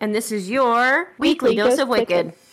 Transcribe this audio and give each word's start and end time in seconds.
And 0.00 0.14
this 0.14 0.32
is 0.32 0.48
your 0.50 1.08
weekly, 1.18 1.50
Weekly 1.50 1.56
dose 1.56 1.70
Dose 1.70 1.78
of 1.80 1.88
Wicked. 1.88 2.26
Wicked. 2.26 2.47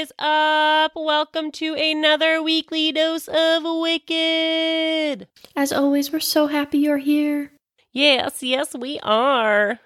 Is 0.00 0.12
up? 0.18 0.92
Welcome 0.96 1.52
to 1.52 1.74
another 1.74 2.42
weekly 2.42 2.90
dose 2.90 3.28
of 3.28 3.62
Wicked. 3.64 5.28
As 5.54 5.74
always, 5.74 6.10
we're 6.10 6.20
so 6.20 6.46
happy 6.46 6.78
you're 6.78 6.96
here. 6.96 7.52
Yes, 7.92 8.42
yes, 8.42 8.74
we 8.74 8.98
are. 9.02 9.78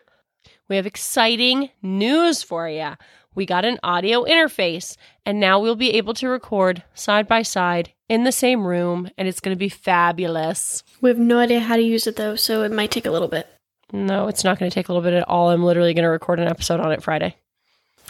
We 0.68 0.76
have 0.76 0.86
exciting 0.86 1.70
news 1.82 2.44
for 2.44 2.68
you. 2.68 2.92
We 3.34 3.44
got 3.44 3.64
an 3.64 3.80
audio 3.82 4.22
interface, 4.22 4.96
and 5.26 5.40
now 5.40 5.58
we'll 5.58 5.74
be 5.74 5.94
able 5.94 6.14
to 6.14 6.28
record 6.28 6.84
side 6.94 7.26
by 7.26 7.42
side 7.42 7.92
in 8.08 8.22
the 8.22 8.30
same 8.30 8.64
room, 8.64 9.10
and 9.18 9.26
it's 9.26 9.40
going 9.40 9.56
to 9.56 9.58
be 9.58 9.68
fabulous. 9.68 10.84
We 11.00 11.10
have 11.10 11.18
no 11.18 11.40
idea 11.40 11.58
how 11.58 11.74
to 11.74 11.82
use 11.82 12.06
it 12.06 12.14
though, 12.14 12.36
so 12.36 12.62
it 12.62 12.70
might 12.70 12.92
take 12.92 13.06
a 13.06 13.10
little 13.10 13.26
bit. 13.26 13.48
No, 13.92 14.28
it's 14.28 14.44
not 14.44 14.60
going 14.60 14.70
to 14.70 14.74
take 14.74 14.88
a 14.88 14.92
little 14.92 15.02
bit 15.02 15.14
at 15.14 15.28
all. 15.28 15.50
I'm 15.50 15.64
literally 15.64 15.92
going 15.92 16.04
to 16.04 16.08
record 16.08 16.38
an 16.38 16.46
episode 16.46 16.78
on 16.78 16.92
it 16.92 17.02
Friday. 17.02 17.34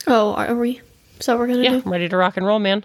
Oh, 0.06 0.34
are 0.34 0.54
we? 0.54 0.82
What 1.24 1.38
we're 1.38 1.46
gonna 1.46 1.58
do 1.58 1.62
Yeah, 1.62 1.80
I'm 1.84 1.90
ready 1.90 2.08
to 2.08 2.16
rock 2.16 2.36
and 2.36 2.46
roll, 2.46 2.58
man. 2.58 2.84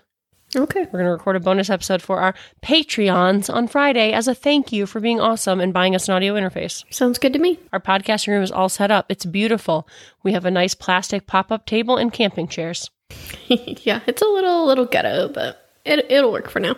Okay. 0.56 0.82
We're 0.82 1.00
going 1.00 1.06
to 1.06 1.12
record 1.12 1.36
a 1.36 1.40
bonus 1.40 1.70
episode 1.70 2.02
for 2.02 2.20
our 2.20 2.34
Patreons 2.64 3.54
on 3.54 3.68
Friday 3.68 4.14
as 4.14 4.28
a 4.28 4.34
thank 4.34 4.72
you 4.72 4.88
for 4.88 5.00
being 5.00 5.20
awesome 5.20 5.60
and 5.60 5.74
buying 5.74 5.94
us 5.94 6.08
an 6.08 6.16
audio 6.16 6.34
interface. 6.34 6.84
Sounds 6.92 7.20
good 7.20 7.34
to 7.34 7.40
me. 7.40 7.60
Our 7.72 7.80
podcasting 7.80 8.30
room 8.30 8.42
is 8.42 8.52
all 8.52 8.68
set 8.68 8.90
up. 8.90 9.06
It's 9.10 9.26
beautiful. 9.26 9.88
We 10.24 10.34
have 10.34 10.46
a 10.46 10.52
nice 10.52 10.74
plastic 10.74 11.28
pop 11.28 11.52
up 11.52 11.68
table 11.68 11.98
and 11.98 12.12
camping 12.12 12.48
chairs. 12.48 12.90
yeah, 13.48 14.02
it's 14.08 14.22
a 14.22 14.28
little 14.28 14.66
little 14.66 14.86
ghetto, 14.86 15.30
but 15.30 15.70
it 15.86 16.06
it'll 16.10 16.32
work 16.32 16.50
for 16.50 16.60
now. 16.60 16.76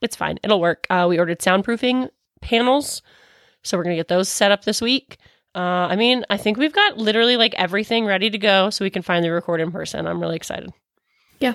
It's 0.00 0.16
fine. 0.16 0.38
It'll 0.42 0.60
work. 0.60 0.86
Uh, 0.90 1.06
we 1.08 1.18
ordered 1.18 1.38
soundproofing 1.38 2.10
panels. 2.40 3.02
So 3.62 3.76
we're 3.76 3.84
going 3.84 3.94
to 3.96 4.00
get 4.00 4.08
those 4.08 4.28
set 4.28 4.50
up 4.50 4.64
this 4.64 4.80
week. 4.80 5.18
Uh, 5.54 5.88
I 5.90 5.96
mean, 5.96 6.24
I 6.30 6.36
think 6.36 6.58
we've 6.58 6.72
got 6.72 6.96
literally 6.96 7.36
like 7.36 7.54
everything 7.54 8.06
ready 8.06 8.30
to 8.30 8.38
go 8.38 8.70
so 8.70 8.84
we 8.84 8.90
can 8.90 9.02
finally 9.02 9.30
record 9.30 9.60
in 9.60 9.72
person. 9.72 10.06
I'm 10.06 10.20
really 10.20 10.36
excited. 10.36 10.70
Yeah. 11.40 11.54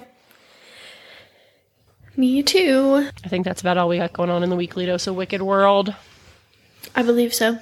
Me 2.18 2.44
too. 2.44 3.10
I 3.24 3.28
think 3.28 3.46
that's 3.46 3.62
about 3.62 3.78
all 3.78 3.90
we 3.90 3.98
got 3.98 4.14
going 4.14 4.30
on 4.30 4.44
in 4.44 4.50
the 4.50 4.56
weekly 4.56 4.86
dose 4.86 5.08
of 5.08 5.16
Wicked 5.16 5.42
World. 5.42 5.94
I 6.96 7.04
believe 7.04 7.34
so. 7.34 7.60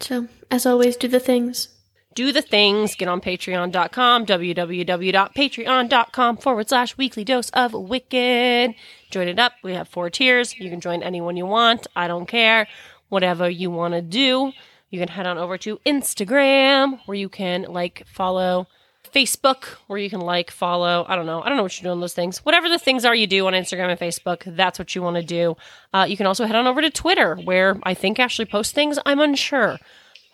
So, 0.00 0.26
as 0.50 0.66
always, 0.66 0.96
do 0.96 1.06
the 1.08 1.20
things. 1.20 1.68
do 2.14 2.32
the 2.32 2.42
things. 2.42 2.94
Get 2.96 3.08
on 3.08 3.20
patreon.com, 3.20 4.26
www.patreon.com 4.26 6.36
forward 6.38 6.68
slash 6.68 6.96
weekly 6.96 7.24
dose 7.24 7.50
of 7.50 7.72
wicked. 7.72 8.74
Join 9.10 9.28
it 9.28 9.38
up. 9.38 9.52
We 9.62 9.74
have 9.74 9.88
four 9.88 10.10
tiers. 10.10 10.58
You 10.58 10.68
can 10.70 10.80
join 10.80 11.02
anyone 11.02 11.36
you 11.36 11.46
want. 11.46 11.86
I 11.94 12.08
don't 12.08 12.26
care. 12.26 12.66
Whatever 13.08 13.48
you 13.48 13.70
want 13.70 13.94
to 13.94 14.02
do. 14.02 14.52
You 14.90 14.98
can 14.98 15.08
head 15.08 15.26
on 15.26 15.38
over 15.38 15.58
to 15.58 15.78
Instagram 15.86 17.00
where 17.06 17.16
you 17.16 17.28
can 17.28 17.62
like 17.62 18.04
follow 18.06 18.66
Facebook 19.14 19.64
where 19.86 19.98
you 19.98 20.10
can 20.10 20.20
like 20.20 20.50
follow. 20.50 21.04
I 21.08 21.16
don't 21.16 21.26
know. 21.26 21.42
I 21.42 21.48
don't 21.48 21.56
know 21.56 21.62
what 21.62 21.80
you're 21.80 21.90
doing 21.90 22.00
those 22.00 22.14
things. 22.14 22.44
Whatever 22.44 22.68
the 22.68 22.78
things 22.78 23.04
are 23.04 23.14
you 23.14 23.26
do 23.26 23.46
on 23.46 23.52
Instagram 23.52 23.90
and 23.90 23.98
Facebook, 23.98 24.42
that's 24.56 24.78
what 24.78 24.94
you 24.94 25.02
want 25.02 25.16
to 25.16 25.22
do. 25.22 25.56
Uh, 25.92 26.06
you 26.08 26.16
can 26.16 26.26
also 26.26 26.44
head 26.44 26.56
on 26.56 26.66
over 26.66 26.82
to 26.82 26.90
Twitter 26.90 27.36
where 27.36 27.78
I 27.82 27.94
think 27.94 28.18
Ashley 28.18 28.44
posts 28.44 28.72
things. 28.72 28.98
I'm 29.06 29.20
unsure 29.20 29.78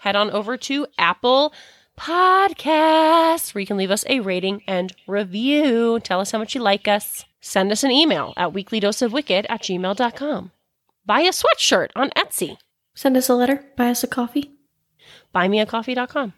head 0.04 0.16
on 0.16 0.30
over 0.30 0.56
to 0.58 0.86
Apple 0.98 1.52
Podcasts, 1.98 3.54
where 3.54 3.60
you 3.60 3.66
can 3.66 3.78
leave 3.78 3.90
us 3.90 4.04
a 4.08 4.20
rating 4.20 4.62
and 4.66 4.94
review. 5.06 5.98
Tell 6.00 6.20
us 6.20 6.30
how 6.30 6.38
much 6.38 6.54
you 6.54 6.60
like 6.60 6.86
us. 6.86 7.24
Send 7.40 7.72
us 7.72 7.84
an 7.84 7.90
email 7.90 8.34
at 8.36 8.52
weeklydoseofwicked 8.52 9.46
at 9.48 9.62
gmail.com. 9.62 10.50
Buy 11.06 11.20
a 11.20 11.30
sweatshirt 11.30 11.88
on 11.96 12.10
Etsy. 12.10 12.58
Send 12.94 13.16
us 13.16 13.28
a 13.28 13.34
letter. 13.34 13.64
Buy 13.76 13.90
us 13.90 14.04
a 14.04 14.06
coffee. 14.06 14.52
Buymeacoffee.com. 15.34 16.32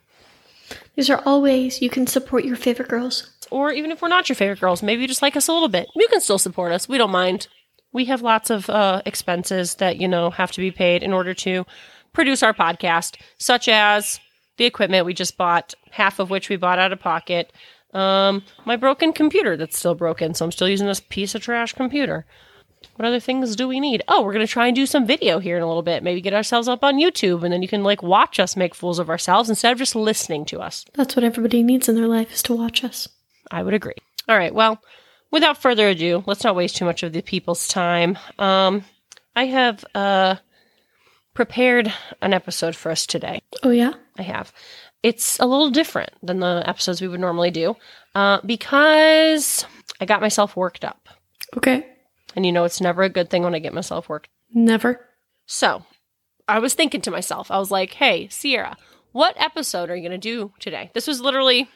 These 0.96 1.10
are 1.10 1.22
all 1.24 1.42
ways 1.42 1.82
you 1.82 1.90
can 1.90 2.06
support 2.06 2.44
your 2.44 2.56
favorite 2.56 2.88
girls. 2.88 3.30
Or 3.50 3.70
even 3.70 3.90
if 3.92 4.02
we're 4.02 4.08
not 4.08 4.28
your 4.28 4.36
favorite 4.36 4.60
girls, 4.60 4.82
maybe 4.82 5.02
you 5.02 5.08
just 5.08 5.22
like 5.22 5.36
us 5.36 5.48
a 5.48 5.52
little 5.52 5.68
bit. 5.68 5.88
You 5.94 6.08
can 6.08 6.20
still 6.20 6.38
support 6.38 6.72
us. 6.72 6.88
We 6.88 6.98
don't 6.98 7.10
mind. 7.10 7.48
We 7.92 8.06
have 8.06 8.22
lots 8.22 8.50
of 8.50 8.68
uh, 8.68 9.02
expenses 9.06 9.76
that, 9.76 9.98
you 9.98 10.08
know, 10.08 10.30
have 10.30 10.52
to 10.52 10.60
be 10.60 10.70
paid 10.70 11.02
in 11.02 11.12
order 11.12 11.34
to 11.34 11.64
produce 12.12 12.42
our 12.42 12.52
podcast, 12.52 13.16
such 13.38 13.68
as 13.68 14.18
the 14.56 14.64
equipment 14.64 15.06
we 15.06 15.14
just 15.14 15.36
bought, 15.36 15.74
half 15.90 16.18
of 16.18 16.30
which 16.30 16.48
we 16.48 16.56
bought 16.56 16.78
out 16.78 16.92
of 16.92 16.98
pocket. 16.98 17.52
Um, 17.92 18.42
my 18.64 18.76
broken 18.76 19.12
computer 19.12 19.56
that's 19.56 19.78
still 19.78 19.94
broken, 19.94 20.34
so 20.34 20.44
I'm 20.44 20.52
still 20.52 20.68
using 20.68 20.86
this 20.86 21.00
piece 21.00 21.34
of 21.34 21.42
trash 21.42 21.72
computer. 21.74 22.26
What 22.94 23.06
other 23.06 23.20
things 23.20 23.56
do 23.56 23.68
we 23.68 23.80
need? 23.80 24.02
Oh, 24.08 24.22
we're 24.22 24.32
gonna 24.32 24.46
try 24.46 24.68
and 24.68 24.76
do 24.76 24.86
some 24.86 25.06
video 25.06 25.38
here 25.38 25.56
in 25.56 25.62
a 25.62 25.66
little 25.66 25.82
bit. 25.82 26.02
Maybe 26.02 26.20
get 26.20 26.34
ourselves 26.34 26.68
up 26.68 26.84
on 26.84 26.96
YouTube, 26.96 27.42
and 27.42 27.52
then 27.52 27.62
you 27.62 27.68
can 27.68 27.82
like 27.82 28.02
watch 28.02 28.38
us 28.38 28.56
make 28.56 28.74
fools 28.74 28.98
of 28.98 29.10
ourselves 29.10 29.48
instead 29.50 29.72
of 29.72 29.78
just 29.78 29.94
listening 29.96 30.44
to 30.46 30.60
us. 30.60 30.84
That's 30.94 31.16
what 31.16 31.24
everybody 31.24 31.62
needs 31.62 31.88
in 31.88 31.96
their 31.96 32.08
life 32.08 32.32
is 32.32 32.42
to 32.44 32.54
watch 32.54 32.84
us. 32.84 33.08
I 33.50 33.62
would 33.62 33.74
agree. 33.74 33.94
All 34.28 34.36
right. 34.36 34.54
Well, 34.54 34.80
without 35.30 35.60
further 35.60 35.88
ado, 35.88 36.24
let's 36.26 36.44
not 36.44 36.56
waste 36.56 36.76
too 36.76 36.84
much 36.84 37.02
of 37.02 37.12
the 37.12 37.22
people's 37.22 37.68
time. 37.68 38.18
Um, 38.38 38.84
I 39.34 39.46
have 39.46 39.84
uh, 39.94 40.36
prepared 41.34 41.92
an 42.22 42.32
episode 42.32 42.74
for 42.74 42.90
us 42.90 43.06
today. 43.06 43.40
Oh 43.62 43.70
yeah? 43.70 43.92
I 44.18 44.22
have. 44.22 44.52
It's 45.02 45.38
a 45.38 45.46
little 45.46 45.70
different 45.70 46.10
than 46.22 46.40
the 46.40 46.64
episodes 46.66 47.00
we 47.00 47.08
would 47.08 47.20
normally 47.20 47.50
do 47.50 47.76
uh, 48.14 48.40
because 48.44 49.64
I 50.00 50.06
got 50.06 50.20
myself 50.20 50.56
worked 50.56 50.84
up. 50.84 51.08
Okay. 51.56 51.86
And 52.36 52.46
you 52.46 52.52
know, 52.52 52.64
it's 52.64 52.80
never 52.80 53.02
a 53.02 53.08
good 53.08 53.30
thing 53.30 53.42
when 53.42 53.54
I 53.54 53.58
get 53.58 53.74
myself 53.74 54.08
worked. 54.08 54.28
Never. 54.52 55.04
So 55.46 55.84
I 56.46 56.58
was 56.58 56.74
thinking 56.74 57.00
to 57.02 57.10
myself, 57.10 57.50
I 57.50 57.58
was 57.58 57.70
like, 57.70 57.94
hey, 57.94 58.28
Sierra, 58.28 58.76
what 59.12 59.34
episode 59.40 59.90
are 59.90 59.96
you 59.96 60.02
going 60.06 60.12
to 60.12 60.18
do 60.18 60.52
today? 60.60 60.90
This 60.92 61.06
was 61.06 61.20
literally, 61.20 61.68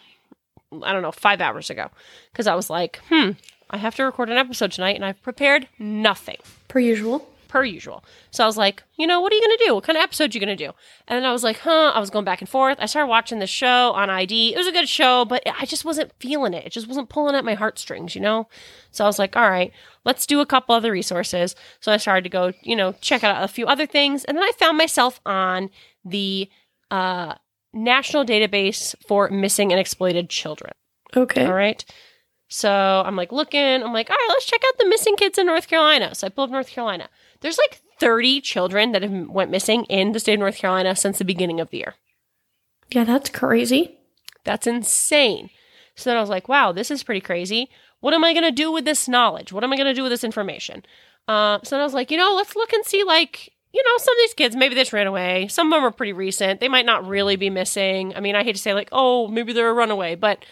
I 0.82 0.92
don't 0.92 1.02
know, 1.02 1.12
five 1.12 1.40
hours 1.40 1.70
ago. 1.70 1.90
Because 2.30 2.46
I 2.46 2.54
was 2.54 2.68
like, 2.70 3.00
hmm, 3.08 3.30
I 3.70 3.78
have 3.78 3.96
to 3.96 4.04
record 4.04 4.28
an 4.28 4.36
episode 4.36 4.72
tonight 4.72 4.96
and 4.96 5.04
I've 5.04 5.22
prepared 5.22 5.68
nothing 5.78 6.36
Per 6.68 6.78
usual. 6.78 7.28
Per 7.50 7.64
usual. 7.64 8.04
So 8.30 8.44
I 8.44 8.46
was 8.46 8.56
like, 8.56 8.84
you 8.96 9.08
know, 9.08 9.20
what 9.20 9.32
are 9.32 9.34
you 9.34 9.42
going 9.42 9.58
to 9.58 9.64
do? 9.66 9.74
What 9.74 9.84
kind 9.84 9.98
of 9.98 10.04
episode 10.04 10.34
you 10.34 10.40
going 10.40 10.56
to 10.56 10.64
do? 10.66 10.72
And 11.08 11.16
then 11.16 11.24
I 11.24 11.32
was 11.32 11.42
like, 11.42 11.58
huh, 11.58 11.92
I 11.94 11.98
was 11.98 12.08
going 12.08 12.24
back 12.24 12.40
and 12.40 12.48
forth. 12.48 12.78
I 12.80 12.86
started 12.86 13.08
watching 13.08 13.40
this 13.40 13.50
show 13.50 13.90
on 13.90 14.08
ID. 14.08 14.54
It 14.54 14.56
was 14.56 14.68
a 14.68 14.72
good 14.72 14.88
show, 14.88 15.24
but 15.24 15.42
I 15.58 15.66
just 15.66 15.84
wasn't 15.84 16.12
feeling 16.20 16.54
it. 16.54 16.64
It 16.64 16.72
just 16.72 16.86
wasn't 16.86 17.08
pulling 17.08 17.34
at 17.34 17.44
my 17.44 17.54
heartstrings, 17.54 18.14
you 18.14 18.20
know? 18.20 18.48
So 18.92 19.04
I 19.04 19.08
was 19.08 19.18
like, 19.18 19.36
all 19.36 19.50
right, 19.50 19.72
let's 20.04 20.26
do 20.26 20.40
a 20.40 20.46
couple 20.46 20.76
other 20.76 20.92
resources. 20.92 21.56
So 21.80 21.90
I 21.90 21.96
started 21.96 22.22
to 22.22 22.30
go, 22.30 22.52
you 22.62 22.76
know, 22.76 22.92
check 23.00 23.24
out 23.24 23.42
a 23.42 23.48
few 23.48 23.66
other 23.66 23.86
things. 23.86 24.24
And 24.24 24.36
then 24.36 24.44
I 24.44 24.52
found 24.56 24.78
myself 24.78 25.20
on 25.26 25.70
the 26.04 26.48
uh, 26.92 27.34
National 27.72 28.24
Database 28.24 28.94
for 29.06 29.28
Missing 29.28 29.72
and 29.72 29.80
Exploited 29.80 30.30
Children. 30.30 30.72
Okay. 31.16 31.44
All 31.44 31.52
right. 31.52 31.84
So 32.52 32.68
I'm 32.68 33.14
like 33.14 33.30
looking, 33.30 33.60
I'm 33.60 33.92
like, 33.92 34.10
all 34.10 34.16
right, 34.16 34.26
let's 34.28 34.44
check 34.44 34.60
out 34.66 34.76
the 34.78 34.88
missing 34.88 35.14
kids 35.14 35.38
in 35.38 35.46
North 35.46 35.68
Carolina. 35.68 36.16
So 36.16 36.26
I 36.26 36.30
pull 36.30 36.44
up 36.44 36.50
North 36.50 36.68
Carolina. 36.68 37.08
There's 37.40 37.58
like 37.58 37.80
30 37.98 38.40
children 38.40 38.92
that 38.92 39.02
have 39.02 39.28
went 39.28 39.50
missing 39.50 39.84
in 39.84 40.12
the 40.12 40.20
state 40.20 40.34
of 40.34 40.40
North 40.40 40.56
Carolina 40.56 40.96
since 40.96 41.18
the 41.18 41.24
beginning 41.24 41.60
of 41.60 41.70
the 41.70 41.78
year. 41.78 41.94
Yeah, 42.90 43.04
that's 43.04 43.30
crazy. 43.30 43.98
That's 44.44 44.66
insane. 44.66 45.50
So 45.94 46.10
then 46.10 46.16
I 46.16 46.20
was 46.20 46.30
like, 46.30 46.48
wow, 46.48 46.72
this 46.72 46.90
is 46.90 47.02
pretty 47.02 47.20
crazy. 47.20 47.70
What 48.00 48.14
am 48.14 48.24
I 48.24 48.32
going 48.32 48.44
to 48.44 48.50
do 48.50 48.72
with 48.72 48.84
this 48.84 49.08
knowledge? 49.08 49.52
What 49.52 49.64
am 49.64 49.72
I 49.72 49.76
going 49.76 49.86
to 49.86 49.94
do 49.94 50.02
with 50.02 50.12
this 50.12 50.24
information? 50.24 50.82
Uh, 51.28 51.58
so 51.62 51.76
then 51.76 51.80
I 51.80 51.84
was 51.84 51.94
like, 51.94 52.10
you 52.10 52.16
know, 52.16 52.34
let's 52.34 52.56
look 52.56 52.72
and 52.72 52.84
see, 52.84 53.04
like, 53.04 53.52
you 53.72 53.82
know, 53.84 53.98
some 53.98 54.14
of 54.14 54.18
these 54.22 54.34
kids, 54.34 54.56
maybe 54.56 54.74
they 54.74 54.80
just 54.80 54.92
ran 54.92 55.06
away. 55.06 55.46
Some 55.48 55.72
of 55.72 55.76
them 55.76 55.84
are 55.84 55.92
pretty 55.92 56.14
recent. 56.14 56.60
They 56.60 56.68
might 56.68 56.86
not 56.86 57.06
really 57.06 57.36
be 57.36 57.50
missing. 57.50 58.14
I 58.16 58.20
mean, 58.20 58.34
I 58.34 58.42
hate 58.42 58.56
to 58.56 58.60
say, 58.60 58.74
like, 58.74 58.88
oh, 58.92 59.28
maybe 59.28 59.52
they're 59.52 59.68
a 59.68 59.74
runaway, 59.74 60.14
but 60.14 60.44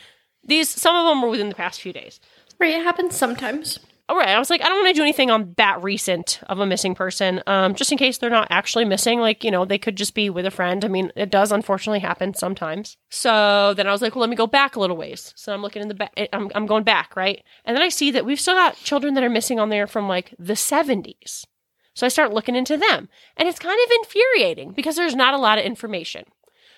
these, 0.45 0.69
some 0.69 0.95
of 0.95 1.07
them 1.07 1.23
were 1.23 1.31
within 1.31 1.49
the 1.49 1.55
past 1.55 1.81
few 1.81 1.93
days. 1.93 2.21
Right, 2.61 2.75
it 2.75 2.85
happens 2.85 3.17
sometimes. 3.17 3.81
All 4.09 4.17
right, 4.17 4.29
I 4.29 4.39
was 4.39 4.49
like, 4.49 4.63
I 4.63 4.69
don't 4.69 4.83
want 4.83 4.89
to 4.95 4.99
do 4.99 5.03
anything 5.03 5.31
on 5.31 5.53
that 5.59 5.83
recent 5.83 6.41
of 6.49 6.61
a 6.61 6.67
missing 6.67 6.95
person, 6.95 7.43
um, 7.47 7.75
just 7.75 7.93
in 7.93 7.99
case 7.99 8.17
they're 8.17 8.31
not 8.31 8.49
actually 8.51 8.87
missing. 8.87 9.21
Like, 9.21 9.45
you 9.45 9.51
know, 9.51 9.67
they 9.67 9.77
could 9.77 9.97
just 9.97 10.15
be 10.15 10.31
with 10.31 10.47
a 10.47 10.51
friend. 10.51 10.83
I 10.83 10.89
mean, 10.89 11.13
it 11.15 11.31
does 11.31 11.53
unfortunately 11.53 12.01
happen 12.01 12.33
sometimes. 12.33 12.97
So 13.11 13.75
then 13.75 13.87
I 13.87 13.93
was 13.93 14.01
like, 14.01 14.15
well, 14.15 14.23
let 14.23 14.31
me 14.31 14.37
go 14.37 14.47
back 14.47 14.77
a 14.77 14.81
little 14.81 14.97
ways. 14.97 15.35
So 15.37 15.53
I'm 15.53 15.61
looking 15.61 15.83
in 15.83 15.89
the 15.89 15.95
back, 15.95 16.13
I'm, 16.33 16.51
I'm 16.55 16.67
going 16.67 16.85
back, 16.85 17.17
right? 17.17 17.43
And 17.67 17.77
then 17.77 17.83
I 17.83 17.91
see 17.91 18.11
that 18.13 18.25
we've 18.25 18.41
still 18.41 18.55
got 18.55 18.77
children 18.77 19.13
that 19.15 19.25
are 19.25 19.31
missing 19.31 19.61
on 19.61 19.69
there 19.69 19.87
from 19.87 20.09
like 20.09 20.35
the 20.39 20.55
70s. 20.55 21.45
So 21.93 22.07
I 22.07 22.09
start 22.09 22.33
looking 22.33 22.57
into 22.57 22.79
them. 22.79 23.11
And 23.37 23.47
it's 23.47 23.59
kind 23.59 23.79
of 23.85 23.93
infuriating 24.03 24.73
because 24.73 24.97
there's 24.97 25.17
not 25.17 25.35
a 25.35 25.39
lot 25.39 25.59
of 25.59 25.65
information. 25.67 26.25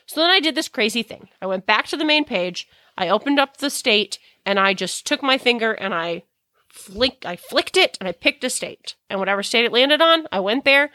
So 0.07 0.21
then 0.21 0.31
I 0.31 0.41
did 0.41 0.57
this 0.57 0.67
crazy 0.67 1.05
thing. 1.05 1.29
I 1.41 1.47
went 1.47 1.67
back 1.67 1.87
to 1.89 1.97
the 1.97 2.05
main 2.05 2.25
page, 2.25 2.67
I 2.99 3.09
opened 3.09 3.39
up 3.39 3.59
the 3.59 3.71
state, 3.71 4.19
and 4.45 4.59
I 4.59 4.75
just 4.75 5.07
took 5.07 5.23
my 5.23 5.39
finger 5.39 5.73
and 5.73 5.95
I 5.95 6.25
flick 6.71 7.25
I 7.27 7.37
flicked 7.37 7.77
it 7.77 7.99
and 8.01 8.09
I 8.09 8.13
picked 8.13 8.45
a 8.45 8.51
state. 8.51 8.95
And 9.09 9.19
whatever 9.19 9.43
state 9.43 9.65
it 9.65 9.73
landed 9.73 10.01
on, 10.01 10.27
I 10.33 10.41
went 10.41 10.65
there, 10.65 10.91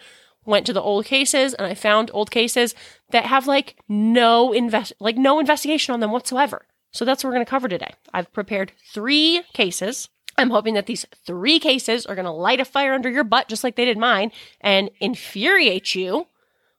went 0.45 0.65
to 0.65 0.73
the 0.73 0.81
old 0.81 1.05
cases 1.05 1.53
and 1.53 1.67
I 1.67 1.73
found 1.73 2.09
old 2.13 2.31
cases 2.31 2.73
that 3.11 3.25
have 3.25 3.45
like 3.47 3.75
no 3.87 4.53
invest 4.53 4.93
like 4.99 5.17
no 5.17 5.39
investigation 5.39 5.93
on 5.93 5.99
them 5.99 6.11
whatsoever. 6.11 6.65
So 6.91 7.03
that's 7.03 7.23
what 7.23 7.29
we're 7.29 7.35
going 7.35 7.45
to 7.45 7.49
cover 7.49 7.67
today. 7.67 7.93
I've 8.13 8.31
prepared 8.31 8.71
3 8.93 9.43
cases. 9.53 10.07
I'm 10.37 10.49
hoping 10.49 10.73
that 10.75 10.85
these 10.85 11.05
3 11.25 11.59
cases 11.59 12.05
are 12.05 12.15
going 12.15 12.25
to 12.25 12.31
light 12.31 12.59
a 12.59 12.65
fire 12.65 12.93
under 12.93 13.09
your 13.09 13.23
butt 13.23 13.47
just 13.49 13.63
like 13.63 13.75
they 13.75 13.85
did 13.85 13.97
mine 13.97 14.31
and 14.61 14.89
infuriate 14.99 15.93
you 15.93 16.27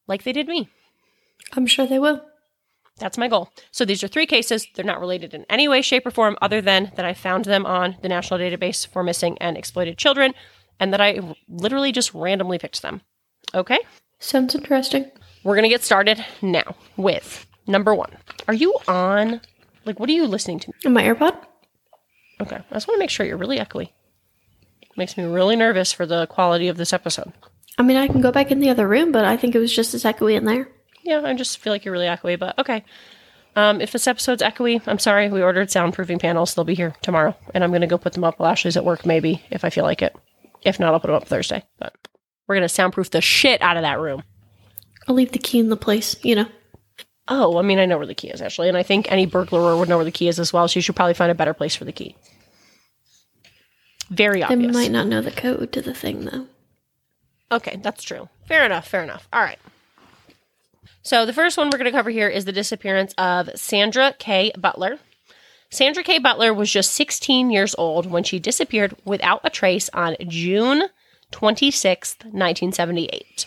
like 0.06 0.22
they 0.22 0.32
did 0.32 0.48
me. 0.48 0.68
I'm 1.52 1.66
sure 1.66 1.86
they 1.86 1.98
will. 1.98 2.22
That's 2.98 3.18
my 3.18 3.28
goal. 3.28 3.50
So 3.70 3.84
these 3.84 4.02
are 4.02 4.08
three 4.08 4.26
cases. 4.26 4.66
They're 4.74 4.84
not 4.84 5.00
related 5.00 5.34
in 5.34 5.44
any 5.50 5.68
way, 5.68 5.82
shape, 5.82 6.06
or 6.06 6.10
form 6.10 6.36
other 6.40 6.60
than 6.60 6.92
that 6.96 7.04
I 7.04 7.12
found 7.12 7.44
them 7.44 7.66
on 7.66 7.96
the 8.00 8.08
National 8.08 8.40
Database 8.40 8.86
for 8.86 9.02
Missing 9.02 9.36
and 9.38 9.56
Exploited 9.56 9.98
Children 9.98 10.32
and 10.80 10.92
that 10.92 11.00
I 11.00 11.20
literally 11.48 11.92
just 11.92 12.14
randomly 12.14 12.58
picked 12.58 12.82
them. 12.82 13.02
Okay? 13.54 13.78
Sounds 14.18 14.54
interesting. 14.54 15.10
We're 15.44 15.54
going 15.54 15.64
to 15.64 15.68
get 15.68 15.84
started 15.84 16.24
now 16.42 16.74
with 16.96 17.46
number 17.66 17.94
one. 17.94 18.16
Are 18.48 18.54
you 18.54 18.76
on? 18.88 19.40
Like, 19.84 20.00
what 20.00 20.08
are 20.08 20.12
you 20.12 20.26
listening 20.26 20.58
to? 20.60 20.72
In 20.84 20.92
my 20.92 21.02
AirPod? 21.02 21.36
Okay. 22.40 22.56
I 22.56 22.74
just 22.74 22.88
want 22.88 22.96
to 22.96 22.98
make 22.98 23.10
sure 23.10 23.24
you're 23.26 23.36
really 23.36 23.58
echoey. 23.58 23.90
Makes 24.96 25.16
me 25.16 25.24
really 25.24 25.56
nervous 25.56 25.92
for 25.92 26.06
the 26.06 26.26
quality 26.26 26.68
of 26.68 26.76
this 26.76 26.92
episode. 26.92 27.32
I 27.78 27.82
mean, 27.82 27.96
I 27.98 28.08
can 28.08 28.22
go 28.22 28.32
back 28.32 28.50
in 28.50 28.60
the 28.60 28.70
other 28.70 28.88
room, 28.88 29.12
but 29.12 29.24
I 29.24 29.36
think 29.36 29.54
it 29.54 29.58
was 29.58 29.74
just 29.74 29.92
as 29.92 30.04
echoey 30.04 30.34
in 30.34 30.46
there. 30.46 30.68
Yeah, 31.06 31.22
I 31.24 31.34
just 31.34 31.58
feel 31.58 31.72
like 31.72 31.84
you're 31.84 31.92
really 31.92 32.06
echoey, 32.06 32.36
but 32.36 32.58
okay. 32.58 32.84
Um, 33.54 33.80
if 33.80 33.92
this 33.92 34.06
episode's 34.08 34.42
echoey, 34.42 34.82
I'm 34.86 34.98
sorry. 34.98 35.30
We 35.30 35.40
ordered 35.40 35.68
soundproofing 35.68 36.20
panels. 36.20 36.54
They'll 36.54 36.64
be 36.64 36.74
here 36.74 36.94
tomorrow, 37.00 37.36
and 37.54 37.62
I'm 37.62 37.70
going 37.70 37.80
to 37.80 37.86
go 37.86 37.96
put 37.96 38.12
them 38.12 38.24
up 38.24 38.38
while 38.38 38.50
Ashley's 38.50 38.76
at 38.76 38.84
work, 38.84 39.06
maybe, 39.06 39.42
if 39.50 39.64
I 39.64 39.70
feel 39.70 39.84
like 39.84 40.02
it. 40.02 40.14
If 40.62 40.80
not, 40.80 40.92
I'll 40.92 41.00
put 41.00 41.06
them 41.06 41.16
up 41.16 41.28
Thursday. 41.28 41.62
But 41.78 41.94
we're 42.46 42.56
going 42.56 42.62
to 42.62 42.68
soundproof 42.68 43.10
the 43.10 43.20
shit 43.20 43.62
out 43.62 43.76
of 43.76 43.82
that 43.82 44.00
room. 44.00 44.24
I'll 45.06 45.14
leave 45.14 45.30
the 45.30 45.38
key 45.38 45.60
in 45.60 45.68
the 45.68 45.76
place, 45.76 46.16
you 46.24 46.34
know. 46.34 46.46
Oh, 47.28 47.56
I 47.58 47.62
mean, 47.62 47.78
I 47.78 47.86
know 47.86 47.96
where 47.98 48.06
the 48.06 48.14
key 48.14 48.28
is, 48.28 48.42
Ashley, 48.42 48.68
and 48.68 48.76
I 48.76 48.82
think 48.82 49.10
any 49.10 49.26
burglar 49.26 49.76
would 49.76 49.88
know 49.88 49.96
where 49.96 50.04
the 50.04 50.10
key 50.10 50.28
is 50.28 50.40
as 50.40 50.52
well, 50.52 50.66
so 50.66 50.78
you 50.78 50.82
should 50.82 50.96
probably 50.96 51.14
find 51.14 51.30
a 51.30 51.34
better 51.36 51.54
place 51.54 51.76
for 51.76 51.84
the 51.84 51.92
key. 51.92 52.16
Very 54.10 54.42
obvious. 54.42 54.60
They 54.60 54.72
might 54.72 54.90
not 54.90 55.06
know 55.06 55.22
the 55.22 55.30
code 55.30 55.72
to 55.72 55.82
the 55.82 55.94
thing, 55.94 56.24
though. 56.24 56.46
Okay, 57.50 57.78
that's 57.82 58.02
true. 58.02 58.28
Fair 58.46 58.64
enough. 58.64 58.88
Fair 58.88 59.02
enough. 59.02 59.28
All 59.32 59.40
right. 59.40 59.58
So 61.06 61.24
the 61.24 61.32
first 61.32 61.56
one 61.56 61.68
we're 61.68 61.78
going 61.78 61.84
to 61.84 61.96
cover 61.96 62.10
here 62.10 62.28
is 62.28 62.46
the 62.46 62.52
disappearance 62.52 63.14
of 63.16 63.48
Sandra 63.54 64.12
Kaye 64.18 64.50
Butler. 64.58 64.98
Sandra 65.70 66.02
Kaye 66.02 66.18
Butler 66.18 66.52
was 66.52 66.68
just 66.68 66.94
16 66.94 67.52
years 67.52 67.76
old 67.78 68.10
when 68.10 68.24
she 68.24 68.40
disappeared 68.40 68.96
without 69.04 69.40
a 69.44 69.50
trace 69.50 69.88
on 69.90 70.16
June 70.26 70.88
26th, 71.30 72.24
1978. 72.24 73.46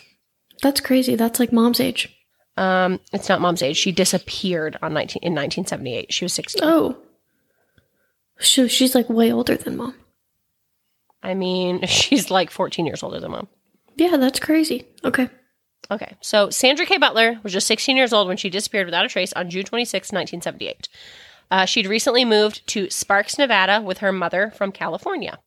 That's 0.62 0.80
crazy. 0.80 1.16
That's 1.16 1.38
like 1.38 1.52
mom's 1.52 1.80
age. 1.80 2.08
Um, 2.56 2.98
it's 3.12 3.28
not 3.28 3.42
mom's 3.42 3.62
age. 3.62 3.76
She 3.76 3.92
disappeared 3.92 4.78
on 4.80 4.94
19 4.94 5.20
in 5.22 5.34
1978. 5.34 6.14
She 6.14 6.24
was 6.24 6.32
16. 6.32 6.62
Oh. 6.64 6.96
So 8.38 8.68
she's 8.68 8.94
like 8.94 9.10
way 9.10 9.30
older 9.30 9.56
than 9.56 9.76
mom. 9.76 9.96
I 11.22 11.34
mean, 11.34 11.84
she's 11.86 12.30
like 12.30 12.50
14 12.50 12.86
years 12.86 13.02
older 13.02 13.20
than 13.20 13.32
mom. 13.32 13.48
Yeah, 13.96 14.16
that's 14.16 14.40
crazy. 14.40 14.86
Okay. 15.04 15.28
Okay, 15.90 16.16
so 16.20 16.50
Sandra 16.50 16.86
Kaye 16.86 16.98
Butler 16.98 17.40
was 17.42 17.52
just 17.52 17.66
16 17.66 17.96
years 17.96 18.12
old 18.12 18.28
when 18.28 18.36
she 18.36 18.50
disappeared 18.50 18.86
without 18.86 19.04
a 19.04 19.08
trace 19.08 19.32
on 19.32 19.50
June 19.50 19.64
26, 19.64 20.12
1978. 20.12 20.88
Uh, 21.50 21.64
she'd 21.64 21.86
recently 21.86 22.24
moved 22.24 22.66
to 22.68 22.88
Sparks, 22.90 23.38
Nevada 23.38 23.80
with 23.80 23.98
her 23.98 24.12
mother 24.12 24.52
from 24.54 24.70
California. 24.70 25.38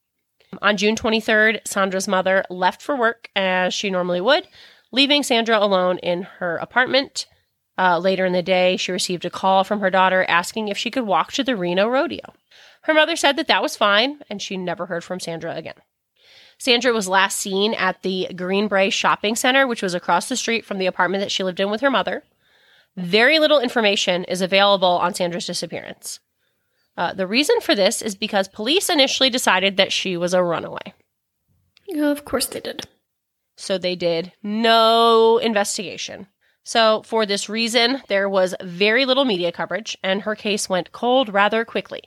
On 0.61 0.77
June 0.77 0.95
23rd, 0.95 1.65
Sandra's 1.65 2.07
mother 2.07 2.43
left 2.49 2.81
for 2.81 2.95
work 2.95 3.29
as 3.35 3.73
she 3.73 3.89
normally 3.89 4.21
would, 4.21 4.47
leaving 4.91 5.23
Sandra 5.23 5.57
alone 5.57 5.97
in 5.99 6.23
her 6.23 6.57
apartment. 6.57 7.25
Uh, 7.77 7.97
later 7.97 8.25
in 8.25 8.33
the 8.33 8.43
day, 8.43 8.77
she 8.77 8.91
received 8.91 9.25
a 9.25 9.29
call 9.29 9.63
from 9.63 9.79
her 9.79 9.89
daughter 9.89 10.25
asking 10.27 10.67
if 10.67 10.77
she 10.77 10.91
could 10.91 11.05
walk 11.05 11.31
to 11.31 11.43
the 11.43 11.55
Reno 11.55 11.87
rodeo. 11.87 12.33
Her 12.83 12.93
mother 12.93 13.15
said 13.15 13.37
that 13.37 13.47
that 13.47 13.63
was 13.63 13.77
fine, 13.77 14.19
and 14.29 14.41
she 14.41 14.57
never 14.57 14.85
heard 14.85 15.03
from 15.03 15.19
Sandra 15.19 15.55
again. 15.55 15.75
Sandra 16.63 16.93
was 16.93 17.09
last 17.09 17.39
seen 17.39 17.73
at 17.73 18.03
the 18.03 18.25
Greenbrae 18.31 18.89
Shopping 18.89 19.35
Center, 19.35 19.67
which 19.67 19.81
was 19.81 19.93
across 19.93 20.29
the 20.29 20.37
street 20.37 20.63
from 20.63 20.77
the 20.77 20.85
apartment 20.85 21.21
that 21.21 21.29
she 21.29 21.43
lived 21.43 21.59
in 21.59 21.69
with 21.69 21.81
her 21.81 21.91
mother. 21.91 22.23
Very 22.95 23.37
little 23.37 23.59
information 23.59 24.23
is 24.23 24.41
available 24.41 24.87
on 24.87 25.13
Sandra's 25.13 25.45
disappearance. 25.45 26.21
Uh, 26.95 27.13
the 27.13 27.27
reason 27.27 27.59
for 27.59 27.75
this 27.75 28.01
is 28.01 28.15
because 28.15 28.47
police 28.47 28.89
initially 28.89 29.29
decided 29.29 29.75
that 29.75 29.91
she 29.91 30.15
was 30.15 30.33
a 30.33 30.41
runaway. 30.41 30.93
Oh, 31.95 32.13
of 32.13 32.23
course 32.23 32.45
they 32.45 32.61
did. 32.61 32.87
So 33.57 33.77
they 33.77 33.97
did 33.97 34.31
no 34.41 35.39
investigation. 35.39 36.27
So, 36.63 37.03
for 37.03 37.25
this 37.25 37.49
reason, 37.49 38.03
there 38.07 38.29
was 38.29 38.55
very 38.63 39.03
little 39.03 39.25
media 39.25 39.51
coverage, 39.51 39.97
and 40.01 40.21
her 40.21 40.33
case 40.33 40.69
went 40.69 40.93
cold 40.93 41.27
rather 41.27 41.65
quickly. 41.65 42.03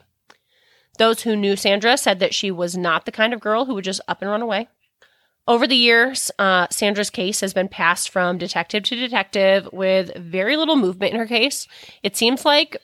Those 0.96 1.22
who 1.22 1.36
knew 1.36 1.56
Sandra 1.56 1.96
said 1.96 2.18
that 2.20 2.34
she 2.34 2.50
was 2.50 2.76
not 2.76 3.04
the 3.04 3.12
kind 3.12 3.32
of 3.32 3.40
girl 3.40 3.64
who 3.64 3.74
would 3.74 3.84
just 3.84 4.00
up 4.08 4.22
and 4.22 4.30
run 4.30 4.42
away. 4.42 4.68
Over 5.48 5.66
the 5.66 5.76
years, 5.76 6.30
uh, 6.38 6.66
Sandra's 6.70 7.10
case 7.10 7.40
has 7.40 7.54
been 7.54 7.68
passed 7.68 8.10
from 8.10 8.36
detective 8.36 8.82
to 8.84 8.96
detective 8.96 9.68
with 9.72 10.10
very 10.16 10.56
little 10.56 10.74
movement 10.74 11.12
in 11.12 11.20
her 11.20 11.26
case. 11.26 11.68
It 12.02 12.16
seems 12.16 12.44
like 12.44 12.76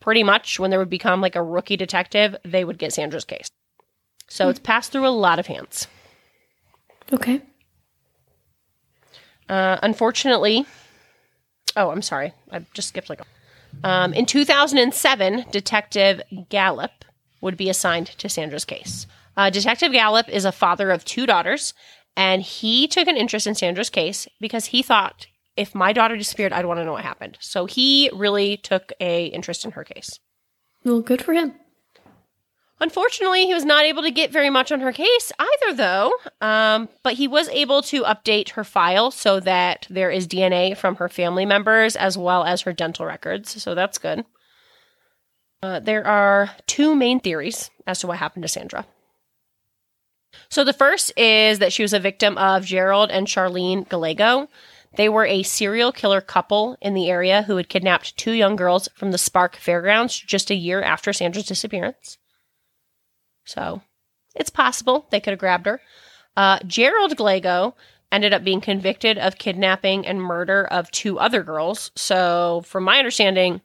pretty 0.00 0.22
much 0.22 0.60
when 0.60 0.70
there 0.70 0.78
would 0.78 0.90
become 0.90 1.20
like 1.20 1.34
a 1.34 1.42
rookie 1.42 1.76
detective, 1.76 2.36
they 2.44 2.64
would 2.64 2.78
get 2.78 2.92
Sandra's 2.92 3.24
case. 3.24 3.50
So 4.28 4.48
it's 4.48 4.60
passed 4.60 4.92
through 4.92 5.06
a 5.06 5.08
lot 5.08 5.40
of 5.40 5.48
hands. 5.48 5.88
Okay. 7.12 7.42
Uh, 9.48 9.78
unfortunately, 9.82 10.64
oh, 11.76 11.90
I'm 11.90 12.02
sorry, 12.02 12.32
I 12.50 12.64
just 12.72 12.88
skipped 12.88 13.10
like. 13.10 13.20
Um, 13.84 14.14
in 14.14 14.26
2007, 14.26 15.46
Detective 15.50 16.22
Gallup 16.48 17.04
would 17.46 17.56
be 17.56 17.70
assigned 17.70 18.08
to 18.08 18.28
Sandra's 18.28 18.64
case. 18.64 19.06
Uh, 19.36 19.50
Detective 19.50 19.92
Gallup 19.92 20.28
is 20.28 20.44
a 20.44 20.52
father 20.52 20.90
of 20.90 21.04
two 21.04 21.26
daughters, 21.26 21.72
and 22.16 22.42
he 22.42 22.88
took 22.88 23.06
an 23.06 23.16
interest 23.16 23.46
in 23.46 23.54
Sandra's 23.54 23.88
case 23.88 24.26
because 24.40 24.66
he 24.66 24.82
thought 24.82 25.28
if 25.56 25.74
my 25.74 25.92
daughter 25.92 26.16
disappeared, 26.16 26.52
I'd 26.52 26.66
want 26.66 26.80
to 26.80 26.84
know 26.84 26.92
what 26.92 27.04
happened. 27.04 27.38
So 27.40 27.66
he 27.66 28.10
really 28.12 28.56
took 28.56 28.92
a 29.00 29.26
interest 29.26 29.64
in 29.64 29.70
her 29.70 29.84
case. 29.84 30.18
Well, 30.84 31.00
good 31.00 31.22
for 31.22 31.32
him. 31.32 31.54
Unfortunately, 32.78 33.46
he 33.46 33.54
was 33.54 33.64
not 33.64 33.84
able 33.84 34.02
to 34.02 34.10
get 34.10 34.30
very 34.30 34.50
much 34.50 34.70
on 34.70 34.80
her 34.80 34.92
case 34.92 35.32
either, 35.38 35.76
though. 35.76 36.12
Um, 36.42 36.90
but 37.02 37.14
he 37.14 37.26
was 37.26 37.48
able 37.48 37.80
to 37.82 38.02
update 38.02 38.50
her 38.50 38.64
file 38.64 39.10
so 39.10 39.40
that 39.40 39.86
there 39.88 40.10
is 40.10 40.28
DNA 40.28 40.76
from 40.76 40.96
her 40.96 41.08
family 41.08 41.46
members 41.46 41.96
as 41.96 42.18
well 42.18 42.44
as 42.44 42.62
her 42.62 42.74
dental 42.74 43.06
records. 43.06 43.62
So 43.62 43.74
that's 43.74 43.96
good. 43.96 44.26
Uh, 45.62 45.80
there 45.80 46.06
are 46.06 46.50
two 46.66 46.94
main 46.94 47.20
theories 47.20 47.70
as 47.86 48.00
to 48.00 48.06
what 48.06 48.18
happened 48.18 48.42
to 48.42 48.48
Sandra. 48.48 48.86
So 50.48 50.64
the 50.64 50.72
first 50.72 51.12
is 51.16 51.58
that 51.58 51.72
she 51.72 51.82
was 51.82 51.92
a 51.92 52.00
victim 52.00 52.36
of 52.38 52.64
Gerald 52.64 53.10
and 53.10 53.26
Charlene 53.26 53.88
Gallego. 53.88 54.48
They 54.96 55.08
were 55.08 55.26
a 55.26 55.42
serial 55.42 55.92
killer 55.92 56.20
couple 56.20 56.76
in 56.80 56.94
the 56.94 57.10
area 57.10 57.42
who 57.42 57.56
had 57.56 57.68
kidnapped 57.68 58.16
two 58.16 58.32
young 58.32 58.56
girls 58.56 58.88
from 58.94 59.10
the 59.10 59.18
Spark 59.18 59.56
Fairgrounds 59.56 60.18
just 60.18 60.50
a 60.50 60.54
year 60.54 60.82
after 60.82 61.12
Sandra's 61.12 61.46
disappearance. 61.46 62.18
So 63.44 63.82
it's 64.34 64.50
possible 64.50 65.06
they 65.10 65.20
could 65.20 65.32
have 65.32 65.38
grabbed 65.38 65.66
her. 65.66 65.80
Uh, 66.36 66.58
Gerald 66.66 67.16
Gallego 67.16 67.74
ended 68.12 68.32
up 68.32 68.44
being 68.44 68.60
convicted 68.60 69.18
of 69.18 69.38
kidnapping 69.38 70.06
and 70.06 70.20
murder 70.20 70.64
of 70.66 70.90
two 70.90 71.18
other 71.18 71.42
girls. 71.42 71.90
So, 71.96 72.62
from 72.66 72.84
my 72.84 72.98
understanding, 72.98 73.62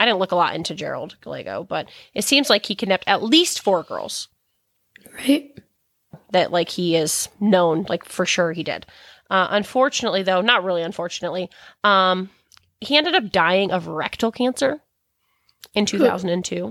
I 0.00 0.06
didn't 0.06 0.18
look 0.18 0.32
a 0.32 0.36
lot 0.36 0.54
into 0.56 0.74
Gerald 0.74 1.16
Gallego, 1.20 1.62
but 1.62 1.86
it 2.14 2.24
seems 2.24 2.48
like 2.48 2.64
he 2.66 2.74
kidnapped 2.74 3.04
at 3.06 3.22
least 3.22 3.60
four 3.60 3.82
girls 3.84 4.28
Right? 5.14 5.56
that, 6.32 6.50
like, 6.50 6.70
he 6.70 6.96
is 6.96 7.28
known, 7.38 7.84
like, 7.88 8.04
for 8.06 8.24
sure 8.24 8.52
he 8.52 8.62
did. 8.64 8.86
Uh, 9.30 9.46
unfortunately, 9.50 10.22
though, 10.22 10.40
not 10.40 10.64
really 10.64 10.82
unfortunately, 10.82 11.50
um, 11.84 12.30
he 12.80 12.96
ended 12.96 13.14
up 13.14 13.30
dying 13.30 13.70
of 13.70 13.86
rectal 13.88 14.32
cancer 14.32 14.80
in 15.74 15.84
2002. 15.86 16.56
It 16.56 16.62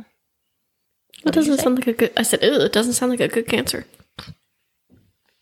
What 1.24 1.33
did 1.33 1.39
doesn't 1.39 1.57
sound 1.59 1.75
like 1.75 1.88
a 1.88 1.93
good. 1.93 2.13
I 2.17 2.24
said, 2.24 2.41
ew, 2.43 2.53
it 2.62 2.74
doesn't 2.74 2.93
sound 2.93 3.12
like 3.12 3.19
a 3.19 3.27
good 3.27 3.48
cancer. 3.48 3.86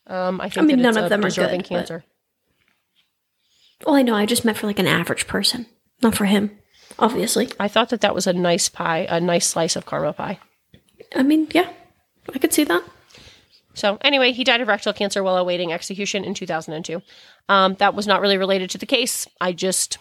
Um, 0.08 0.40
I 0.42 0.50
think 0.50 0.64
I 0.64 0.68
mean, 0.68 0.82
none 0.82 0.98
of 0.98 1.10
them 1.10 1.24
are 1.26 1.30
good, 1.30 1.52
but- 1.58 1.66
cancer. 1.66 2.04
Well, 3.86 3.96
I 3.96 4.02
know. 4.02 4.16
I 4.16 4.26
just 4.26 4.44
meant 4.44 4.58
for 4.58 4.68
like 4.68 4.80
an 4.80 4.88
average 4.88 5.28
person, 5.28 5.68
not 6.02 6.16
for 6.16 6.26
him, 6.26 6.52
obviously. 7.00 7.50
I 7.60 7.68
thought 7.68 7.90
that 7.90 8.02
that 8.02 8.16
was 8.16 8.28
a 8.28 8.34
nice 8.34 8.70
pie, 8.70 9.08
a 9.10 9.20
nice 9.20 9.48
slice 9.48 9.76
of 9.76 9.86
karma 9.86 10.14
pie. 10.14 10.40
I 11.16 11.24
mean, 11.24 11.48
yeah, 11.52 11.72
I 12.34 12.40
could 12.40 12.54
see 12.54 12.64
that. 12.66 12.84
So 13.74 14.00
anyway, 14.02 14.32
he 14.32 14.44
died 14.44 14.62
of 14.62 14.68
rectal 14.68 14.92
cancer 14.92 15.22
while 15.22 15.38
awaiting 15.38 15.72
execution 15.72 16.24
in 16.24 16.34
2002. 16.34 17.02
Um, 17.48 17.76
that 17.76 17.94
was 17.94 18.08
not 18.08 18.22
really 18.22 18.38
related 18.38 18.72
to 18.72 18.78
the 18.80 18.88
case. 18.88 19.28
I 19.40 19.54
just 19.54 20.00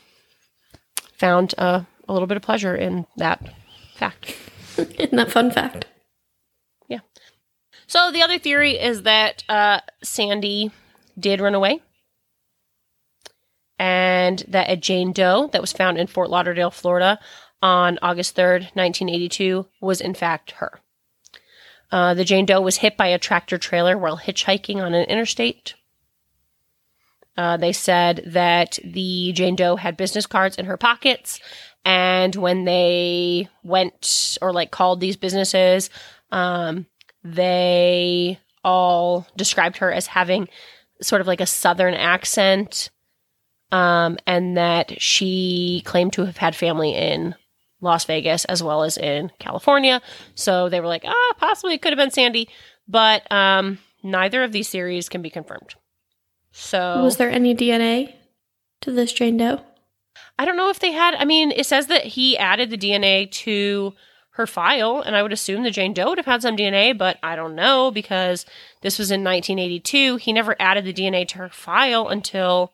found 1.13 1.55
uh, 1.59 1.83
a 2.09 2.13
little 2.13 2.27
bit 2.27 2.37
of 2.37 2.43
pleasure 2.43 2.75
in 2.75 3.07
that 3.19 3.55
fact. 3.95 4.35
Isn't 4.79 5.17
that 5.17 5.31
fun 5.31 5.51
fact? 5.51 5.87
Yeah. 6.89 7.01
So 7.87 8.11
the 8.11 8.23
other 8.23 8.39
theory 8.39 8.79
is 8.79 9.03
that 9.03 9.45
uh, 9.49 9.81
Sandy 10.03 10.71
did 11.19 11.41
run 11.41 11.55
away, 11.55 11.83
and 13.79 14.45
that 14.49 14.71
a 14.71 14.77
Jane 14.77 15.13
Doe 15.13 15.49
that 15.53 15.61
was 15.61 15.73
found 15.73 15.99
in 15.99 16.07
Fort 16.07 16.31
Lauderdale, 16.31 16.71
Florida, 16.71 17.19
on 17.63 17.99
August 18.03 18.35
third, 18.35 18.63
1982, 18.75 19.67
was 19.81 20.01
in 20.01 20.15
fact 20.15 20.53
her. 20.53 20.81
Uh, 21.91 22.15
the 22.15 22.25
Jane 22.25 22.47
Doe 22.47 22.61
was 22.61 22.79
hit 22.79 22.97
by 22.97 23.09
a 23.09 23.19
tractor 23.19 23.59
trailer 23.59 23.97
while 23.97 24.19
hitchhiking 24.19 24.83
on 24.83 24.95
an 24.95 25.07
interstate. 25.07 25.75
Uh, 27.37 27.57
they 27.57 27.73
said 27.73 28.23
that 28.27 28.79
the 28.83 29.33
Jane 29.33 29.57
Doe 29.57 29.77
had 29.77 29.97
business 29.97 30.27
cards 30.27 30.57
in 30.57 30.67
her 30.67 30.77
pockets, 30.77 31.39
and 31.85 32.35
when 32.35 32.65
they 32.65 33.49
went 33.63 34.39
or 34.41 34.53
like 34.53 34.71
called 34.71 35.01
these 35.01 35.17
businesses, 35.17 35.91
um, 36.33 36.87
they 37.23 38.39
all 38.65 39.27
described 39.37 39.77
her 39.79 39.93
as 39.93 40.09
having 40.09 40.49
sort 41.03 41.21
of 41.21 41.27
like 41.27 41.41
a 41.41 41.47
southern 41.47 41.95
accent, 41.95 42.91
um, 43.73 44.19
and 44.27 44.57
that 44.57 45.01
she 45.01 45.83
claimed 45.85 46.13
to 46.15 46.25
have 46.25 46.37
had 46.37 46.55
family 46.55 46.95
in 46.95 47.35
Las 47.81 48.05
Vegas 48.05 48.45
as 48.47 48.63
well 48.63 48.83
as 48.83 48.97
in 48.97 49.31
California. 49.39 50.01
So 50.35 50.69
they 50.69 50.81
were 50.81 50.87
like, 50.87 51.05
ah, 51.07 51.33
possibly 51.39 51.75
it 51.75 51.83
could 51.83 51.93
have 51.93 51.99
been 51.99 52.11
Sandy, 52.11 52.49
but 52.89 53.31
um, 53.31 53.79
neither 54.03 54.43
of 54.43 54.53
these 54.53 54.69
theories 54.71 55.09
can 55.09 55.23
be 55.23 55.31
confirmed. 55.31 55.75
So 56.53 57.03
Was 57.03 57.19
there 57.19 57.31
any 57.31 57.55
DNA 57.55 58.15
to 58.81 58.91
this 58.91 59.13
Jane 59.13 59.37
Doe? 59.37 59.61
I 60.39 60.45
don't 60.45 60.57
know 60.57 60.71
if 60.71 60.79
they 60.79 60.93
had. 60.93 61.15
I 61.15 61.25
mean, 61.25 61.53
it 61.53 61.67
says 61.67 61.87
that 61.89 62.05
he 62.05 62.37
added 62.39 62.71
the 62.71 62.79
DNA 62.79 63.31
to 63.31 63.93
her 64.31 64.47
file, 64.47 65.01
and 65.01 65.17
I 65.17 65.23
would 65.23 65.33
assume 65.33 65.63
the 65.63 65.71
Jane 65.71 65.95
Doe 65.95 66.11
would 66.11 66.19
have 66.19 66.27
had 66.27 66.43
some 66.43 66.57
DNA, 66.57 66.97
but 66.97 67.19
I 67.23 67.37
don't 67.37 67.55
know 67.55 67.91
because 67.91 68.45
this 68.83 68.99
was 68.99 69.11
in 69.11 69.25
1982. 69.25 70.17
He 70.17 70.33
never 70.33 70.55
added 70.61 70.85
the 70.85 70.93
DNA 70.93 71.27
to 71.29 71.39
her 71.39 71.49
file 71.49 72.09
until 72.09 72.73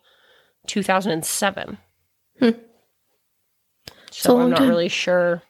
2007. 0.67 1.79
Hmm. 2.39 2.51
So 4.11 4.41
I'm 4.41 4.51
not 4.51 4.59
time. 4.59 4.69
really 4.69 4.89
sure. 4.89 5.43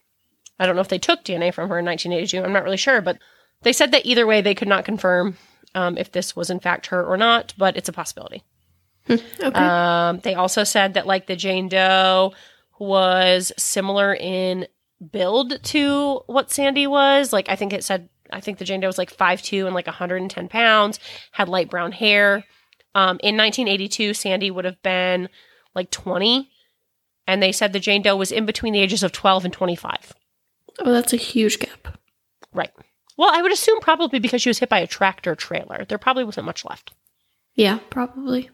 I 0.59 0.67
don't 0.67 0.77
know 0.77 0.83
if 0.83 0.89
they 0.89 0.99
took 0.99 1.25
DNA 1.25 1.53
from 1.53 1.69
her 1.69 1.79
in 1.79 1.85
1982. 1.85 2.45
I'm 2.45 2.53
not 2.53 2.65
really 2.65 2.77
sure, 2.77 3.01
but 3.01 3.19
they 3.63 3.73
said 3.73 3.91
that 3.93 4.07
either 4.07 4.27
way 4.27 4.41
they 4.41 4.55
could 4.55 4.69
not 4.69 4.85
confirm 4.85 5.37
um, 5.75 5.99
if 5.99 6.13
this 6.13 6.37
was 6.37 6.51
in 6.51 6.61
fact 6.61 6.87
her 6.87 7.05
or 7.05 7.17
not, 7.17 7.55
but 7.57 7.77
it's 7.77 7.89
a 7.89 7.93
possibility. 7.93 8.45
Okay. 9.11 9.59
Um, 9.59 10.21
they 10.21 10.35
also 10.35 10.63
said 10.63 10.95
that 10.95 11.07
like 11.07 11.27
the 11.27 11.35
Jane 11.35 11.69
Doe 11.69 12.33
was 12.79 13.53
similar 13.57 14.15
in 14.15 14.67
build 15.11 15.61
to 15.63 16.21
what 16.27 16.53
Sandy 16.53 16.87
was. 16.87 17.33
Like 17.33 17.49
I 17.49 17.57
think 17.57 17.73
it 17.73 17.83
said 17.83 18.09
I 18.31 18.41
think 18.41 18.59
the 18.59 18.65
Jane 18.65 18.81
Doe 18.81 18.87
was 18.87 18.99
like 18.99 19.15
5'2 19.15 19.67
and 19.67 19.75
like 19.75 19.87
110 19.87 20.49
pounds, 20.49 21.01
had 21.33 21.49
light 21.49 21.69
brown 21.69 21.93
hair. 21.93 22.45
Um, 22.95 23.19
in 23.23 23.37
1982, 23.37 24.15
Sandy 24.15 24.51
would 24.51 24.65
have 24.65 24.83
been 24.83 25.29
like 25.75 25.91
20. 25.91 26.51
And 27.27 27.43
they 27.43 27.53
said 27.53 27.73
the 27.73 27.81
Jane 27.81 28.03
Doe 28.03 28.17
was 28.17 28.33
in 28.33 28.47
between 28.47 28.73
the 28.73 28.81
ages 28.81 29.03
of 29.03 29.13
12 29.13 29.45
and 29.45 29.55
25. 29.55 30.13
oh, 30.81 30.93
that's 30.93 31.13
a 31.13 31.17
huge 31.17 31.59
gap. 31.59 31.99
Right. 32.53 32.71
Well, 33.17 33.31
I 33.33 33.43
would 33.43 33.53
assume 33.53 33.81
probably 33.81 34.19
because 34.19 34.43
she 34.43 34.51
was 34.51 34.59
hit 34.59 34.69
by 34.69 34.81
a 34.81 34.87
tractor 34.87 35.35
trailer. 35.35 35.85
There 35.89 35.99
probably 35.99 36.25
wasn't 36.25 36.47
much 36.47 36.65
left. 36.65 36.93
Yeah, 37.55 37.79
probably. 37.91 38.51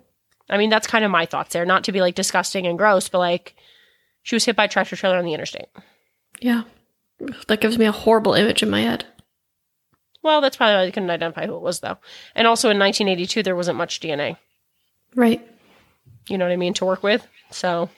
I 0.50 0.58
mean, 0.58 0.70
that's 0.70 0.86
kind 0.86 1.04
of 1.04 1.10
my 1.10 1.26
thoughts 1.26 1.52
there. 1.52 1.64
Not 1.64 1.84
to 1.84 1.92
be 1.92 2.00
like 2.00 2.14
disgusting 2.14 2.66
and 2.66 2.78
gross, 2.78 3.08
but 3.08 3.18
like 3.18 3.54
she 4.22 4.34
was 4.34 4.44
hit 4.44 4.56
by 4.56 4.64
a 4.64 4.68
tractor 4.68 4.96
trailer 4.96 5.16
on 5.16 5.24
the 5.24 5.34
interstate. 5.34 5.68
Yeah. 6.40 6.64
That 7.48 7.60
gives 7.60 7.78
me 7.78 7.86
a 7.86 7.92
horrible 7.92 8.34
image 8.34 8.62
in 8.62 8.70
my 8.70 8.82
head. 8.82 9.06
Well, 10.22 10.40
that's 10.40 10.56
probably 10.56 10.74
why 10.74 10.84
they 10.84 10.90
couldn't 10.90 11.10
identify 11.10 11.46
who 11.46 11.56
it 11.56 11.62
was, 11.62 11.80
though. 11.80 11.98
And 12.34 12.46
also 12.46 12.70
in 12.70 12.78
1982, 12.78 13.42
there 13.42 13.56
wasn't 13.56 13.78
much 13.78 14.00
DNA. 14.00 14.36
Right. 15.14 15.46
You 16.28 16.38
know 16.38 16.44
what 16.44 16.52
I 16.52 16.56
mean 16.56 16.74
to 16.74 16.84
work 16.84 17.02
with. 17.02 17.26
So 17.50 17.88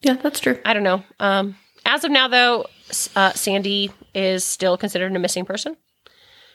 Yeah, 0.00 0.14
that's 0.14 0.40
true. 0.40 0.58
I 0.64 0.72
don't 0.72 0.82
know. 0.82 1.04
Um, 1.20 1.56
as 1.84 2.04
of 2.04 2.10
now, 2.10 2.28
though, 2.28 2.66
uh, 3.14 3.32
Sandy 3.32 3.90
is 4.14 4.44
still 4.44 4.76
considered 4.76 5.14
a 5.14 5.18
missing 5.18 5.44
person. 5.44 5.76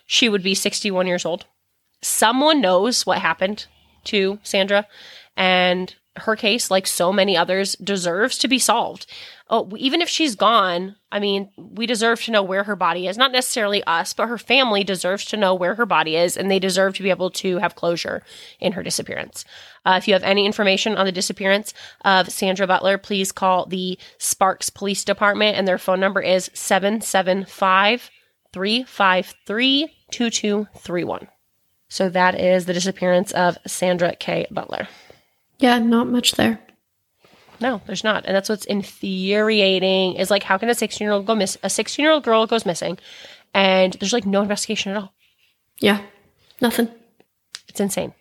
She 0.06 0.30
would 0.30 0.44
be 0.44 0.56
61 0.56 1.08
years 1.08 1.26
old. 1.26 1.46
Someone 2.02 2.62
knows 2.62 3.06
what 3.06 3.20
happened 3.20 3.66
to 4.06 4.40
Sandra, 4.44 4.88
and 5.36 5.94
her 6.20 6.36
case, 6.36 6.70
like 6.72 6.88
so 6.88 7.12
many 7.12 7.36
others, 7.38 7.76
deserves 7.76 8.38
to 8.40 8.48
be 8.48 8.60
solved. 8.60 9.06
Oh, 9.50 9.72
even 9.78 10.02
if 10.02 10.10
she's 10.10 10.36
gone, 10.36 10.96
I 11.12 11.20
mean, 11.20 11.50
we 11.58 11.86
deserve 11.86 12.22
to 12.24 12.32
know 12.32 12.44
where 12.44 12.66
her 12.66 12.76
body 12.76 13.08
is. 13.08 13.18
Not 13.18 13.32
necessarily 13.32 13.84
us, 13.86 14.14
but 14.14 14.28
her 14.28 14.38
family 14.38 14.84
deserves 14.84 15.24
to 15.26 15.38
know 15.38 15.56
where 15.56 15.76
her 15.76 15.86
body 15.86 16.18
is, 16.18 16.36
and 16.36 16.52
they 16.52 16.60
deserve 16.60 16.96
to 16.96 17.04
be 17.04 17.10
able 17.10 17.30
to 17.32 17.58
have 17.60 17.76
closure 17.76 18.24
in 18.60 18.74
her 18.74 18.84
disappearance. 18.84 19.46
Uh, 19.86 19.96
if 19.98 20.08
you 20.08 20.14
have 20.14 20.24
any 20.24 20.46
information 20.46 20.98
on 20.98 21.06
the 21.06 21.12
disappearance 21.12 21.74
of 22.04 22.30
Sandra 22.30 22.68
Butler, 22.68 22.98
please 22.98 23.32
call 23.32 23.66
the 23.66 23.98
Sparks 24.18 24.70
Police 24.70 25.06
Department, 25.06 25.58
and 25.58 25.66
their 25.66 25.78
phone 25.78 26.02
number 26.02 26.22
is 26.22 26.52
775 26.54 28.10
353 28.52 29.94
2231. 30.12 31.28
So 31.90 32.10
that 32.10 32.40
is 32.40 32.66
the 32.66 32.74
disappearance 32.74 33.32
of 33.32 33.58
Sandra 33.66 34.16
Kaye 34.16 34.48
Butler. 34.52 34.88
Yeah, 35.60 35.80
not 35.80 36.08
much 36.08 36.34
there. 36.34 36.60
No, 37.60 37.82
there's 37.88 38.04
not, 38.04 38.26
and 38.26 38.36
that's 38.36 38.50
what's 38.50 38.66
infuriating. 38.66 40.16
Is 40.16 40.30
like, 40.30 40.44
how 40.44 40.58
can 40.58 40.70
a 40.70 40.76
16 40.76 41.04
year 41.04 41.12
old 41.12 41.26
go 41.26 41.36
miss? 41.36 41.58
A 41.64 41.70
16 41.70 42.04
year 42.04 42.12
old 42.12 42.24
girl 42.24 42.46
goes 42.46 42.66
missing, 42.66 42.98
and 43.54 43.94
there's 43.94 44.14
like 44.14 44.26
no 44.26 44.42
investigation 44.42 44.92
at 44.92 44.98
all. 44.98 45.14
Yeah. 45.80 46.02
Nothing. 46.62 46.90
It's 47.68 47.80
insane. 47.80 48.14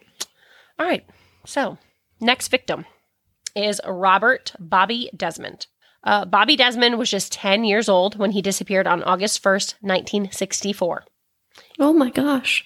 All 0.78 0.86
right, 0.86 1.04
so 1.44 1.78
next 2.20 2.48
victim 2.48 2.84
is 3.54 3.80
Robert 3.86 4.52
Bobby 4.58 5.10
Desmond. 5.16 5.66
Uh, 6.04 6.24
Bobby 6.24 6.56
Desmond 6.56 6.98
was 6.98 7.10
just 7.10 7.32
10 7.32 7.64
years 7.64 7.88
old 7.88 8.16
when 8.16 8.30
he 8.32 8.42
disappeared 8.42 8.86
on 8.86 9.02
August 9.02 9.42
1st, 9.42 9.74
1964. 9.80 11.04
Oh 11.80 11.92
my 11.92 12.10
gosh. 12.10 12.64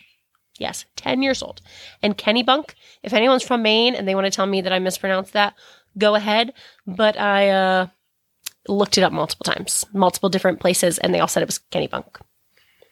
Yes, 0.60 0.84
10 0.96 1.22
years 1.22 1.42
old. 1.42 1.62
And 2.02 2.18
Kennebunk, 2.18 2.74
if 3.02 3.14
anyone's 3.14 3.42
from 3.42 3.62
Maine 3.62 3.94
and 3.94 4.06
they 4.06 4.14
want 4.14 4.26
to 4.26 4.30
tell 4.30 4.46
me 4.46 4.60
that 4.60 4.74
I 4.74 4.78
mispronounced 4.78 5.32
that, 5.32 5.54
go 5.96 6.14
ahead. 6.14 6.52
But 6.86 7.18
I 7.18 7.48
uh, 7.48 7.86
looked 8.68 8.98
it 8.98 9.02
up 9.02 9.10
multiple 9.12 9.44
times, 9.44 9.86
multiple 9.94 10.28
different 10.28 10.60
places, 10.60 10.98
and 10.98 11.14
they 11.14 11.18
all 11.18 11.28
said 11.28 11.42
it 11.42 11.48
was 11.48 11.60
Kennebunk. 11.72 12.20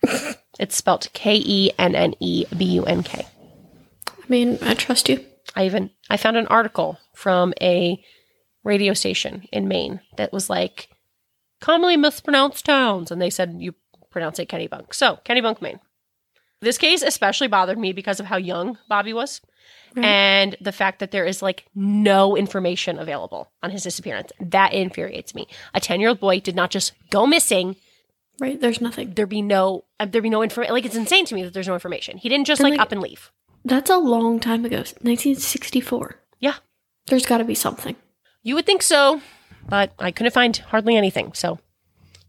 it's 0.58 0.76
spelled 0.76 1.12
K 1.12 1.36
E 1.44 1.70
N 1.78 1.94
N 1.94 2.14
E 2.20 2.46
B 2.56 2.64
U 2.64 2.84
N 2.84 3.02
K. 3.02 3.26
I 4.08 4.24
mean, 4.28 4.58
I 4.62 4.72
trust 4.72 5.10
you. 5.10 5.22
I 5.54 5.66
even 5.66 5.90
I 6.08 6.16
found 6.16 6.38
an 6.38 6.46
article 6.46 6.98
from 7.14 7.52
a 7.60 8.02
radio 8.64 8.94
station 8.94 9.46
in 9.52 9.68
Maine 9.68 10.00
that 10.16 10.32
was 10.32 10.48
like 10.48 10.88
commonly 11.60 11.98
mispronounced 11.98 12.64
towns, 12.64 13.10
and 13.10 13.20
they 13.20 13.30
said 13.30 13.56
you 13.58 13.74
pronounce 14.10 14.38
it 14.38 14.48
Kennebunk. 14.48 14.94
So 14.94 15.18
Kennebunk, 15.26 15.60
Maine. 15.60 15.80
This 16.60 16.78
case 16.78 17.02
especially 17.02 17.48
bothered 17.48 17.78
me 17.78 17.92
because 17.92 18.20
of 18.20 18.26
how 18.26 18.36
young 18.36 18.78
Bobby 18.88 19.12
was. 19.12 19.40
Right. 19.94 20.04
And 20.04 20.56
the 20.60 20.72
fact 20.72 20.98
that 20.98 21.10
there 21.12 21.24
is 21.24 21.40
like 21.42 21.66
no 21.74 22.36
information 22.36 22.98
available 22.98 23.50
on 23.62 23.70
his 23.70 23.84
disappearance. 23.84 24.32
That 24.40 24.72
infuriates 24.72 25.34
me. 25.34 25.46
A 25.74 25.80
10 25.80 26.00
year 26.00 26.10
old 26.10 26.20
boy 26.20 26.40
did 26.40 26.56
not 26.56 26.70
just 26.70 26.92
go 27.10 27.26
missing. 27.26 27.76
Right? 28.40 28.60
There's 28.60 28.80
nothing. 28.80 29.14
There 29.14 29.26
be 29.26 29.42
no, 29.42 29.84
uh, 29.98 30.06
there 30.06 30.22
be 30.22 30.30
no 30.30 30.42
information. 30.42 30.74
Like 30.74 30.84
it's 30.84 30.94
insane 30.96 31.24
to 31.26 31.34
me 31.34 31.42
that 31.42 31.54
there's 31.54 31.68
no 31.68 31.74
information. 31.74 32.18
He 32.18 32.28
didn't 32.28 32.46
just 32.46 32.62
like, 32.62 32.72
like- 32.72 32.80
up 32.80 32.92
and 32.92 33.00
leave. 33.00 33.30
That's 33.64 33.90
a 33.90 33.98
long 33.98 34.40
time 34.40 34.64
ago. 34.64 34.78
1964. 34.78 36.16
Yeah. 36.38 36.54
There's 37.06 37.26
got 37.26 37.38
to 37.38 37.44
be 37.44 37.54
something. 37.54 37.96
You 38.42 38.54
would 38.54 38.66
think 38.66 38.82
so, 38.82 39.20
but 39.68 39.92
I 39.98 40.10
couldn't 40.12 40.32
find 40.32 40.56
hardly 40.56 40.96
anything. 40.96 41.32
So 41.32 41.58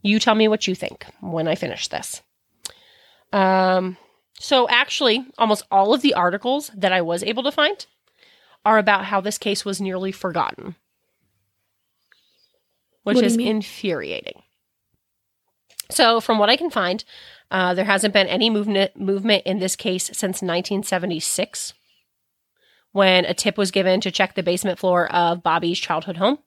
you 0.02 0.20
tell 0.20 0.36
me 0.36 0.48
what 0.48 0.68
you 0.68 0.76
think 0.76 1.06
when 1.22 1.48
I 1.48 1.56
finish 1.56 1.88
this. 1.88 2.22
Um, 3.32 3.98
so 4.40 4.68
actually, 4.70 5.26
almost 5.38 5.66
all 5.70 5.94
of 5.94 6.02
the 6.02 6.14
articles 6.14 6.72
that 6.76 6.94
I 6.94 7.02
was 7.02 7.24
able 7.24 7.44
to 7.44 7.52
find 7.52 7.86
are 8.66 8.78
about 8.78 9.06
how 9.06 9.20
this 9.22 9.38
case 9.38 9.66
was 9.66 9.82
nearly 9.82 10.12
forgotten, 10.14 10.76
which 13.04 13.16
What 13.16 13.16
do 13.16 13.20
you 13.22 13.26
is 13.26 13.38
mean? 13.38 13.48
infuriating. 13.48 14.42
So, 15.92 16.22
from 16.22 16.40
what 16.40 16.50
I 16.50 16.56
can 16.56 16.70
find, 16.70 17.04
uh, 17.52 17.74
there 17.74 17.86
hasn't 17.86 18.14
been 18.14 18.28
any 18.28 18.50
movement 18.50 18.96
movement 18.96 19.44
in 19.46 19.60
this 19.60 19.76
case 19.76 20.06
since 20.06 20.42
1976, 20.42 21.74
when 22.92 23.26
a 23.26 23.34
tip 23.34 23.58
was 23.58 23.72
given 23.72 24.00
to 24.02 24.12
check 24.12 24.36
the 24.36 24.44
basement 24.44 24.80
floor 24.80 25.12
of 25.12 25.44
Bobby's 25.44 25.80
childhood 25.80 26.18
home. 26.18 26.40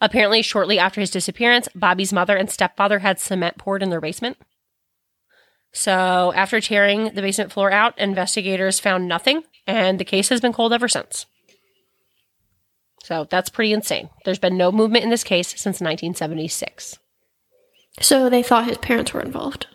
Apparently, 0.00 0.42
shortly 0.42 0.78
after 0.78 1.00
his 1.00 1.10
disappearance, 1.10 1.68
Bobby's 1.74 2.12
mother 2.12 2.36
and 2.36 2.50
stepfather 2.50 2.98
had 3.00 3.20
cement 3.20 3.58
poured 3.58 3.82
in 3.82 3.90
their 3.90 4.00
basement. 4.00 4.36
So, 5.72 6.32
after 6.34 6.60
tearing 6.60 7.14
the 7.14 7.22
basement 7.22 7.52
floor 7.52 7.72
out, 7.72 7.98
investigators 7.98 8.78
found 8.78 9.08
nothing, 9.08 9.42
and 9.66 9.98
the 9.98 10.04
case 10.04 10.28
has 10.28 10.40
been 10.40 10.52
cold 10.52 10.72
ever 10.72 10.88
since. 10.88 11.26
So, 13.02 13.26
that's 13.28 13.48
pretty 13.48 13.72
insane. 13.72 14.10
There's 14.24 14.38
been 14.38 14.58
no 14.58 14.70
movement 14.70 15.04
in 15.04 15.10
this 15.10 15.24
case 15.24 15.48
since 15.48 15.80
1976. 15.80 16.98
So 18.00 18.28
they 18.30 18.42
thought 18.42 18.66
his 18.66 18.78
parents 18.78 19.12
were 19.12 19.20
involved. 19.20 19.66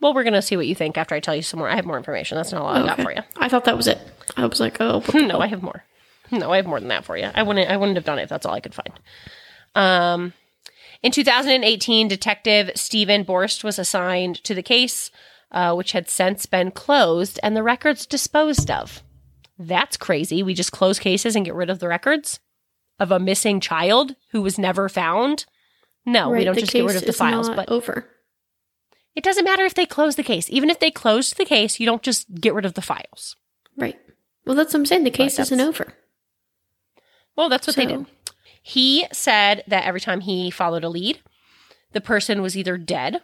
Well, 0.00 0.14
we're 0.14 0.22
going 0.22 0.34
to 0.34 0.42
see 0.42 0.56
what 0.56 0.66
you 0.66 0.74
think 0.74 0.98
after 0.98 1.14
I 1.14 1.20
tell 1.20 1.34
you 1.34 1.42
some 1.42 1.58
more. 1.58 1.68
I 1.68 1.76
have 1.76 1.86
more 1.86 1.96
information. 1.96 2.36
That's 2.36 2.52
not 2.52 2.62
all 2.62 2.68
I 2.68 2.86
got 2.86 3.00
for 3.00 3.12
you. 3.12 3.22
I 3.36 3.48
thought 3.48 3.64
that 3.64 3.76
was 3.76 3.86
it. 3.86 3.98
I 4.36 4.46
was 4.46 4.60
like, 4.60 4.76
oh, 4.80 5.02
no, 5.14 5.40
I 5.40 5.46
have 5.46 5.62
more. 5.62 5.84
No, 6.30 6.52
I 6.52 6.56
have 6.56 6.66
more 6.66 6.78
than 6.78 6.88
that 6.88 7.04
for 7.04 7.16
you. 7.16 7.30
I 7.34 7.42
wouldn't. 7.42 7.70
I 7.70 7.76
wouldn't 7.76 7.96
have 7.96 8.04
done 8.04 8.18
it 8.18 8.22
if 8.22 8.28
that's 8.28 8.46
all 8.46 8.54
I 8.54 8.60
could 8.60 8.74
find. 8.74 8.92
Um, 9.74 10.32
in 11.04 11.12
2018, 11.12 12.08
Detective 12.08 12.70
Stephen 12.74 13.26
Borst 13.26 13.62
was 13.62 13.78
assigned 13.78 14.42
to 14.44 14.54
the 14.54 14.62
case, 14.62 15.10
uh, 15.52 15.74
which 15.74 15.92
had 15.92 16.08
since 16.08 16.46
been 16.46 16.70
closed 16.70 17.38
and 17.42 17.54
the 17.54 17.62
records 17.62 18.06
disposed 18.06 18.70
of. 18.70 19.02
That's 19.58 19.98
crazy. 19.98 20.42
We 20.42 20.54
just 20.54 20.72
close 20.72 20.98
cases 20.98 21.36
and 21.36 21.44
get 21.44 21.54
rid 21.54 21.68
of 21.68 21.78
the 21.78 21.88
records 21.88 22.40
of 22.98 23.12
a 23.12 23.18
missing 23.18 23.60
child 23.60 24.16
who 24.32 24.40
was 24.40 24.58
never 24.58 24.88
found. 24.88 25.44
No, 26.06 26.30
we 26.30 26.42
don't 26.42 26.58
just 26.58 26.72
get 26.72 26.86
rid 26.86 26.96
of 26.96 27.04
the 27.04 27.12
files, 27.12 27.50
but 27.50 27.68
over. 27.68 28.08
it 29.14 29.22
doesn't 29.22 29.44
matter 29.44 29.64
if 29.64 29.74
they 29.74 29.84
close 29.84 30.16
the 30.16 30.22
case. 30.22 30.48
Even 30.48 30.70
if 30.70 30.80
they 30.80 30.90
closed 30.90 31.36
the 31.36 31.44
case, 31.44 31.78
you 31.78 31.84
don't 31.84 32.02
just 32.02 32.34
get 32.40 32.54
rid 32.54 32.64
of 32.64 32.74
the 32.74 32.82
files. 32.82 33.36
Right. 33.76 33.98
Well, 34.46 34.56
that's 34.56 34.72
what 34.72 34.80
I'm 34.80 34.86
saying. 34.86 35.04
The 35.04 35.10
case 35.10 35.38
isn't 35.38 35.60
over. 35.60 35.92
Well, 37.36 37.50
that's 37.50 37.66
what 37.66 37.76
they 37.76 37.86
did. 37.86 38.06
He 38.66 39.06
said 39.12 39.62
that 39.66 39.84
every 39.84 40.00
time 40.00 40.20
he 40.20 40.50
followed 40.50 40.84
a 40.84 40.88
lead, 40.88 41.20
the 41.92 42.00
person 42.00 42.40
was 42.40 42.56
either 42.56 42.78
dead 42.78 43.20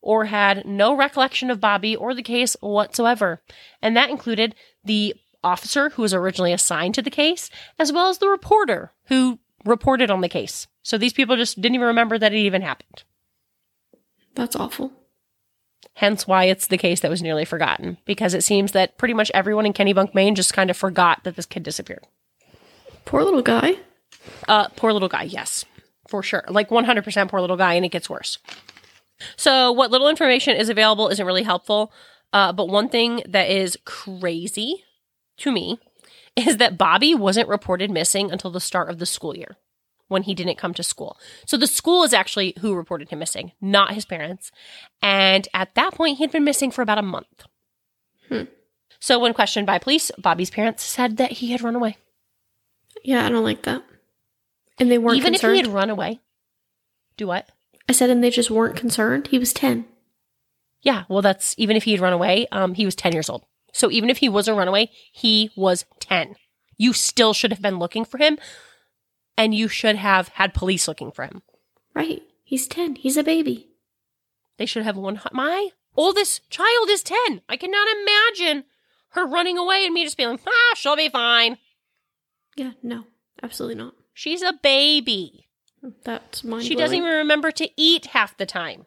or 0.00 0.24
had 0.24 0.64
no 0.64 0.96
recollection 0.96 1.50
of 1.50 1.60
Bobby 1.60 1.94
or 1.94 2.14
the 2.14 2.22
case 2.22 2.56
whatsoever. 2.60 3.42
And 3.82 3.94
that 3.94 4.08
included 4.08 4.54
the 4.82 5.14
officer 5.44 5.90
who 5.90 6.00
was 6.00 6.14
originally 6.14 6.54
assigned 6.54 6.94
to 6.94 7.02
the 7.02 7.10
case, 7.10 7.50
as 7.78 7.92
well 7.92 8.08
as 8.08 8.18
the 8.18 8.28
reporter 8.28 8.92
who 9.08 9.38
reported 9.66 10.10
on 10.10 10.22
the 10.22 10.30
case. 10.30 10.66
So 10.82 10.96
these 10.96 11.12
people 11.12 11.36
just 11.36 11.60
didn't 11.60 11.74
even 11.74 11.86
remember 11.88 12.18
that 12.18 12.32
it 12.32 12.38
even 12.38 12.62
happened. 12.62 13.02
That's 14.34 14.56
awful. 14.56 14.92
Hence 15.92 16.26
why 16.26 16.44
it's 16.44 16.68
the 16.68 16.78
case 16.78 17.00
that 17.00 17.10
was 17.10 17.20
nearly 17.20 17.44
forgotten, 17.44 17.98
because 18.06 18.32
it 18.32 18.44
seems 18.44 18.72
that 18.72 18.96
pretty 18.96 19.12
much 19.12 19.30
everyone 19.34 19.66
in 19.66 19.74
Kennebunk, 19.74 20.14
Maine 20.14 20.34
just 20.34 20.54
kind 20.54 20.70
of 20.70 20.76
forgot 20.76 21.22
that 21.24 21.36
this 21.36 21.44
kid 21.44 21.64
disappeared. 21.64 22.06
Poor 23.04 23.22
little 23.22 23.42
guy. 23.42 23.76
Uh, 24.48 24.68
poor 24.76 24.92
little 24.92 25.08
guy, 25.08 25.22
yes, 25.22 25.64
for 26.08 26.22
sure. 26.22 26.44
Like 26.48 26.68
100% 26.68 27.28
poor 27.28 27.40
little 27.40 27.56
guy, 27.56 27.74
and 27.74 27.84
it 27.84 27.90
gets 27.90 28.10
worse. 28.10 28.38
So, 29.36 29.72
what 29.72 29.90
little 29.90 30.08
information 30.08 30.56
is 30.56 30.68
available 30.68 31.08
isn't 31.08 31.26
really 31.26 31.42
helpful. 31.42 31.92
Uh, 32.32 32.52
but 32.52 32.68
one 32.68 32.88
thing 32.88 33.22
that 33.28 33.50
is 33.50 33.78
crazy 33.84 34.84
to 35.38 35.52
me 35.52 35.78
is 36.36 36.56
that 36.56 36.78
Bobby 36.78 37.14
wasn't 37.14 37.48
reported 37.48 37.90
missing 37.90 38.30
until 38.30 38.50
the 38.50 38.60
start 38.60 38.90
of 38.90 38.98
the 38.98 39.06
school 39.06 39.36
year 39.36 39.56
when 40.08 40.22
he 40.24 40.34
didn't 40.34 40.58
come 40.58 40.74
to 40.74 40.82
school. 40.82 41.16
So, 41.46 41.56
the 41.56 41.66
school 41.66 42.02
is 42.04 42.12
actually 42.12 42.54
who 42.60 42.74
reported 42.74 43.10
him 43.10 43.18
missing, 43.18 43.52
not 43.60 43.94
his 43.94 44.04
parents. 44.04 44.50
And 45.00 45.48
at 45.54 45.74
that 45.74 45.94
point, 45.94 46.18
he 46.18 46.24
had 46.24 46.32
been 46.32 46.44
missing 46.44 46.70
for 46.70 46.82
about 46.82 46.98
a 46.98 47.02
month. 47.02 47.44
Hmm. 48.28 48.44
So, 49.00 49.18
when 49.18 49.34
questioned 49.34 49.66
by 49.66 49.78
police, 49.78 50.10
Bobby's 50.18 50.50
parents 50.50 50.82
said 50.84 51.16
that 51.16 51.32
he 51.32 51.52
had 51.52 51.62
run 51.62 51.76
away. 51.76 51.96
Yeah, 53.02 53.26
I 53.26 53.30
don't 53.30 53.44
like 53.44 53.62
that. 53.62 53.82
And 54.78 54.90
they 54.90 54.98
weren't 54.98 55.18
Even 55.18 55.32
concerned. 55.34 55.56
if 55.56 55.64
he 55.64 55.68
had 55.68 55.74
run 55.74 55.90
away. 55.90 56.20
Do 57.16 57.26
what? 57.26 57.48
I 57.88 57.92
said, 57.92 58.10
and 58.10 58.22
they 58.22 58.30
just 58.30 58.50
weren't 58.50 58.76
concerned. 58.76 59.28
He 59.28 59.38
was 59.38 59.52
10. 59.52 59.84
Yeah, 60.82 61.04
well, 61.08 61.22
that's 61.22 61.54
even 61.58 61.76
if 61.76 61.84
he 61.84 61.92
had 61.92 62.00
run 62.00 62.12
away, 62.12 62.46
um, 62.50 62.74
he 62.74 62.84
was 62.84 62.94
10 62.96 63.12
years 63.12 63.28
old. 63.28 63.44
So 63.72 63.90
even 63.90 64.10
if 64.10 64.18
he 64.18 64.28
was 64.28 64.48
a 64.48 64.54
runaway, 64.54 64.90
he 65.12 65.50
was 65.56 65.84
10. 66.00 66.34
You 66.76 66.92
still 66.92 67.32
should 67.32 67.52
have 67.52 67.62
been 67.62 67.78
looking 67.78 68.04
for 68.04 68.18
him, 68.18 68.38
and 69.36 69.54
you 69.54 69.68
should 69.68 69.96
have 69.96 70.28
had 70.28 70.54
police 70.54 70.88
looking 70.88 71.12
for 71.12 71.24
him. 71.24 71.42
Right. 71.94 72.22
He's 72.44 72.66
10. 72.66 72.96
He's 72.96 73.16
a 73.16 73.22
baby. 73.22 73.68
They 74.58 74.66
should 74.66 74.82
have 74.82 74.96
one. 74.96 75.20
My 75.32 75.70
oldest 75.96 76.48
child 76.50 76.88
is 76.90 77.02
10. 77.02 77.42
I 77.48 77.56
cannot 77.56 77.88
imagine 78.02 78.64
her 79.10 79.26
running 79.26 79.58
away 79.58 79.84
and 79.84 79.94
me 79.94 80.04
just 80.04 80.16
being 80.16 80.30
like, 80.30 80.40
ah, 80.46 80.74
she'll 80.74 80.96
be 80.96 81.08
fine. 81.08 81.58
Yeah, 82.56 82.72
no, 82.82 83.04
absolutely 83.42 83.76
not. 83.82 83.94
She's 84.14 84.42
a 84.42 84.52
baby. 84.62 85.46
That's 86.04 86.44
mind 86.44 86.64
She 86.64 86.74
doesn't 86.74 86.96
even 86.96 87.08
remember 87.08 87.50
to 87.52 87.68
eat 87.76 88.06
half 88.06 88.36
the 88.36 88.46
time. 88.46 88.86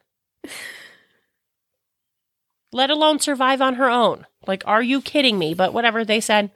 Let 2.72 2.90
alone 2.90 3.20
survive 3.20 3.60
on 3.60 3.74
her 3.74 3.90
own. 3.90 4.26
Like, 4.46 4.62
are 4.66 4.82
you 4.82 5.00
kidding 5.02 5.38
me? 5.38 5.54
But 5.54 5.72
whatever, 5.72 6.04
they 6.04 6.20
said 6.20 6.50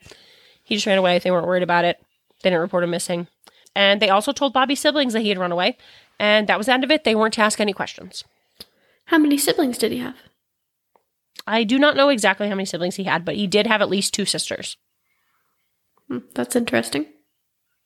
he 0.63 0.77
just 0.77 0.87
ran 0.87 0.99
away. 0.99 1.19
They 1.19 1.31
weren't 1.31 1.47
worried 1.47 1.63
about 1.63 1.85
it. 1.85 1.99
They 2.43 2.51
didn't 2.51 2.63
report 2.63 2.85
him 2.85 2.91
missing. 2.91 3.27
And 3.75 4.01
they 4.01 4.09
also 4.09 4.33
told 4.33 4.53
Bobby's 4.53 4.81
siblings 4.81 5.13
that 5.13 5.21
he 5.23 5.29
had 5.29 5.39
run 5.39 5.53
away. 5.53 5.77
And 6.19 6.47
that 6.49 6.59
was 6.59 6.67
the 6.67 6.73
end 6.73 6.85
of 6.85 6.91
it. 6.91 7.05
They 7.05 7.15
weren't 7.15 7.35
to 7.35 7.43
ask 7.43 7.61
any 7.61 7.73
questions. 7.73 8.25
How 9.07 9.19
many 9.19 9.39
siblings 9.39 9.79
did 9.79 9.93
he 9.93 9.99
have? 9.99 10.17
I 11.47 11.65
do 11.65 11.79
not 11.79 11.97
know 11.97 12.09
exactly 12.09 12.49
how 12.49 12.55
many 12.55 12.67
siblings 12.67 12.97
he 12.97 13.05
had, 13.05 13.25
but 13.25 13.37
he 13.37 13.47
did 13.47 13.67
have 13.67 13.83
at 13.83 13.89
least 13.89 14.15
two 14.15 14.25
sisters. 14.25 14.77
Hmm, 16.09 16.19
that's 16.35 16.57
interesting. 16.57 17.07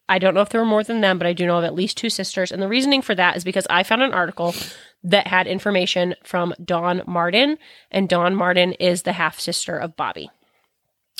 I 0.08 0.18
don't 0.18 0.34
know 0.34 0.42
if 0.42 0.50
there 0.50 0.60
were 0.60 0.66
more 0.66 0.84
than 0.84 1.00
them, 1.00 1.18
but 1.18 1.26
I 1.26 1.32
do 1.32 1.46
know 1.46 1.58
of 1.58 1.64
at 1.64 1.74
least 1.74 1.96
two 1.96 2.10
sisters. 2.10 2.52
And 2.52 2.60
the 2.60 2.68
reasoning 2.68 3.00
for 3.00 3.14
that 3.14 3.36
is 3.36 3.44
because 3.44 3.66
I 3.70 3.82
found 3.82 4.02
an 4.02 4.12
article 4.12 4.54
that 5.02 5.26
had 5.26 5.46
information 5.46 6.14
from 6.22 6.54
Dawn 6.62 7.02
Martin, 7.06 7.58
and 7.90 8.08
Dawn 8.08 8.34
Martin 8.34 8.72
is 8.74 9.02
the 9.02 9.12
half 9.12 9.40
sister 9.40 9.76
of 9.76 9.96
Bobby. 9.96 10.30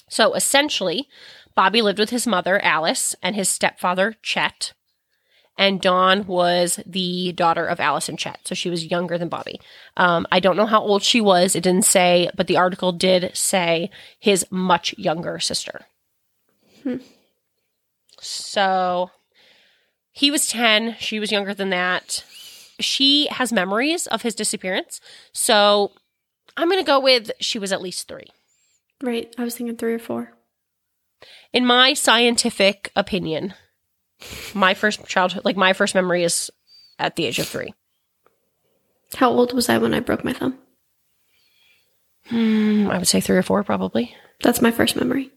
So 0.09 0.35
essentially, 0.35 1.09
Bobby 1.55 1.83
lived 1.83 1.99
with 1.99 2.11
his 2.11 2.27
mother, 2.27 2.63
Alice, 2.63 3.15
and 3.23 3.35
his 3.35 3.49
stepfather, 3.49 4.17
Chet. 4.23 4.73
And 5.57 5.81
Dawn 5.81 6.27
was 6.27 6.81
the 6.85 7.33
daughter 7.33 7.65
of 7.65 7.79
Alice 7.79 8.09
and 8.09 8.19
Chet. 8.19 8.41
So 8.45 8.55
she 8.55 8.71
was 8.71 8.87
younger 8.87 9.17
than 9.19 9.29
Bobby. 9.29 9.61
Um, 9.97 10.27
I 10.33 10.41
don't 10.41 10.57
know 10.57 10.67
how 10.67 10.83
old 10.83 11.03
she 11.03 11.21
was. 11.21 11.55
It 11.55 11.63
didn't 11.63 11.85
say, 11.85 12.29
but 12.37 12.49
the 12.49 12.57
article 12.57 12.91
did 12.91 13.31
say 13.37 13.91
his 14.19 14.45
much 14.51 14.99
younger 14.99 15.39
sister. 15.39 15.83
So 18.25 19.11
he 20.13 20.31
was 20.31 20.47
10. 20.47 20.97
She 20.99 21.21
was 21.21 21.33
younger 21.33 21.55
than 21.55 21.71
that. 21.71 22.25
She 22.81 23.27
has 23.27 23.53
memories 23.53 24.07
of 24.07 24.23
his 24.23 24.35
disappearance. 24.35 25.01
So 25.33 25.93
I'm 26.57 26.69
going 26.69 26.81
to 26.83 26.87
go 26.87 27.01
with 27.01 27.31
she 27.41 27.59
was 27.59 27.73
at 27.73 27.83
least 27.83 28.09
three. 28.09 28.27
Right. 29.03 29.35
I 29.39 29.45
was 29.45 29.57
thinking 29.57 29.77
three 29.77 29.95
or 29.95 29.99
four. 29.99 30.33
In 31.53 31.67
my 31.67 31.95
scientific 31.95 32.91
opinion, 32.97 33.55
my 34.55 34.75
first 34.75 35.07
childhood, 35.07 35.45
like 35.45 35.57
my 35.57 35.73
first 35.73 35.95
memory 35.95 36.25
is 36.25 36.51
at 36.99 37.17
the 37.17 37.27
age 37.27 37.39
of 37.39 37.47
three. 37.47 37.75
How 39.15 39.31
old 39.31 39.53
was 39.53 39.69
I 39.69 39.79
when 39.79 39.95
I 39.95 40.01
broke 40.01 40.25
my 40.25 40.33
thumb? 40.33 40.59
Hmm, 42.27 42.89
I 42.91 42.99
would 42.99 43.07
say 43.07 43.21
three 43.21 43.37
or 43.37 43.43
four, 43.43 43.63
probably. 43.63 44.15
That's 44.43 44.63
my 44.63 44.71
first 44.71 44.97
memory. 44.97 45.31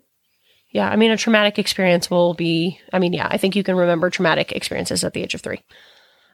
Yeah, 0.70 0.90
I 0.90 0.96
mean, 0.96 1.12
a 1.12 1.18
traumatic 1.18 1.58
experience 1.58 2.10
will 2.10 2.34
be, 2.34 2.80
I 2.92 3.00
mean, 3.00 3.14
yeah, 3.14 3.28
I 3.30 3.38
think 3.38 3.56
you 3.56 3.64
can 3.64 3.76
remember 3.76 4.10
traumatic 4.10 4.52
experiences 4.52 5.04
at 5.04 5.14
the 5.14 5.24
age 5.24 5.34
of 5.34 5.42
three. 5.42 5.64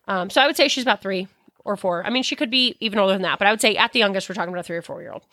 Um, 0.08 0.30
so 0.30 0.42
I 0.42 0.48
would 0.48 0.58
say 0.58 0.68
she's 0.68 0.84
about 0.84 1.02
three 1.02 1.28
or 1.64 1.78
four. 1.78 2.06
I 2.06 2.10
mean, 2.10 2.24
she 2.24 2.36
could 2.36 2.52
be 2.52 2.76
even 2.80 3.00
older 3.00 3.14
than 3.14 3.22
that, 3.22 3.40
but 3.40 3.48
I 3.48 3.52
would 3.52 3.62
say 3.62 3.76
at 3.76 3.94
the 3.94 4.00
youngest, 4.00 4.28
we're 4.28 4.36
talking 4.36 4.54
about 4.54 4.62
a 4.62 4.64
three 4.64 4.78
or 4.78 4.82
four 4.82 5.02
year 5.02 5.12
old. 5.12 5.24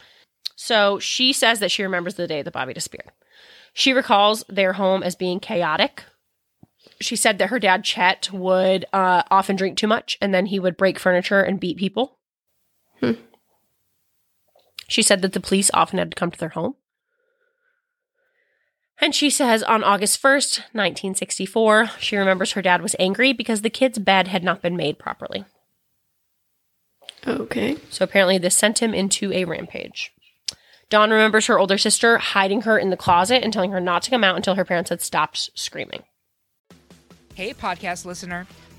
So 0.55 0.99
she 0.99 1.33
says 1.33 1.61
that 1.61 1.71
she 1.71 1.83
remembers 1.83 2.15
the 2.15 2.27
day 2.27 2.43
that 2.43 2.53
Bobby 2.53 2.75
disappeared. 2.75 3.11
She 3.73 3.93
recalls 3.93 4.45
their 4.49 4.75
home 4.75 5.03
as 5.03 5.15
being 5.15 5.41
chaotic. 5.41 6.05
She 7.01 7.17
said 7.17 7.39
that 7.39 7.49
her 7.49 7.59
dad, 7.59 7.85
Chet, 7.85 8.31
would 8.33 8.85
uh, 8.93 9.23
often 9.31 9.57
drink 9.57 9.79
too 9.79 9.87
much 9.87 10.19
and 10.21 10.35
then 10.35 10.47
he 10.47 10.61
would 10.61 10.77
break 10.77 10.99
furniture 10.99 11.41
and 11.41 11.59
beat 11.59 11.79
people. 11.79 12.19
Hmm. 13.01 13.13
She 14.87 15.03
said 15.03 15.23
that 15.23 15.33
the 15.33 15.41
police 15.41 15.71
often 15.73 15.99
had 15.99 16.11
to 16.11 16.15
come 16.15 16.31
to 16.31 16.39
their 16.39 16.51
home. 16.51 16.75
And 19.01 19.15
she 19.15 19.31
says 19.31 19.63
on 19.63 19.83
August 19.83 20.23
1st, 20.23 20.59
1964, 20.73 21.91
she 21.99 22.17
remembers 22.17 22.53
her 22.53 22.63
dad 22.63 22.83
was 22.83 22.95
angry 22.99 23.33
because 23.33 23.63
the 23.63 23.71
kid's 23.71 23.99
bed 23.99 24.29
had 24.29 24.45
not 24.45 24.61
been 24.61 24.77
made 24.77 24.99
properly. 24.99 25.47
Okay. 27.27 27.79
So 27.89 28.05
apparently, 28.05 28.39
this 28.39 28.57
sent 28.57 28.83
him 28.83 28.95
into 28.95 29.33
a 29.33 29.45
rampage. 29.45 30.13
Dawn 30.91 31.11
remembers 31.11 31.47
her 31.47 31.59
older 31.59 31.79
sister 31.79 32.19
hiding 32.19 32.63
her 32.63 32.79
in 32.79 32.91
the 32.91 32.97
closet 32.97 33.43
and 33.43 33.53
telling 33.53 33.71
her 33.71 33.81
not 33.81 34.03
to 34.03 34.11
come 34.11 34.25
out 34.25 34.37
until 34.37 34.57
her 34.57 34.65
parents 34.65 34.91
had 34.91 35.01
stopped 35.01 35.51
screaming. 35.55 36.03
Hey, 37.35 37.55
podcast 37.55 38.05
listener. 38.05 38.47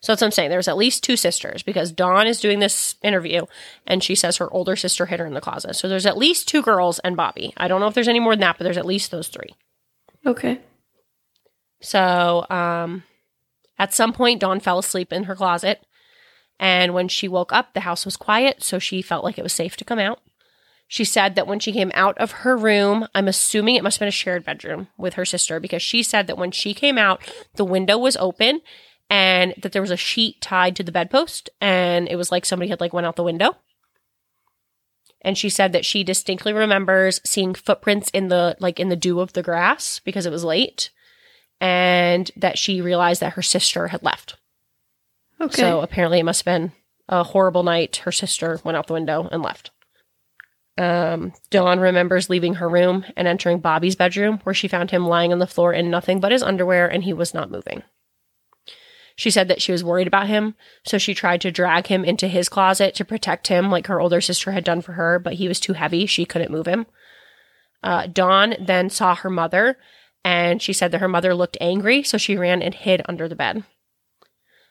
So 0.00 0.12
that's 0.12 0.22
what 0.22 0.28
I'm 0.28 0.32
saying. 0.32 0.50
There's 0.50 0.68
at 0.68 0.78
least 0.78 1.04
two 1.04 1.16
sisters 1.16 1.62
because 1.62 1.92
Dawn 1.92 2.26
is 2.26 2.40
doing 2.40 2.58
this 2.58 2.96
interview 3.02 3.44
and 3.86 4.02
she 4.02 4.14
says 4.14 4.38
her 4.38 4.50
older 4.50 4.74
sister 4.74 5.06
hid 5.06 5.20
her 5.20 5.26
in 5.26 5.34
the 5.34 5.42
closet. 5.42 5.74
So 5.74 5.88
there's 5.88 6.06
at 6.06 6.16
least 6.16 6.48
two 6.48 6.62
girls 6.62 6.98
and 7.00 7.16
Bobby. 7.16 7.52
I 7.56 7.68
don't 7.68 7.80
know 7.80 7.86
if 7.86 7.94
there's 7.94 8.08
any 8.08 8.20
more 8.20 8.32
than 8.32 8.40
that, 8.40 8.56
but 8.56 8.64
there's 8.64 8.78
at 8.78 8.86
least 8.86 9.10
those 9.10 9.28
three. 9.28 9.54
Okay. 10.24 10.60
So 11.82 12.46
um, 12.48 13.02
at 13.78 13.92
some 13.92 14.12
point, 14.12 14.40
Dawn 14.40 14.60
fell 14.60 14.78
asleep 14.78 15.12
in 15.12 15.24
her 15.24 15.36
closet. 15.36 15.86
And 16.58 16.92
when 16.92 17.08
she 17.08 17.28
woke 17.28 17.52
up, 17.52 17.72
the 17.72 17.80
house 17.80 18.04
was 18.04 18.16
quiet. 18.16 18.62
So 18.62 18.78
she 18.78 19.02
felt 19.02 19.24
like 19.24 19.38
it 19.38 19.42
was 19.42 19.52
safe 19.52 19.76
to 19.78 19.84
come 19.84 19.98
out. 19.98 20.20
She 20.88 21.04
said 21.04 21.36
that 21.36 21.46
when 21.46 21.60
she 21.60 21.72
came 21.72 21.92
out 21.94 22.18
of 22.18 22.32
her 22.32 22.56
room, 22.56 23.06
I'm 23.14 23.28
assuming 23.28 23.76
it 23.76 23.84
must 23.84 23.96
have 23.96 24.00
been 24.00 24.08
a 24.08 24.12
shared 24.12 24.44
bedroom 24.44 24.88
with 24.98 25.14
her 25.14 25.24
sister 25.24 25.60
because 25.60 25.82
she 25.82 26.02
said 26.02 26.26
that 26.26 26.36
when 26.36 26.50
she 26.50 26.74
came 26.74 26.98
out, 26.98 27.22
the 27.54 27.64
window 27.64 27.96
was 27.96 28.16
open 28.16 28.60
and 29.10 29.54
that 29.58 29.72
there 29.72 29.82
was 29.82 29.90
a 29.90 29.96
sheet 29.96 30.40
tied 30.40 30.76
to 30.76 30.84
the 30.84 30.92
bedpost 30.92 31.50
and 31.60 32.08
it 32.08 32.16
was 32.16 32.30
like 32.30 32.46
somebody 32.46 32.70
had 32.70 32.80
like 32.80 32.92
went 32.92 33.06
out 33.06 33.16
the 33.16 33.24
window. 33.24 33.56
And 35.22 35.36
she 35.36 35.50
said 35.50 35.72
that 35.72 35.84
she 35.84 36.02
distinctly 36.02 36.54
remembers 36.54 37.20
seeing 37.26 37.52
footprints 37.52 38.08
in 38.10 38.28
the 38.28 38.56
like 38.60 38.80
in 38.80 38.88
the 38.88 38.96
dew 38.96 39.20
of 39.20 39.34
the 39.34 39.42
grass 39.42 40.00
because 40.02 40.24
it 40.24 40.32
was 40.32 40.44
late 40.44 40.90
and 41.60 42.30
that 42.36 42.56
she 42.56 42.80
realized 42.80 43.20
that 43.20 43.34
her 43.34 43.42
sister 43.42 43.88
had 43.88 44.02
left. 44.02 44.36
Okay. 45.40 45.60
So 45.60 45.80
apparently 45.80 46.20
it 46.20 46.24
must 46.24 46.40
have 46.40 46.52
been 46.54 46.72
a 47.08 47.24
horrible 47.24 47.64
night. 47.64 47.96
Her 47.96 48.12
sister 48.12 48.60
went 48.64 48.78
out 48.78 48.86
the 48.86 48.94
window 48.94 49.28
and 49.30 49.42
left. 49.42 49.72
Um, 50.78 51.34
Dawn 51.50 51.80
remembers 51.80 52.30
leaving 52.30 52.54
her 52.54 52.68
room 52.68 53.04
and 53.16 53.28
entering 53.28 53.58
Bobby's 53.58 53.96
bedroom, 53.96 54.40
where 54.44 54.54
she 54.54 54.68
found 54.68 54.90
him 54.90 55.06
lying 55.06 55.32
on 55.32 55.38
the 55.38 55.46
floor 55.46 55.74
in 55.74 55.90
nothing 55.90 56.20
but 56.20 56.32
his 56.32 56.42
underwear 56.42 56.88
and 56.88 57.04
he 57.04 57.12
was 57.12 57.34
not 57.34 57.50
moving. 57.50 57.82
She 59.16 59.30
said 59.30 59.48
that 59.48 59.60
she 59.60 59.72
was 59.72 59.84
worried 59.84 60.06
about 60.06 60.28
him, 60.28 60.54
so 60.84 60.98
she 60.98 61.14
tried 61.14 61.40
to 61.42 61.50
drag 61.50 61.88
him 61.88 62.04
into 62.04 62.28
his 62.28 62.48
closet 62.48 62.94
to 62.94 63.04
protect 63.04 63.48
him, 63.48 63.70
like 63.70 63.86
her 63.86 64.00
older 64.00 64.20
sister 64.20 64.52
had 64.52 64.64
done 64.64 64.80
for 64.80 64.92
her, 64.92 65.18
but 65.18 65.34
he 65.34 65.48
was 65.48 65.60
too 65.60 65.74
heavy. 65.74 66.06
She 66.06 66.24
couldn't 66.24 66.50
move 66.50 66.66
him. 66.66 66.86
Uh, 67.82 68.06
Dawn 68.06 68.54
then 68.60 68.90
saw 68.90 69.14
her 69.14 69.30
mother, 69.30 69.78
and 70.24 70.60
she 70.60 70.72
said 70.72 70.92
that 70.92 71.00
her 71.00 71.08
mother 71.08 71.34
looked 71.34 71.56
angry, 71.60 72.02
so 72.02 72.18
she 72.18 72.36
ran 72.36 72.62
and 72.62 72.74
hid 72.74 73.02
under 73.06 73.28
the 73.28 73.36
bed. 73.36 73.64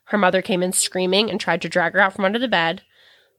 Her 0.06 0.18
mother 0.18 0.42
came 0.42 0.64
in 0.64 0.74
screaming 0.74 1.30
and 1.30 1.40
tried 1.40 1.62
to 1.62 1.70
drag 1.70 1.94
her 1.94 2.00
out 2.00 2.14
from 2.14 2.26
under 2.26 2.40
the 2.40 2.48
bed. 2.48 2.82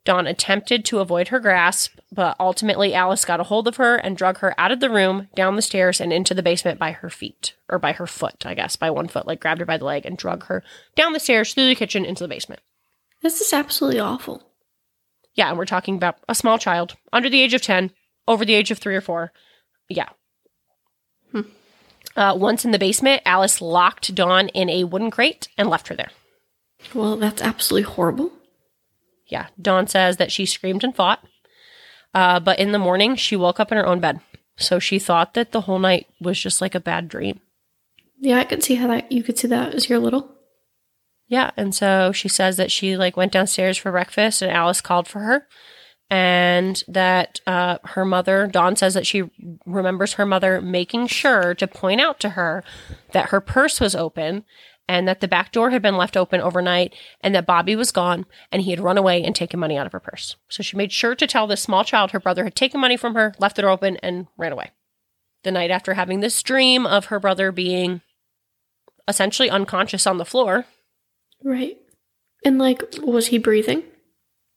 Dawn 0.05 0.27
attempted 0.27 0.85
to 0.87 1.01
avoid 1.01 1.29
her 1.29 1.41
grasp, 1.41 1.99
but 2.11 2.35
ultimately 2.41 2.95
Alice 2.95 3.25
got 3.25 3.41
a 3.41 3.45
hold 3.45 3.69
of 3.69 3.77
her 3.77 3.97
and 3.97 4.17
drug 4.17 4.39
her 4.39 4.59
out 4.59 4.73
of 4.73 4.81
the 4.81 4.89
room, 4.89 5.29
down 5.35 5.57
the 5.57 5.63
stairs, 5.63 6.01
and 6.01 6.13
into 6.13 6.33
the 6.33 6.43
basement 6.43 6.79
by 6.79 6.93
her 6.93 7.11
feet. 7.11 7.55
Or 7.69 7.79
by 7.79 7.93
her 7.93 8.07
foot, 8.07 8.47
I 8.47 8.55
guess, 8.55 8.77
by 8.77 8.91
one 8.91 9.09
foot, 9.09 9.27
like 9.27 9.41
grabbed 9.41 9.61
her 9.61 9.67
by 9.67 9.77
the 9.77 9.85
leg 9.85 10.07
and 10.07 10.17
drug 10.17 10.45
her 10.45 10.63
down 10.97 11.13
the 11.13 11.21
stairs, 11.21 11.53
through 11.53 11.69
the 11.69 11.75
kitchen, 11.75 12.05
into 12.05 12.25
the 12.25 12.29
basement. 12.29 12.63
This 13.23 13.41
is 13.41 13.53
absolutely 13.53 14.01
awful. 14.01 14.43
Yeah, 15.35 15.51
and 15.51 15.59
we're 15.59 15.67
talking 15.67 15.97
about 15.97 16.17
a 16.29 16.35
small 16.35 16.59
child, 16.59 16.97
under 17.13 17.29
the 17.29 17.43
age 17.43 17.53
of 17.53 17.63
10, 17.63 17.91
over 18.27 18.45
the 18.45 18.55
age 18.55 18.71
of 18.71 18.79
three 18.79 18.97
or 18.97 19.01
four. 19.03 19.33
Yeah. 19.89 20.09
Hmm. 21.31 21.43
Uh, 22.17 22.35
once 22.37 22.65
in 22.65 22.71
the 22.71 22.79
basement, 22.79 23.23
Alice 23.27 23.61
locked 23.61 24.15
Dawn 24.15 24.49
in 24.49 24.71
a 24.71 24.85
wooden 24.85 25.11
crate 25.11 25.49
and 25.59 25.69
left 25.69 25.89
her 25.89 25.95
there. 25.95 26.11
Well, 26.95 27.17
that's 27.17 27.43
absolutely 27.43 27.91
horrible. 27.91 28.33
Yeah, 29.31 29.47
Dawn 29.61 29.87
says 29.87 30.17
that 30.17 30.33
she 30.33 30.45
screamed 30.45 30.85
and 30.85 30.95
fought, 30.95 31.25
uh, 32.15 32.41
but 32.41 32.59
in 32.59 32.73
the 32.73 32.79
morning 32.79 33.17
she 33.17 33.37
woke 33.37 33.61
up 33.61 33.71
in 33.71 33.79
her 33.79 33.87
own 33.87 34.01
bed. 34.01 34.21
So 34.57 34.79
she 34.79 34.99
thought 34.99 35.35
that 35.35 35.53
the 35.53 35.63
whole 35.63 35.79
night 35.79 36.07
was 36.21 36.39
just 36.39 36.61
like 36.61 36.75
a 36.75 36.81
bad 36.81 37.09
dream. 37.09 37.41
Yeah, 38.21 38.39
I 38.39 38.45
could 38.45 38.63
see 38.63 38.75
how 38.75 38.89
that 38.89 39.11
you 39.11 39.23
could 39.23 39.39
see 39.39 39.49
that 39.49 39.75
as 39.75 39.89
your 39.89 39.99
little. 39.99 40.31
Yeah, 41.29 41.53
and 41.57 41.75
so 41.75 42.13
she 42.13 42.29
says 42.29 42.57
that 42.57 42.73
she 42.73 42.97
like 42.97 43.17
went 43.17 43.33
downstairs 43.33 43.79
for 43.79 43.93
breakfast 43.93 44.43
and 44.43 44.51
Alice 44.51 44.81
called 44.81 45.09
for 45.09 45.21
her, 45.21 45.47
and 46.11 46.83
that 46.89 47.41
uh, 47.47 47.79
her 47.85 48.05
mother 48.05 48.49
Dawn 48.49 48.75
says 48.75 48.95
that 48.95 49.07
she 49.07 49.31
remembers 49.65 50.15
her 50.15 50.27
mother 50.27 50.61
making 50.61 51.07
sure 51.07 51.55
to 51.55 51.69
point 51.69 52.01
out 52.01 52.19
to 52.21 52.31
her 52.31 52.65
that 53.13 53.31
her 53.31 53.41
purse 53.41 53.81
was 53.81 53.95
open 53.95 54.45
and 54.91 55.07
that 55.07 55.21
the 55.21 55.29
back 55.29 55.53
door 55.53 55.71
had 55.71 55.83
been 55.83 55.97
left 55.97 56.17
open 56.17 56.41
overnight 56.41 56.93
and 57.21 57.33
that 57.33 57.47
Bobby 57.47 57.77
was 57.77 57.93
gone 57.93 58.27
and 58.51 58.63
he 58.63 58.71
had 58.71 58.81
run 58.81 58.99
away 58.99 59.23
and 59.23 59.37
taken 59.37 59.61
money 59.61 59.79
out 59.79 59.87
of 59.87 59.93
her 59.93 60.01
purse. 60.01 60.35
So 60.49 60.65
she 60.65 60.77
made 60.77 60.91
sure 60.91 61.15
to 61.15 61.29
tell 61.29 61.47
this 61.47 61.63
small 61.63 61.85
child 61.85 62.11
her 62.11 62.19
brother 62.19 62.43
had 62.43 62.57
taken 62.57 62.81
money 62.81 62.97
from 62.97 63.15
her, 63.15 63.33
left 63.39 63.55
the 63.55 63.63
door 63.63 63.71
open, 63.71 63.99
and 63.99 64.27
ran 64.37 64.51
away. 64.51 64.73
The 65.45 65.53
night 65.53 65.71
after 65.71 65.95
having 65.95 66.19
this 66.19 66.43
dream 66.43 66.87
of 66.87 67.05
her 67.05 67.21
brother 67.21 67.53
being 67.53 68.01
essentially 69.07 69.49
unconscious 69.49 70.09
on 70.09 70.19
the 70.19 70.25
floor. 70.25 70.67
Right. 71.45 71.79
And 72.45 72.59
like, 72.59 72.83
was 73.01 73.29
he 73.29 73.39
breathing? 73.39 73.85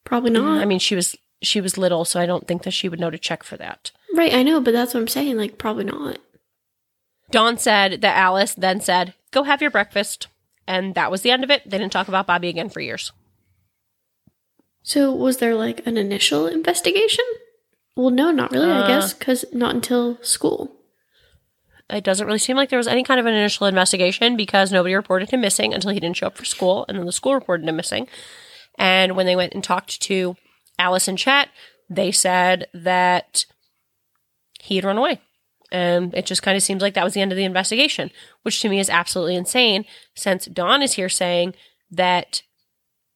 Probably 0.03 0.31
mm, 0.31 0.41
not. 0.41 0.63
I 0.63 0.65
mean, 0.65 0.79
she 0.79 0.95
was 0.95 1.15
she 1.43 1.61
was 1.61 1.77
little, 1.77 2.05
so 2.05 2.19
I 2.19 2.25
don't 2.25 2.47
think 2.47 2.63
that 2.63 2.71
she 2.71 2.89
would 2.89 2.99
know 2.99 3.11
to 3.11 3.19
check 3.19 3.43
for 3.43 3.57
that. 3.57 3.91
right, 4.15 4.33
I 4.33 4.41
know, 4.41 4.61
but 4.61 4.71
that's 4.71 4.95
what 4.95 5.01
I'm 5.01 5.07
saying. 5.07 5.37
Like, 5.37 5.59
probably 5.59 5.83
not. 5.83 6.17
Dawn 7.29 7.57
said 7.57 8.01
that 8.01 8.17
Alice 8.17 8.55
then 8.55 8.81
said, 8.81 9.13
Go 9.33 9.43
have 9.43 9.61
your 9.61 9.71
breakfast. 9.71 10.27
And 10.65 10.95
that 10.95 11.11
was 11.11 11.23
the 11.23 11.31
end 11.31 11.43
of 11.43 11.51
it. 11.51 11.69
They 11.69 11.77
didn't 11.77 11.91
talk 11.91 12.07
about 12.07 12.27
Bobby 12.27 12.47
again 12.47 12.69
for 12.69 12.79
years. 12.79 13.11
So, 14.81 15.11
was 15.11 15.37
there 15.37 15.55
like 15.55 15.85
an 15.85 15.97
initial 15.97 16.47
investigation? 16.47 17.25
Well, 17.95 18.09
no, 18.09 18.31
not 18.31 18.51
really, 18.51 18.71
I 18.71 18.81
Uh, 18.81 18.87
guess, 18.87 19.13
because 19.13 19.43
not 19.53 19.75
until 19.75 20.17
school. 20.23 20.71
It 21.89 22.03
doesn't 22.03 22.25
really 22.25 22.39
seem 22.39 22.55
like 22.57 22.69
there 22.69 22.77
was 22.79 22.87
any 22.87 23.03
kind 23.03 23.19
of 23.19 23.25
an 23.25 23.33
initial 23.33 23.67
investigation 23.67 24.35
because 24.37 24.71
nobody 24.71 24.95
reported 24.95 25.29
him 25.29 25.41
missing 25.41 25.73
until 25.73 25.91
he 25.91 25.99
didn't 25.99 26.17
show 26.17 26.27
up 26.27 26.37
for 26.37 26.45
school. 26.45 26.85
And 26.87 26.97
then 26.97 27.05
the 27.05 27.11
school 27.11 27.33
reported 27.33 27.67
him 27.67 27.75
missing. 27.75 28.07
And 28.77 29.15
when 29.15 29.25
they 29.25 29.35
went 29.35 29.53
and 29.53 29.63
talked 29.63 30.01
to 30.03 30.35
Alice 30.79 31.07
and 31.07 31.17
Chet, 31.17 31.49
they 31.89 32.11
said 32.11 32.67
that 32.73 33.45
he 34.59 34.77
had 34.77 34.85
run 34.85 34.97
away. 34.97 35.21
And 35.73 36.13
it 36.13 36.27
just 36.27 36.43
kind 36.43 36.55
of 36.55 36.61
seems 36.61 36.83
like 36.83 36.93
that 36.93 37.03
was 37.03 37.15
the 37.15 37.21
end 37.21 37.31
of 37.31 37.35
the 37.35 37.43
investigation, 37.43 38.11
which 38.43 38.61
to 38.61 38.69
me 38.69 38.79
is 38.79 38.91
absolutely 38.91 39.35
insane 39.35 39.85
since 40.15 40.45
Dawn 40.45 40.83
is 40.83 40.93
here 40.93 41.09
saying 41.09 41.55
that 41.89 42.43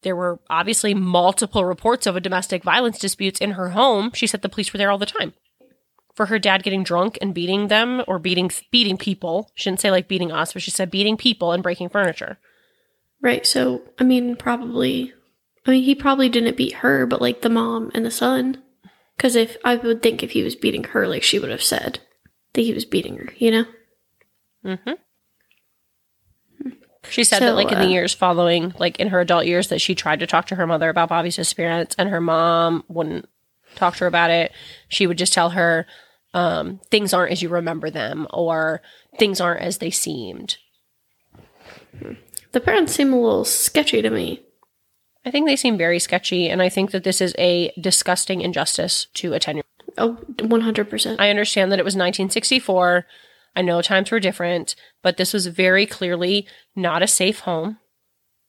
there 0.01 0.15
were 0.15 0.39
obviously 0.49 0.95
multiple 0.95 1.65
reports 1.65 2.07
of 2.07 2.15
a 2.15 2.21
domestic 2.21 2.63
violence 2.63 2.97
disputes 2.97 3.39
in 3.39 3.51
her 3.51 3.69
home. 3.69 4.11
She 4.15 4.25
said 4.25 4.41
the 4.41 4.49
police 4.49 4.73
were 4.73 4.79
there 4.79 4.89
all 4.89 4.97
the 4.97 5.05
time. 5.05 5.33
For 6.15 6.25
her 6.25 6.39
dad 6.39 6.63
getting 6.63 6.83
drunk 6.83 7.19
and 7.21 7.31
beating 7.31 7.67
them 7.67 8.03
or 8.07 8.17
beating 8.17 8.49
beating 8.71 8.97
people. 8.97 9.51
She 9.53 9.69
didn't 9.69 9.81
say 9.81 9.91
like 9.91 10.07
beating 10.07 10.31
us, 10.31 10.53
but 10.53 10.63
she 10.63 10.71
said 10.71 10.89
beating 10.89 11.15
people 11.15 11.51
and 11.51 11.61
breaking 11.61 11.89
furniture. 11.89 12.39
Right, 13.21 13.45
so, 13.45 13.83
I 13.99 14.03
mean, 14.03 14.35
probably. 14.35 15.13
I 15.67 15.71
mean, 15.71 15.83
he 15.83 15.93
probably 15.93 16.29
didn't 16.29 16.57
beat 16.57 16.73
her, 16.75 17.05
but 17.05 17.21
like 17.21 17.43
the 17.43 17.49
mom 17.49 17.91
and 17.93 18.03
the 18.03 18.11
son. 18.11 18.63
Because 19.15 19.35
if 19.35 19.57
I 19.63 19.75
would 19.75 20.01
think 20.01 20.23
if 20.23 20.31
he 20.31 20.41
was 20.41 20.55
beating 20.55 20.85
her, 20.85 21.07
like 21.07 21.21
she 21.21 21.37
would 21.37 21.51
have 21.51 21.63
said 21.63 21.99
that 22.53 22.61
he 22.61 22.73
was 22.73 22.85
beating 22.85 23.17
her, 23.17 23.33
you 23.37 23.51
know? 23.51 23.65
Mm-hmm. 24.65 24.91
She 27.09 27.23
said 27.23 27.39
So, 27.39 27.45
that, 27.45 27.55
like, 27.55 27.71
in 27.71 27.79
the 27.79 27.85
uh, 27.85 27.89
years 27.89 28.13
following, 28.13 28.73
like, 28.79 28.99
in 28.99 29.09
her 29.09 29.21
adult 29.21 29.45
years, 29.45 29.69
that 29.69 29.81
she 29.81 29.95
tried 29.95 30.19
to 30.19 30.27
talk 30.27 30.47
to 30.47 30.55
her 30.55 30.67
mother 30.67 30.89
about 30.89 31.09
Bobby's 31.09 31.37
disappearance, 31.37 31.95
and 31.97 32.09
her 32.09 32.19
mom 32.19 32.83
wouldn't 32.87 33.29
talk 33.75 33.95
to 33.95 33.99
her 34.01 34.07
about 34.07 34.29
it. 34.29 34.51
She 34.89 35.07
would 35.07 35.17
just 35.17 35.33
tell 35.33 35.51
her, 35.51 35.87
um, 36.33 36.81
things 36.91 37.13
aren't 37.13 37.31
as 37.31 37.41
you 37.41 37.49
remember 37.49 37.89
them, 37.89 38.27
or 38.31 38.81
things 39.17 39.39
aren't 39.39 39.61
as 39.61 39.77
they 39.77 39.89
seemed. 39.89 40.57
The 42.51 42.59
parents 42.59 42.93
seem 42.93 43.13
a 43.13 43.19
little 43.19 43.45
sketchy 43.45 44.01
to 44.01 44.09
me. 44.09 44.43
I 45.25 45.31
think 45.31 45.47
they 45.47 45.55
seem 45.55 45.77
very 45.77 45.99
sketchy, 45.99 46.49
and 46.49 46.61
I 46.61 46.69
think 46.69 46.91
that 46.91 47.03
this 47.03 47.21
is 47.21 47.35
a 47.37 47.73
disgusting 47.79 48.41
injustice 48.41 49.07
to 49.15 49.33
a 49.33 49.39
10 49.39 49.57
year 49.57 49.63
Oh, 49.97 50.17
100%. 50.35 51.15
I 51.19 51.29
understand 51.29 51.71
that 51.71 51.79
it 51.79 51.85
was 51.85 51.95
1964. 51.95 53.05
I 53.55 53.61
know 53.61 53.81
times 53.81 54.11
were 54.11 54.19
different, 54.19 54.75
but 55.01 55.17
this 55.17 55.33
was 55.33 55.47
very 55.47 55.85
clearly 55.85 56.47
not 56.75 57.01
a 57.01 57.07
safe 57.07 57.39
home. 57.39 57.79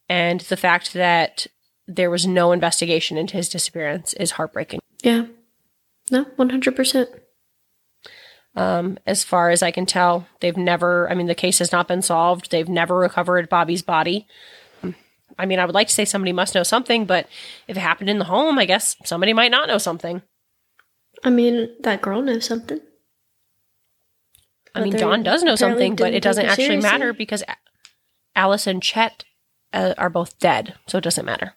And 0.08 0.40
the 0.42 0.56
fact 0.56 0.92
that 0.92 1.46
there 1.87 2.11
was 2.11 2.26
no 2.26 2.52
investigation 2.52 3.16
into 3.16 3.37
his 3.37 3.48
disappearance 3.48 4.12
is 4.14 4.32
heartbreaking. 4.32 4.80
yeah. 5.02 5.26
No, 6.11 6.24
100%. 6.24 7.06
Um, 8.56 8.98
as 9.06 9.24
far 9.24 9.50
as 9.50 9.62
I 9.62 9.70
can 9.70 9.84
tell, 9.84 10.26
they've 10.40 10.56
never, 10.56 11.11
I 11.11 11.14
mean, 11.14 11.26
the 11.26 11.34
case 11.34 11.58
has 11.58 11.70
not 11.70 11.87
been 11.87 12.00
solved. 12.00 12.50
They've 12.50 12.68
never 12.68 12.96
recovered 12.96 13.50
Bobby's 13.50 13.82
body. 13.82 14.26
I 15.38 15.46
mean, 15.46 15.58
I 15.58 15.66
would 15.66 15.74
like 15.74 15.88
to 15.88 15.94
say 15.94 16.04
somebody 16.04 16.32
must 16.32 16.54
know 16.54 16.62
something, 16.62 17.04
but 17.04 17.28
if 17.68 17.76
it 17.76 17.80
happened 17.80 18.11
in 18.11 18.18
the 18.18 18.24
home, 18.24 18.58
I 18.58 18.64
guess 18.64 18.96
somebody 19.04 19.32
might 19.32 19.50
not 19.50 19.68
know 19.68 19.78
something. 19.78 20.22
I 21.24 21.31
mean, 21.31 21.70
that 21.81 22.02
girl 22.02 22.22
knows 22.22 22.46
something. 22.46 22.81
I 24.74 24.83
mean, 24.83 24.96
Dawn 24.96 25.22
does 25.22 25.42
know 25.42 25.57
something, 25.57 25.96
but 25.96 26.14
it 26.14 26.22
doesn't 26.22 26.46
actually 26.46 26.76
matter 26.76 27.12
because 27.12 27.42
Alice 28.37 28.66
and 28.66 28.83
Chet 28.83 29.24
uh, 29.72 29.94
are 29.98 30.11
both 30.11 30.38
dead, 30.38 30.74
so 30.87 30.98
it 30.98 31.04
doesn't 31.04 31.24
matter. 31.24 31.54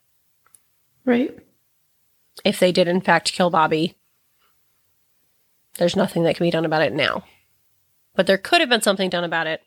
Right. 1.05 1.37
If 2.43 2.59
they 2.59 2.71
did, 2.71 2.87
in 2.87 3.01
fact, 3.01 3.33
kill 3.33 3.49
Bobby, 3.49 3.95
there's 5.77 5.95
nothing 5.95 6.23
that 6.23 6.35
can 6.35 6.45
be 6.45 6.51
done 6.51 6.65
about 6.65 6.81
it 6.81 6.93
now. 6.93 7.23
But 8.15 8.27
there 8.27 8.37
could 8.37 8.61
have 8.61 8.69
been 8.69 8.81
something 8.81 9.09
done 9.09 9.23
about 9.23 9.47
it. 9.47 9.61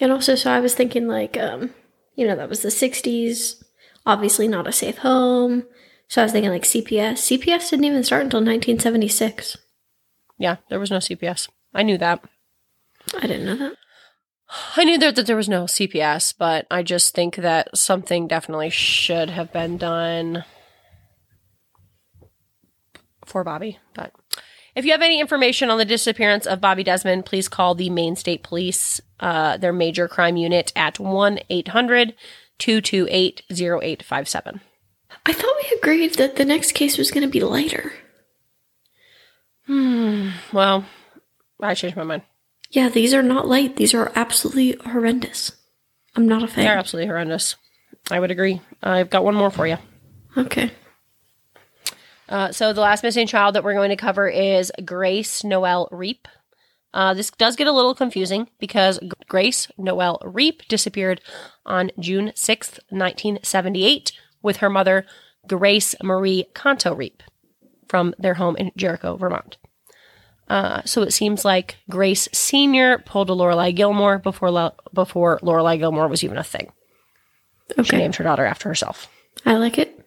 And 0.00 0.12
also, 0.12 0.34
so 0.34 0.50
I 0.50 0.60
was 0.60 0.74
thinking, 0.74 1.08
like, 1.08 1.36
um, 1.36 1.70
you 2.14 2.26
know, 2.26 2.36
that 2.36 2.48
was 2.48 2.62
the 2.62 2.68
60s, 2.68 3.62
obviously 4.04 4.48
not 4.48 4.66
a 4.66 4.72
safe 4.72 4.98
home. 4.98 5.64
So 6.08 6.22
I 6.22 6.24
was 6.24 6.32
thinking, 6.32 6.50
like, 6.50 6.62
CPS. 6.62 7.38
CPS 7.38 7.70
didn't 7.70 7.84
even 7.84 8.04
start 8.04 8.24
until 8.24 8.40
1976. 8.40 9.56
Yeah, 10.38 10.56
there 10.68 10.80
was 10.80 10.90
no 10.90 10.98
CPS. 10.98 11.48
I 11.74 11.82
knew 11.82 11.98
that. 11.98 12.22
I 13.16 13.26
didn't 13.26 13.46
know 13.46 13.56
that. 13.56 13.76
I 14.76 14.84
knew 14.84 14.98
that, 14.98 15.16
that 15.16 15.26
there 15.26 15.36
was 15.36 15.48
no 15.48 15.64
CPS, 15.64 16.34
but 16.36 16.66
I 16.70 16.82
just 16.82 17.14
think 17.14 17.36
that 17.36 17.76
something 17.76 18.28
definitely 18.28 18.70
should 18.70 19.30
have 19.30 19.52
been 19.52 19.78
done 19.78 20.44
for 23.24 23.42
Bobby. 23.42 23.78
But 23.94 24.12
if 24.74 24.84
you 24.84 24.92
have 24.92 25.02
any 25.02 25.20
information 25.20 25.70
on 25.70 25.78
the 25.78 25.84
disappearance 25.84 26.46
of 26.46 26.60
Bobby 26.60 26.84
Desmond, 26.84 27.26
please 27.26 27.48
call 27.48 27.74
the 27.74 27.90
Maine 27.90 28.16
State 28.16 28.42
Police, 28.42 29.00
uh, 29.20 29.56
their 29.56 29.72
major 29.72 30.08
crime 30.08 30.36
unit 30.36 30.72
at 30.76 30.98
1 30.98 31.38
800 31.48 32.14
228 32.58 33.42
0857. 33.50 34.60
I 35.26 35.32
thought 35.32 35.56
we 35.62 35.78
agreed 35.78 36.14
that 36.16 36.36
the 36.36 36.44
next 36.44 36.72
case 36.72 36.98
was 36.98 37.10
going 37.10 37.22
to 37.22 37.30
be 37.30 37.40
lighter. 37.40 37.92
Well, 40.52 40.84
I 41.60 41.74
changed 41.74 41.96
my 41.96 42.04
mind. 42.04 42.22
Yeah, 42.70 42.88
these 42.88 43.14
are 43.14 43.22
not 43.22 43.48
light. 43.48 43.76
These 43.76 43.94
are 43.94 44.12
absolutely 44.14 44.76
horrendous. 44.84 45.52
I'm 46.16 46.28
not 46.28 46.42
a 46.42 46.46
fan. 46.46 46.64
They're 46.64 46.76
absolutely 46.78 47.08
horrendous. 47.08 47.56
I 48.10 48.20
would 48.20 48.30
agree. 48.30 48.60
I've 48.82 49.10
got 49.10 49.24
one 49.24 49.34
more 49.34 49.50
for 49.50 49.66
you. 49.66 49.78
Okay. 50.36 50.70
Uh, 52.28 52.52
so 52.52 52.72
the 52.72 52.80
last 52.80 53.02
missing 53.02 53.26
child 53.26 53.54
that 53.54 53.64
we're 53.64 53.74
going 53.74 53.90
to 53.90 53.96
cover 53.96 54.28
is 54.28 54.72
Grace 54.84 55.44
Noel 55.44 55.88
Reapp. 55.90 56.26
Uh, 56.92 57.14
this 57.14 57.30
does 57.30 57.56
get 57.56 57.66
a 57.66 57.72
little 57.72 57.94
confusing 57.94 58.48
because 58.60 59.00
Grace 59.28 59.68
Noel 59.76 60.20
Reapp 60.22 60.66
disappeared 60.68 61.20
on 61.66 61.90
June 61.98 62.28
6th, 62.34 62.78
1978, 62.90 64.12
with 64.44 64.58
her 64.58 64.70
mother, 64.70 65.04
Grace 65.48 65.96
Marie 66.02 66.46
Canto 66.54 66.94
Reapp, 66.94 67.20
from 67.88 68.14
their 68.18 68.34
home 68.34 68.54
in 68.56 68.70
Jericho, 68.76 69.16
Vermont. 69.16 69.56
Uh, 70.48 70.82
so 70.84 71.02
it 71.02 71.12
seems 71.12 71.44
like 71.44 71.78
Grace 71.90 72.28
Senior 72.32 72.98
pulled 72.98 73.30
a 73.30 73.32
Lorelai 73.32 73.74
Gilmore 73.74 74.18
before 74.18 74.50
Lo- 74.50 74.74
before 74.92 75.40
Lorelai 75.40 75.78
Gilmore 75.78 76.06
was 76.06 76.22
even 76.22 76.36
a 76.38 76.44
thing. 76.44 76.70
She 77.82 77.96
named 77.96 78.16
her 78.16 78.24
daughter 78.24 78.44
after 78.44 78.68
herself. 78.68 79.08
I 79.46 79.56
like 79.56 79.78
it. 79.78 80.06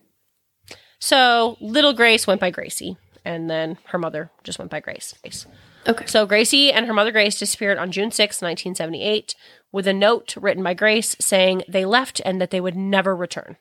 So 0.99 1.57
little 1.59 1.93
Grace 1.93 2.27
went 2.27 2.39
by 2.39 2.51
Gracie, 2.51 2.97
and 3.25 3.49
then 3.49 3.77
her 3.85 3.97
mother 3.97 4.31
just 4.43 4.59
went 4.59 4.69
by 4.69 4.79
Grace. 4.79 5.15
Grace. 5.23 5.47
Okay. 5.87 6.05
So 6.05 6.25
Gracie 6.25 6.71
and 6.71 6.85
her 6.85 6.93
mother 6.93 7.11
Grace 7.11 7.39
disappeared 7.39 7.77
on 7.77 7.91
June 7.91 8.11
6, 8.11 8.41
1978, 8.41 9.35
with 9.71 9.87
a 9.87 9.93
note 9.93 10.35
written 10.37 10.63
by 10.63 10.73
Grace 10.75 11.15
saying 11.19 11.63
they 11.67 11.85
left 11.85 12.21
and 12.25 12.39
that 12.39 12.51
they 12.51 12.61
would 12.61 12.75
never 12.75 13.15
return. 13.15 13.57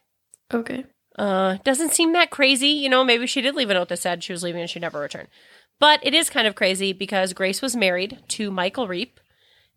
Okay. 0.52 0.84
Uh, 1.18 1.56
doesn't 1.64 1.92
seem 1.92 2.12
that 2.12 2.30
crazy. 2.30 2.68
You 2.68 2.88
know, 2.88 3.04
maybe 3.04 3.26
she 3.26 3.40
did 3.40 3.54
leave 3.54 3.70
a 3.70 3.74
note 3.74 3.88
that 3.88 3.98
said 3.98 4.22
she 4.22 4.32
was 4.32 4.42
leaving 4.42 4.60
and 4.60 4.70
she'd 4.70 4.80
never 4.80 5.00
return. 5.00 5.28
But 5.78 6.00
it 6.02 6.14
is 6.14 6.30
kind 6.30 6.46
of 6.46 6.54
crazy 6.54 6.92
because 6.92 7.32
Grace 7.32 7.60
was 7.60 7.76
married 7.76 8.22
to 8.28 8.50
Michael 8.50 8.88
Reapp, 8.88 9.18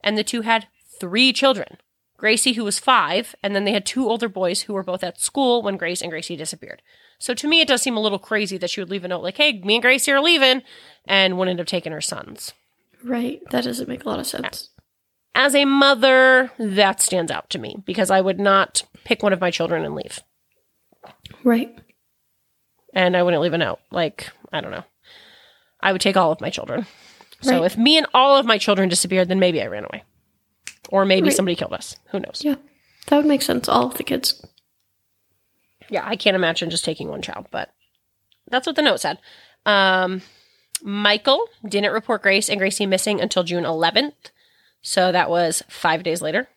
and 0.01 0.17
the 0.17 0.23
two 0.23 0.41
had 0.41 0.67
three 0.99 1.33
children. 1.33 1.77
Gracie, 2.17 2.53
who 2.53 2.65
was 2.65 2.79
five, 2.79 3.35
and 3.41 3.55
then 3.55 3.63
they 3.63 3.71
had 3.71 3.85
two 3.85 4.07
older 4.07 4.27
boys 4.27 4.61
who 4.61 4.73
were 4.73 4.83
both 4.83 5.03
at 5.03 5.21
school 5.21 5.61
when 5.61 5.77
Grace 5.77 6.01
and 6.01 6.11
Gracie 6.11 6.35
disappeared. 6.35 6.81
So 7.17 7.33
to 7.33 7.47
me, 7.47 7.61
it 7.61 7.67
does 7.67 7.81
seem 7.81 7.97
a 7.97 8.01
little 8.01 8.19
crazy 8.19 8.57
that 8.57 8.69
she 8.69 8.81
would 8.81 8.89
leave 8.89 9.05
a 9.05 9.07
note 9.07 9.23
like, 9.23 9.37
hey, 9.37 9.61
me 9.61 9.75
and 9.75 9.81
Gracie 9.81 10.11
are 10.11 10.21
leaving, 10.21 10.61
and 11.07 11.37
would 11.37 11.47
end 11.47 11.61
up 11.61 11.67
taking 11.67 11.93
her 11.93 12.01
sons. 12.01 12.53
Right. 13.03 13.41
That 13.51 13.63
doesn't 13.63 13.87
make 13.87 14.03
a 14.03 14.09
lot 14.09 14.19
of 14.19 14.27
sense. 14.27 14.69
As 15.33 15.55
a 15.55 15.63
mother, 15.63 16.51
that 16.57 17.01
stands 17.01 17.31
out 17.31 17.49
to 17.51 17.59
me 17.59 17.77
because 17.85 18.11
I 18.11 18.19
would 18.19 18.39
not 18.39 18.83
pick 19.05 19.23
one 19.23 19.31
of 19.31 19.39
my 19.39 19.51
children 19.51 19.85
and 19.85 19.95
leave. 19.95 20.21
Right. 21.43 21.73
and 22.93 23.15
I 23.15 23.23
wouldn't 23.23 23.41
leave 23.43 23.53
a 23.53 23.57
note. 23.57 23.79
Like, 23.91 24.29
I 24.51 24.61
don't 24.61 24.71
know. 24.71 24.83
I 25.79 25.91
would 25.91 26.01
take 26.01 26.17
all 26.17 26.31
of 26.31 26.41
my 26.41 26.49
children. 26.49 26.85
So 27.41 27.57
Right. 27.61 27.65
if 27.65 27.77
me 27.77 27.97
and 27.97 28.07
all 28.13 28.35
of 28.35 28.45
my 28.45 28.57
children 28.57 28.89
disappeared, 28.89 29.27
then 29.29 29.39
maybe 29.39 29.61
I 29.61 29.67
ran 29.67 29.85
away. 29.85 30.03
Or 30.89 31.05
maybe 31.05 31.27
Right. 31.29 31.35
somebody 31.35 31.55
killed 31.55 31.71
us. 31.73 31.95
Who 32.11 32.19
knows? 32.19 32.41
Yeah. 32.43 32.55
That 33.07 33.17
would 33.17 33.25
make 33.27 33.41
sense. 33.43 33.69
All 33.69 33.85
of 33.87 33.93
the 33.93 34.03
kids. 34.03 34.43
Yeah, 35.89 36.03
I 36.05 36.15
can't 36.15 36.35
imagine 36.35 36.69
just 36.69 36.83
taking 36.83 37.09
one 37.09 37.21
child, 37.21 37.47
but 37.51 37.71
that's 38.47 38.67
what 38.67 38.75
the 38.75 38.81
note 38.81 38.99
said. 38.99 39.19
Um, 39.65 40.21
Michael 40.81 41.45
didn't 41.67 41.93
report 41.93 42.21
Grace 42.23 42.49
and 42.49 42.59
Gracie 42.59 42.85
missing 42.85 43.21
until 43.21 43.43
June 43.43 43.65
11th. 43.65 44.31
So 44.81 45.11
that 45.11 45.29
was 45.29 45.63
five 45.69 46.03
days 46.03 46.21
later. 46.21 46.47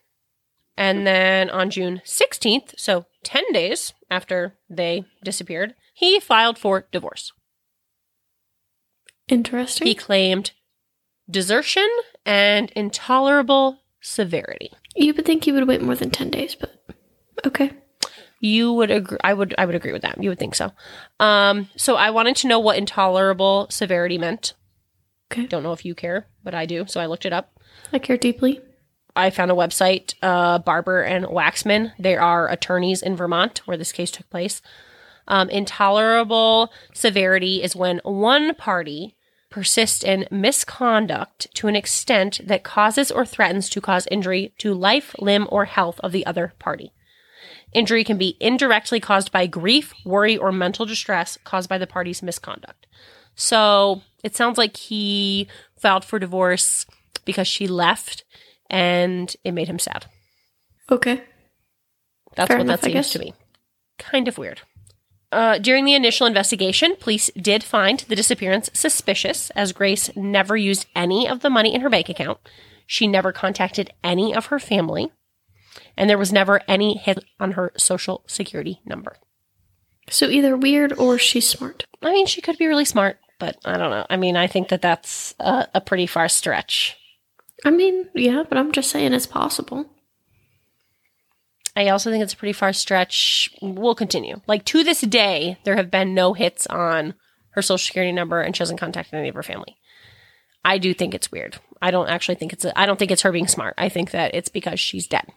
And 0.75 1.05
then 1.05 1.49
on 1.49 1.69
June 1.69 2.01
16th, 2.05 2.73
so 2.77 3.05
10 3.23 3.51
days 3.53 3.93
after 4.09 4.55
they 4.69 5.05
disappeared, 5.23 5.75
he 5.93 6.19
filed 6.19 6.57
for 6.57 6.87
divorce. 6.91 7.31
Interesting. 9.27 9.87
He 9.87 9.95
claimed 9.95 10.51
desertion 11.29 11.87
and 12.25 12.71
intolerable 12.71 13.79
severity. 14.01 14.71
you 14.95 15.13
would 15.13 15.25
think 15.25 15.47
you 15.47 15.53
would 15.53 15.67
wait 15.67 15.81
more 15.81 15.95
than 15.95 16.09
10 16.11 16.29
days, 16.29 16.55
but 16.55 16.83
okay. 17.45 17.71
You 18.39 18.73
would 18.73 18.91
agree. 18.91 19.17
I 19.23 19.33
would. 19.33 19.55
I 19.57 19.65
would 19.65 19.73
agree 19.75 19.93
with 19.93 20.01
that. 20.01 20.21
You 20.21 20.27
would 20.29 20.37
think 20.37 20.53
so. 20.53 20.73
Um. 21.17 21.69
So 21.77 21.95
I 21.95 22.09
wanted 22.09 22.35
to 22.37 22.49
know 22.49 22.59
what 22.59 22.77
intolerable 22.77 23.67
severity 23.69 24.17
meant. 24.17 24.53
Okay. 25.31 25.47
Don't 25.47 25.63
know 25.63 25.71
if 25.71 25.85
you 25.85 25.95
care, 25.95 26.27
but 26.43 26.53
I 26.53 26.65
do. 26.65 26.83
So 26.85 26.99
I 26.99 27.05
looked 27.05 27.25
it 27.25 27.31
up. 27.31 27.57
I 27.93 27.99
care 27.99 28.17
deeply. 28.17 28.59
I 29.15 29.29
found 29.29 29.51
a 29.51 29.55
website, 29.55 30.15
uh, 30.21 30.59
Barber 30.59 31.01
and 31.01 31.25
Waxman. 31.25 31.93
They 31.99 32.15
are 32.15 32.49
attorneys 32.49 33.01
in 33.01 33.15
Vermont 33.15 33.61
where 33.65 33.77
this 33.77 33.91
case 33.91 34.11
took 34.11 34.29
place. 34.29 34.61
Um, 35.27 35.49
intolerable 35.49 36.71
severity 36.93 37.61
is 37.63 37.75
when 37.75 38.01
one 38.03 38.55
party 38.55 39.15
persists 39.49 40.03
in 40.03 40.27
misconduct 40.31 41.47
to 41.53 41.67
an 41.67 41.75
extent 41.75 42.41
that 42.43 42.63
causes 42.63 43.11
or 43.11 43.23
threatens 43.23 43.69
to 43.69 43.79
cause 43.79 44.07
injury 44.09 44.51
to 44.57 44.73
life, 44.73 45.15
limb, 45.19 45.47
or 45.51 45.65
health 45.65 45.99
of 45.99 46.11
the 46.11 46.25
other 46.25 46.53
party. 46.57 46.91
Injury 47.71 48.03
can 48.03 48.17
be 48.17 48.35
indirectly 48.39 48.99
caused 48.99 49.31
by 49.31 49.45
grief, 49.45 49.93
worry, 50.03 50.35
or 50.35 50.51
mental 50.51 50.85
distress 50.85 51.37
caused 51.43 51.69
by 51.69 51.77
the 51.77 51.87
party's 51.87 52.23
misconduct. 52.23 52.87
So 53.35 54.01
it 54.23 54.35
sounds 54.35 54.57
like 54.57 54.75
he 54.75 55.47
filed 55.77 56.03
for 56.03 56.19
divorce 56.19 56.85
because 57.25 57.47
she 57.47 57.67
left 57.67 58.23
and 58.69 59.35
it 59.43 59.51
made 59.53 59.67
him 59.67 59.79
sad. 59.79 60.05
Okay. 60.89 61.21
That's 62.35 62.47
Fair 62.47 62.57
what 62.57 62.65
enough, 62.65 62.81
that 62.81 62.91
seems 62.91 63.09
to 63.11 63.19
me. 63.19 63.33
Kind 63.99 64.27
of 64.27 64.37
weird. 64.37 64.61
Uh, 65.31 65.57
during 65.57 65.85
the 65.85 65.95
initial 65.95 66.27
investigation, 66.27 66.95
police 66.99 67.31
did 67.35 67.63
find 67.63 68.01
the 68.01 68.15
disappearance 68.15 68.69
suspicious, 68.73 69.49
as 69.51 69.71
Grace 69.71 70.15
never 70.15 70.55
used 70.55 70.85
any 70.95 71.27
of 71.27 71.39
the 71.39 71.49
money 71.49 71.73
in 71.73 71.81
her 71.81 71.89
bank 71.89 72.07
account. 72.07 72.37
She 72.85 73.07
never 73.07 73.31
contacted 73.31 73.91
any 74.03 74.35
of 74.35 74.47
her 74.47 74.59
family, 74.59 75.11
and 75.97 76.09
there 76.09 76.19
was 76.19 76.31
never 76.31 76.61
any 76.67 76.97
hit 76.97 77.23
on 77.39 77.53
her 77.53 77.71
social 77.77 78.23
security 78.27 78.79
number. 78.85 79.15
So 80.09 80.27
either 80.27 80.55
weird 80.55 80.93
or 80.93 81.17
she's 81.17 81.47
smart. 81.47 81.85
I 82.01 82.11
mean, 82.11 82.27
she 82.27 82.41
could 82.41 82.57
be 82.57 82.67
really 82.67 82.85
smart, 82.85 83.17
but 83.39 83.57
I 83.65 83.77
don't 83.77 83.89
know. 83.89 84.05
I 84.09 84.17
mean, 84.17 84.35
I 84.35 84.47
think 84.47 84.67
that 84.67 84.81
that's 84.81 85.33
a, 85.39 85.67
a 85.73 85.81
pretty 85.81 86.05
far 86.05 86.29
stretch. 86.29 86.97
I 87.65 87.71
mean, 87.71 88.09
yeah, 88.13 88.43
but 88.47 88.57
I'm 88.57 88.71
just 88.71 88.89
saying 88.89 89.13
it's 89.13 89.25
possible. 89.25 89.85
I 91.75 91.89
also 91.89 92.11
think 92.11 92.23
it's 92.23 92.33
a 92.33 92.37
pretty 92.37 92.53
far 92.53 92.73
stretch. 92.73 93.49
We'll 93.61 93.95
continue. 93.95 94.41
Like 94.47 94.65
to 94.65 94.83
this 94.83 95.01
day, 95.01 95.57
there 95.63 95.75
have 95.75 95.89
been 95.89 96.13
no 96.13 96.33
hits 96.33 96.67
on 96.67 97.15
her 97.51 97.61
social 97.61 97.83
security 97.83 98.11
number, 98.11 98.41
and 98.41 98.55
she 98.55 98.61
hasn't 98.61 98.79
contacted 98.79 99.15
any 99.15 99.29
of 99.29 99.35
her 99.35 99.43
family. 99.43 99.77
I 100.65 100.77
do 100.77 100.93
think 100.93 101.13
it's 101.13 101.31
weird. 101.31 101.57
I 101.81 101.91
don't 101.91 102.09
actually 102.09 102.35
think 102.35 102.53
it's. 102.53 102.65
A, 102.65 102.77
I 102.77 102.85
don't 102.85 102.97
think 102.99 103.11
it's 103.11 103.23
her 103.23 103.31
being 103.31 103.47
smart. 103.47 103.75
I 103.77 103.89
think 103.89 104.11
that 104.11 104.35
it's 104.35 104.49
because 104.49 104.79
she's 104.79 105.07
dead. 105.07 105.27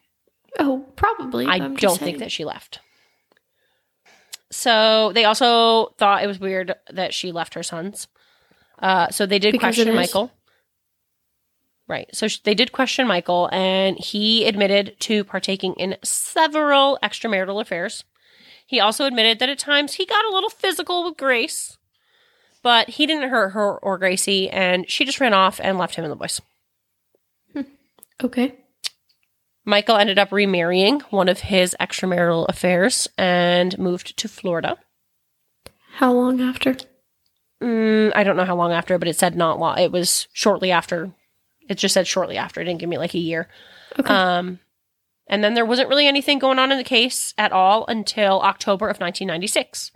Oh, 0.59 0.87
probably. 0.97 1.47
I 1.47 1.57
I'm 1.57 1.75
don't 1.75 1.99
think 1.99 2.19
that 2.19 2.33
she 2.33 2.45
left. 2.45 2.81
So 4.51 5.13
they 5.13 5.25
also 5.25 5.95
thought 5.99 6.23
it 6.23 6.29
was 6.29 6.39
weird 6.39 6.75
that 6.91 7.13
she 7.13 7.33
left 7.33 7.55
her 7.55 7.63
sons. 7.63 8.09
Uh, 8.79 9.09
so 9.11 9.27
they 9.27 9.39
did 9.39 9.53
Because 9.53 9.75
question 9.75 9.89
is. 9.89 9.95
Michael. 9.95 10.31
Right. 11.89 12.09
So 12.13 12.27
they 12.45 12.55
did 12.55 12.73
question 12.73 13.07
Michael, 13.07 13.49
and 13.53 13.97
he 13.99 14.45
admitted 14.47 14.97
to 15.01 15.23
partaking 15.23 15.75
in 15.75 15.97
several 16.03 16.99
extramarital 17.03 17.61
affairs. 17.61 18.05
He 18.67 18.81
also 18.81 19.05
admitted 19.05 19.39
that 19.39 19.49
at 19.49 19.59
times 19.61 19.95
he 19.95 20.05
got 20.05 20.25
a 20.25 20.35
little 20.35 20.51
physical 20.51 21.05
with 21.05 21.17
Grace, 21.17 21.79
but 22.63 22.91
he 22.91 23.07
didn't 23.07 23.31
hurt 23.31 23.51
her 23.51 23.79
or 23.79 23.99
Gracie, 23.99 24.51
and 24.51 24.91
she 24.91 25.05
just 25.05 25.21
ran 25.21 25.33
off 25.33 25.61
and 25.63 25.79
left 25.79 25.95
him 25.95 26.05
and 26.05 26.11
the 26.11 26.17
boys. 26.17 26.41
Okay. 28.23 28.55
Michael 29.65 29.97
ended 29.97 30.19
up 30.19 30.33
remarrying 30.33 31.01
one 31.11 31.29
of 31.29 31.41
his 31.41 31.77
extramarital 31.81 32.49
affairs 32.49 33.09
and 33.19 33.79
moved 33.79 34.17
to 34.17 34.29
Florida. 34.29 34.79
How 35.95 36.13
long 36.13 36.41
after? 36.41 36.77
Mm, 37.63 38.13
I 38.15 38.23
don't 38.23 38.37
know 38.37 38.45
how 38.45 38.57
long 38.57 38.73
after, 38.73 38.99
but 38.99 39.09
it 39.09 39.17
said 39.17 39.35
not 39.35 39.59
long. 39.59 39.79
It 39.79 39.93
was 39.93 40.29
shortly 40.33 40.71
after. 40.71 41.11
It 41.69 41.79
just 41.79 41.95
said 41.95 42.07
shortly 42.07 42.37
after. 42.37 42.61
It 42.61 42.65
didn't 42.65 42.81
give 42.81 42.89
me 42.89 42.99
like 42.99 43.15
a 43.15 43.19
year. 43.19 43.49
Okay. 43.99 44.13
Um, 44.13 44.61
and 45.27 45.43
then 45.43 45.55
there 45.55 45.67
wasn't 45.67 45.89
really 45.89 46.07
anything 46.07 46.39
going 46.39 46.59
on 46.59 46.71
in 46.71 46.79
the 46.79 46.85
case 46.85 47.35
at 47.37 47.53
all 47.53 47.85
until 47.87 48.41
October 48.43 48.87
of 48.87 49.01
1996, 49.01 49.91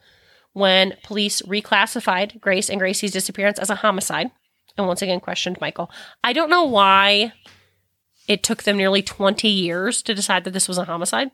when 0.52 0.96
police 1.04 1.42
reclassified 1.42 2.40
Grace 2.40 2.68
and 2.68 2.80
Gracie's 2.80 3.12
disappearance 3.12 3.58
as 3.58 3.70
a 3.70 3.76
homicide 3.76 4.30
and 4.76 4.86
once 4.86 5.02
again 5.02 5.20
questioned 5.20 5.60
Michael. 5.60 5.90
I 6.24 6.32
don't 6.32 6.50
know 6.50 6.64
why 6.64 7.32
it 8.26 8.42
took 8.42 8.62
them 8.62 8.76
nearly 8.76 9.02
20 9.02 9.48
years 9.48 10.02
to 10.02 10.14
decide 10.14 10.44
that 10.44 10.52
this 10.52 10.68
was 10.68 10.78
a 10.78 10.84
homicide. 10.84 11.30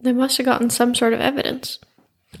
they 0.00 0.12
must 0.12 0.36
have 0.36 0.46
gotten 0.46 0.70
some 0.70 0.94
sort 0.94 1.12
of 1.12 1.20
evidence. 1.20 1.78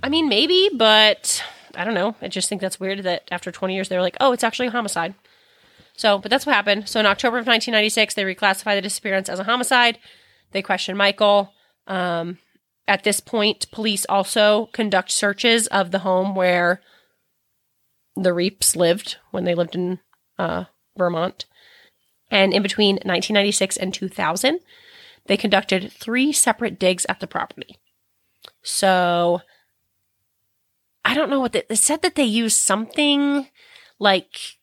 I 0.02 0.08
mean, 0.08 0.28
maybe, 0.28 0.70
but 0.74 1.42
I 1.74 1.84
don't 1.84 1.94
know. 1.94 2.14
I 2.22 2.28
just 2.28 2.48
think 2.48 2.60
that's 2.60 2.78
weird 2.78 3.00
that 3.00 3.24
after 3.30 3.50
20 3.50 3.74
years, 3.74 3.88
they're 3.88 4.02
like, 4.02 4.16
oh, 4.20 4.32
it's 4.32 4.44
actually 4.44 4.68
a 4.68 4.72
homicide. 4.72 5.14
So, 5.98 6.16
but 6.16 6.30
that's 6.30 6.46
what 6.46 6.54
happened. 6.54 6.88
So 6.88 7.00
in 7.00 7.06
October 7.06 7.38
of 7.38 7.46
1996, 7.48 8.14
they 8.14 8.22
reclassified 8.22 8.76
the 8.76 8.82
disappearance 8.82 9.28
as 9.28 9.40
a 9.40 9.44
homicide. 9.44 9.98
They 10.52 10.62
question 10.62 10.96
Michael. 10.96 11.52
Um, 11.88 12.38
at 12.86 13.02
this 13.02 13.18
point, 13.18 13.68
police 13.72 14.06
also 14.08 14.66
conduct 14.66 15.10
searches 15.10 15.66
of 15.66 15.90
the 15.90 15.98
home 15.98 16.36
where 16.36 16.80
the 18.14 18.30
Reapps 18.30 18.76
lived 18.76 19.16
when 19.32 19.42
they 19.42 19.56
lived 19.56 19.74
in 19.74 19.98
uh, 20.38 20.66
Vermont. 20.96 21.46
And 22.30 22.52
in 22.52 22.62
between 22.62 22.94
1996 22.96 23.76
and 23.76 23.92
2000, 23.92 24.60
they 25.26 25.36
conducted 25.36 25.90
three 25.90 26.32
separate 26.32 26.78
digs 26.78 27.06
at 27.08 27.18
the 27.18 27.26
property. 27.26 27.76
So 28.62 29.40
I 31.04 31.14
don't 31.14 31.28
know 31.28 31.40
what 31.40 31.50
they, 31.50 31.64
they 31.68 31.74
said 31.74 32.02
that 32.02 32.14
they 32.14 32.22
used 32.22 32.56
something 32.56 33.48
like 33.98 34.57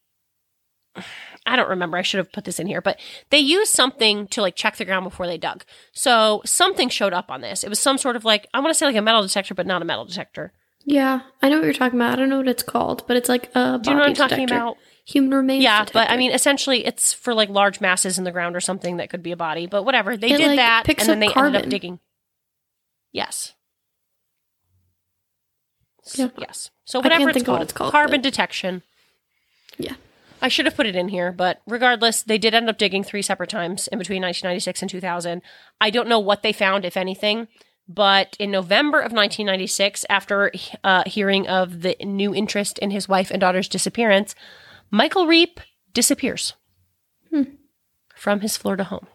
I 1.45 1.55
don't 1.55 1.69
remember. 1.69 1.97
I 1.97 2.01
should 2.01 2.17
have 2.17 2.31
put 2.31 2.43
this 2.45 2.59
in 2.59 2.67
here, 2.67 2.81
but 2.81 2.99
they 3.29 3.37
used 3.37 3.71
something 3.71 4.27
to 4.29 4.41
like 4.41 4.55
check 4.55 4.77
the 4.77 4.85
ground 4.85 5.03
before 5.03 5.27
they 5.27 5.37
dug. 5.37 5.63
So 5.93 6.41
something 6.45 6.89
showed 6.89 7.13
up 7.13 7.29
on 7.29 7.41
this. 7.41 7.63
It 7.63 7.69
was 7.69 7.79
some 7.79 7.97
sort 7.97 8.15
of 8.15 8.25
like 8.25 8.47
I 8.53 8.59
want 8.59 8.71
to 8.71 8.73
say 8.75 8.85
like 8.85 8.95
a 8.95 9.01
metal 9.01 9.21
detector, 9.21 9.53
but 9.53 9.67
not 9.67 9.81
a 9.81 9.85
metal 9.85 10.05
detector. 10.05 10.51
Yeah, 10.87 11.21
I 11.41 11.49
know 11.49 11.57
what 11.57 11.65
you're 11.65 11.73
talking 11.73 11.99
about. 11.99 12.13
I 12.13 12.15
don't 12.17 12.29
know 12.29 12.37
what 12.37 12.47
it's 12.47 12.61
called, 12.63 13.07
but 13.07 13.17
it's 13.17 13.29
like 13.29 13.49
a 13.55 13.79
Do 13.81 13.89
you 13.89 13.95
know 13.95 14.01
what 14.01 14.09
I'm 14.09 14.13
body 14.13 14.29
talking 14.29 14.43
about? 14.45 14.77
Human 15.07 15.31
remains. 15.31 15.63
Yeah, 15.63 15.85
but 15.93 16.09
I 16.09 16.17
mean, 16.17 16.31
essentially, 16.31 16.85
it's 16.85 17.13
for 17.13 17.33
like 17.33 17.49
large 17.49 17.79
masses 17.81 18.17
in 18.17 18.23
the 18.23 18.31
ground 18.31 18.55
or 18.55 18.59
something 18.59 18.97
that 18.97 19.09
could 19.09 19.21
be 19.23 19.31
a 19.31 19.37
body. 19.37 19.67
But 19.67 19.83
whatever, 19.83 20.17
they 20.17 20.31
It, 20.31 20.37
did 20.37 20.47
like, 20.47 20.57
that, 20.57 20.99
and 20.99 21.09
then 21.09 21.19
they 21.19 21.31
ended 21.33 21.55
up 21.63 21.69
digging. 21.69 21.99
Yes. 23.11 23.53
Yeah. 26.15 26.29
Yes. 26.37 26.69
So 26.85 26.99
whatever 26.99 27.29
it's 27.29 27.43
called, 27.43 27.59
what 27.59 27.61
it's 27.63 27.73
called, 27.73 27.91
carbon 27.91 28.21
but- 28.21 28.29
detection. 28.29 28.83
Yeah. 29.77 29.95
I 30.41 30.47
should 30.47 30.65
have 30.65 30.75
put 30.75 30.85
it 30.85 30.95
in 30.95 31.09
here, 31.09 31.31
but 31.31 31.61
regardless, 31.65 32.21
they 32.21 32.37
did 32.37 32.53
end 32.53 32.69
up 32.69 32.77
digging 32.77 33.03
three 33.03 33.21
separate 33.21 33.49
times 33.49 33.87
in 33.87 33.97
between 33.97 34.21
1996 34.21 34.81
and 34.81 34.91
2000. 34.91 35.41
I 35.81 35.89
don't 35.89 36.07
know 36.07 36.19
what 36.19 36.43
they 36.43 36.53
found, 36.53 36.85
if 36.85 36.97
anything, 36.97 37.47
but 37.87 38.35
in 38.39 38.51
November 38.51 38.99
of 38.99 39.11
1996, 39.11 40.05
after 40.09 40.51
uh, 40.83 41.03
hearing 41.05 41.47
of 41.47 41.81
the 41.81 41.95
new 42.01 42.33
interest 42.33 42.77
in 42.79 42.91
his 42.91 43.07
wife 43.07 43.31
and 43.31 43.39
daughter's 43.39 43.67
disappearance, 43.67 44.35
Michael 44.91 45.25
Reapp 45.25 45.57
disappears 45.93 46.53
from 48.15 48.41
his 48.41 48.57
Florida 48.57 48.85
home. 48.85 49.07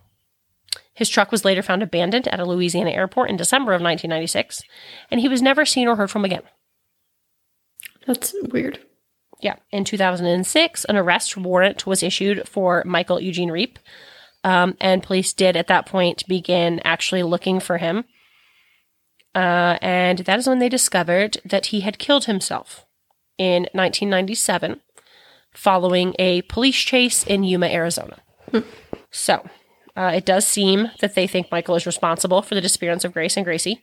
His 0.93 1.09
truck 1.09 1.33
was 1.33 1.45
later 1.45 1.63
found 1.63 1.83
abandoned 1.83 2.29
at 2.29 2.41
a 2.41 2.45
Louisiana 2.45 2.91
airport 2.91 3.31
in 3.31 3.37
December 3.37 3.73
of 3.73 3.83
1996, 3.83 4.63
and 5.11 5.21
he 5.21 5.29
was 5.29 5.43
never 5.43 5.65
seen 5.65 5.89
or 5.89 5.97
heard 5.97 6.11
from 6.11 6.25
again. 6.25 6.43
That's 8.07 8.35
weird. 8.51 8.81
Yeah. 9.41 9.57
In 9.71 9.85
2006, 9.85 10.85
an 10.85 10.97
arrest 10.97 11.37
warrant 11.37 11.87
was 11.87 12.03
issued 12.03 12.49
for 12.49 12.83
Michael 12.85 13.21
Eugene 13.21 13.51
Reapp. 13.51 13.77
Um, 14.43 14.77
and 14.81 15.03
police 15.03 15.33
did 15.33 15.57
at 15.57 15.67
that 15.67 15.87
point 15.87 16.27
begin 16.27 16.81
actually 16.85 17.23
looking 17.23 17.61
for 17.61 17.79
him. 17.79 18.05
Uh, 19.35 19.79
and 19.81 20.21
that 20.21 20.39
is 20.39 20.47
when 20.47 20.59
they 20.59 20.69
discovered 20.69 21.39
that 21.45 21.67
he 21.67 21.81
had 21.81 21.99
killed 21.99 22.25
himself 22.25 22.85
in 23.39 23.63
1997 23.73 24.81
following 25.53 26.15
a 26.19 26.43
police 26.43 26.77
chase 26.77 27.25
in 27.25 27.45
Yuma, 27.45 27.67
Arizona. 27.67 28.19
So 29.11 29.49
uh, 29.97 30.13
it 30.15 30.25
does 30.25 30.47
seem 30.47 30.91
that 31.01 31.15
they 31.15 31.27
think 31.27 31.51
Michael 31.51 31.75
is 31.75 31.87
responsible 31.87 32.43
for 32.43 32.55
the 32.55 32.61
disappearance 32.61 33.05
of 33.05 33.13
Grace 33.13 33.37
and 33.37 33.45
Gracie. 33.45 33.83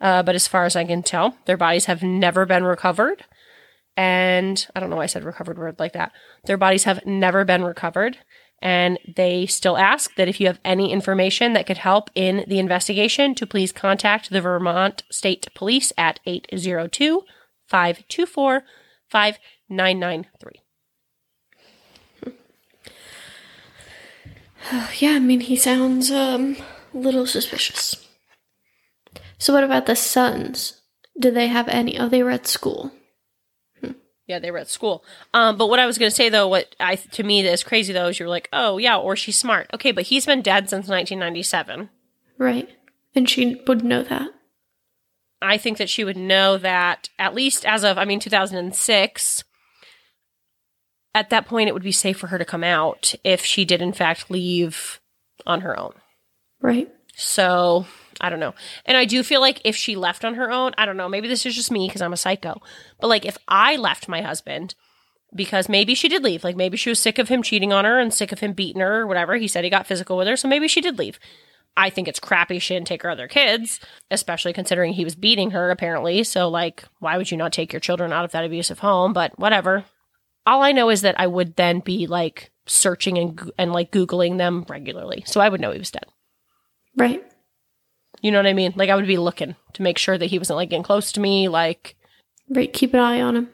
Uh, 0.00 0.22
but 0.22 0.34
as 0.34 0.48
far 0.48 0.64
as 0.64 0.76
I 0.76 0.84
can 0.84 1.02
tell, 1.02 1.36
their 1.44 1.56
bodies 1.56 1.84
have 1.84 2.02
never 2.02 2.46
been 2.46 2.64
recovered 2.64 3.24
and 4.00 4.66
I 4.74 4.80
don't 4.80 4.88
know 4.88 4.96
why 4.96 5.02
I 5.02 5.06
said 5.06 5.24
recovered 5.24 5.58
word 5.58 5.78
like 5.78 5.92
that. 5.92 6.12
Their 6.46 6.56
bodies 6.56 6.84
have 6.84 7.04
never 7.04 7.44
been 7.44 7.62
recovered. 7.62 8.16
And 8.62 8.98
they 9.06 9.44
still 9.44 9.76
ask 9.76 10.14
that 10.14 10.26
if 10.26 10.40
you 10.40 10.46
have 10.46 10.58
any 10.64 10.90
information 10.90 11.52
that 11.52 11.66
could 11.66 11.76
help 11.76 12.08
in 12.14 12.46
the 12.48 12.58
investigation, 12.58 13.34
to 13.34 13.46
please 13.46 13.72
contact 13.72 14.30
the 14.30 14.40
Vermont 14.40 15.02
State 15.10 15.48
Police 15.54 15.92
at 15.98 16.18
802 16.24 17.24
524 17.66 18.62
5993. 19.10 20.62
Yeah, 24.98 25.12
I 25.12 25.18
mean, 25.18 25.40
he 25.40 25.56
sounds 25.56 26.10
um 26.10 26.56
a 26.94 26.98
little 26.98 27.26
suspicious. 27.26 28.06
So, 29.38 29.52
what 29.54 29.64
about 29.64 29.86
the 29.86 29.96
sons? 29.96 30.80
Did 31.18 31.34
they 31.34 31.48
have 31.48 31.68
any? 31.68 31.98
Oh, 31.98 32.08
they 32.08 32.22
were 32.22 32.30
at 32.30 32.46
school. 32.46 32.92
Yeah, 34.30 34.38
they 34.38 34.52
were 34.52 34.58
at 34.58 34.70
school. 34.70 35.04
Um, 35.34 35.58
but 35.58 35.68
what 35.68 35.80
I 35.80 35.86
was 35.86 35.98
going 35.98 36.08
to 36.08 36.14
say 36.14 36.28
though, 36.28 36.46
what 36.46 36.76
I 36.78 36.94
to 36.94 37.24
me 37.24 37.46
is 37.46 37.64
crazy 37.64 37.92
though, 37.92 38.06
is 38.06 38.18
you're 38.20 38.28
like, 38.28 38.48
oh 38.52 38.78
yeah, 38.78 38.96
or 38.96 39.16
she's 39.16 39.36
smart. 39.36 39.68
Okay, 39.74 39.90
but 39.90 40.04
he's 40.04 40.24
been 40.24 40.40
dead 40.40 40.70
since 40.70 40.86
1997. 40.86 41.90
Right. 42.38 42.68
And 43.14 43.28
she 43.28 43.60
would 43.66 43.84
know 43.84 44.04
that. 44.04 44.28
I 45.42 45.58
think 45.58 45.78
that 45.78 45.90
she 45.90 46.04
would 46.04 46.16
know 46.16 46.58
that 46.58 47.08
at 47.18 47.34
least 47.34 47.66
as 47.66 47.82
of, 47.82 47.98
I 47.98 48.04
mean, 48.04 48.20
2006. 48.20 49.44
At 51.12 51.30
that 51.30 51.46
point, 51.46 51.68
it 51.68 51.72
would 51.72 51.82
be 51.82 51.90
safe 51.90 52.18
for 52.18 52.28
her 52.28 52.38
to 52.38 52.44
come 52.44 52.62
out 52.62 53.16
if 53.24 53.44
she 53.44 53.64
did, 53.64 53.82
in 53.82 53.92
fact, 53.92 54.30
leave 54.30 55.00
on 55.44 55.62
her 55.62 55.76
own. 55.76 55.94
Right. 56.60 56.88
So 57.20 57.86
I 58.20 58.30
don't 58.30 58.40
know. 58.40 58.54
And 58.84 58.96
I 58.96 59.04
do 59.04 59.22
feel 59.22 59.40
like 59.40 59.60
if 59.64 59.76
she 59.76 59.96
left 59.96 60.24
on 60.24 60.34
her 60.34 60.50
own, 60.50 60.72
I 60.76 60.86
don't 60.86 60.96
know, 60.96 61.08
maybe 61.08 61.28
this 61.28 61.46
is 61.46 61.54
just 61.54 61.70
me 61.70 61.86
because 61.86 62.02
I'm 62.02 62.12
a 62.12 62.18
psycho, 62.18 62.60
but 63.00 63.08
like 63.08 63.24
if 63.24 63.38
I 63.48 63.76
left 63.76 64.08
my 64.08 64.22
husband, 64.22 64.74
because 65.34 65.68
maybe 65.68 65.94
she 65.94 66.08
did 66.08 66.24
leave, 66.24 66.42
like 66.42 66.56
maybe 66.56 66.76
she 66.76 66.90
was 66.90 66.98
sick 66.98 67.18
of 67.18 67.28
him 67.28 67.42
cheating 67.42 67.72
on 67.72 67.84
her 67.84 68.00
and 68.00 68.12
sick 68.12 68.32
of 68.32 68.40
him 68.40 68.52
beating 68.52 68.80
her 68.80 69.00
or 69.00 69.06
whatever. 69.06 69.36
He 69.36 69.48
said 69.48 69.64
he 69.64 69.70
got 69.70 69.86
physical 69.86 70.16
with 70.16 70.26
her, 70.26 70.36
so 70.36 70.48
maybe 70.48 70.66
she 70.66 70.80
did 70.80 70.98
leave. 70.98 71.18
I 71.76 71.88
think 71.88 72.08
it's 72.08 72.18
crappy 72.18 72.58
she 72.58 72.74
didn't 72.74 72.88
take 72.88 73.02
her 73.02 73.10
other 73.10 73.28
kids, 73.28 73.78
especially 74.10 74.52
considering 74.52 74.92
he 74.92 75.04
was 75.04 75.14
beating 75.14 75.52
her 75.52 75.70
apparently. 75.70 76.24
So 76.24 76.48
like, 76.48 76.84
why 76.98 77.16
would 77.16 77.30
you 77.30 77.36
not 77.36 77.52
take 77.52 77.72
your 77.72 77.80
children 77.80 78.12
out 78.12 78.24
of 78.24 78.32
that 78.32 78.44
abusive 78.44 78.80
home? 78.80 79.12
But 79.12 79.38
whatever. 79.38 79.84
All 80.46 80.62
I 80.62 80.72
know 80.72 80.90
is 80.90 81.02
that 81.02 81.20
I 81.20 81.26
would 81.26 81.54
then 81.56 81.80
be 81.80 82.06
like 82.06 82.50
searching 82.66 83.18
and 83.18 83.52
and 83.56 83.72
like 83.72 83.92
googling 83.92 84.38
them 84.38 84.64
regularly, 84.68 85.22
so 85.26 85.40
I 85.40 85.48
would 85.48 85.60
know 85.60 85.70
he 85.70 85.78
was 85.78 85.90
dead. 85.90 86.06
Right. 86.96 87.24
You 88.22 88.30
know 88.30 88.38
what 88.38 88.46
I 88.46 88.52
mean? 88.52 88.72
Like 88.76 88.90
I 88.90 88.96
would 88.96 89.06
be 89.06 89.16
looking 89.16 89.56
to 89.74 89.82
make 89.82 89.98
sure 89.98 90.18
that 90.18 90.26
he 90.26 90.38
wasn't 90.38 90.56
like 90.56 90.70
getting 90.70 90.82
close 90.82 91.12
to 91.12 91.20
me. 91.20 91.48
Like 91.48 91.96
Right. 92.48 92.72
Keep 92.72 92.94
an 92.94 93.00
eye 93.00 93.20
on 93.20 93.36
him. 93.36 93.48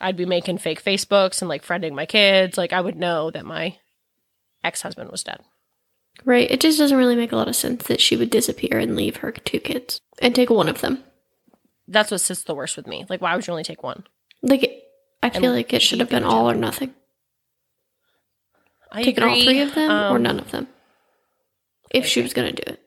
I'd 0.00 0.16
be 0.16 0.26
making 0.26 0.58
fake 0.58 0.82
Facebooks 0.82 1.40
and 1.40 1.48
like 1.48 1.64
friending 1.64 1.92
my 1.94 2.06
kids. 2.06 2.58
Like 2.58 2.72
I 2.72 2.80
would 2.80 2.96
know 2.96 3.30
that 3.30 3.46
my 3.46 3.76
ex 4.64 4.82
husband 4.82 5.10
was 5.10 5.22
dead. 5.22 5.40
Right. 6.24 6.50
It 6.50 6.60
just 6.60 6.78
doesn't 6.78 6.98
really 6.98 7.16
make 7.16 7.32
a 7.32 7.36
lot 7.36 7.48
of 7.48 7.56
sense 7.56 7.84
that 7.84 8.00
she 8.00 8.16
would 8.16 8.30
disappear 8.30 8.78
and 8.78 8.96
leave 8.96 9.18
her 9.18 9.32
two 9.32 9.60
kids 9.60 10.00
and 10.20 10.34
take 10.34 10.50
one 10.50 10.68
of 10.68 10.80
them. 10.80 11.02
That's 11.88 12.10
what 12.10 12.20
sits 12.20 12.42
the 12.42 12.54
worst 12.54 12.76
with 12.76 12.86
me. 12.86 13.06
Like 13.08 13.20
why 13.22 13.34
would 13.34 13.46
you 13.46 13.52
only 13.52 13.64
take 13.64 13.82
one? 13.82 14.04
Like, 14.42 14.62
I 15.22 15.28
And 15.28 15.36
feel 15.36 15.52
like 15.52 15.72
it 15.72 15.82
should 15.82 16.00
have 16.00 16.08
been 16.10 16.24
all 16.24 16.50
or 16.50 16.54
nothing. 16.54 16.94
I 18.90 19.04
Taking 19.04 19.24
all 19.24 19.42
three 19.42 19.60
of 19.60 19.74
them 19.74 19.90
or 19.90 20.16
Um, 20.16 20.22
none 20.22 20.38
of 20.40 20.50
them. 20.50 20.66
If 21.92 22.06
she 22.06 22.22
was 22.22 22.32
going 22.32 22.54
to 22.54 22.64
do 22.64 22.72
it. 22.72 22.80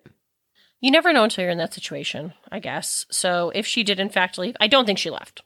You 0.82 0.92
never 0.92 1.14
know 1.14 1.24
until 1.24 1.44
you're 1.44 1.52
in 1.52 1.58
that 1.60 1.74
situation, 1.74 2.34
I 2.52 2.60
guess. 2.60 3.06
So 3.10 3.52
if 3.56 3.66
she 3.66 3.84
did 3.84 4.00
in 4.00 4.10
fact 4.10 4.38
leave, 4.38 4.56
I 4.60 4.68
don't 4.68 4.86
think 4.86 5.00
she 5.00 5.10
left. 5.10 5.42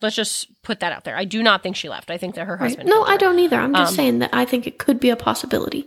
Let's 0.00 0.16
just 0.16 0.62
put 0.62 0.80
that 0.80 0.92
out 0.92 1.04
there. 1.04 1.16
I 1.16 1.24
do 1.24 1.42
not 1.42 1.62
think 1.62 1.76
she 1.76 1.88
left. 1.88 2.10
I 2.10 2.16
think 2.16 2.34
that 2.34 2.46
her 2.46 2.54
Right. 2.54 2.62
husband. 2.68 2.88
No. 2.88 3.02
I 3.02 3.16
don't 3.16 3.38
either. 3.38 3.56
I'm 3.60 3.74
just 3.74 3.90
Um, 3.92 3.96
saying 3.96 4.18
that 4.20 4.30
I 4.32 4.44
think 4.44 4.66
it 4.66 4.78
could 4.78 4.98
be 4.98 5.10
a 5.10 5.16
possibility. 5.16 5.86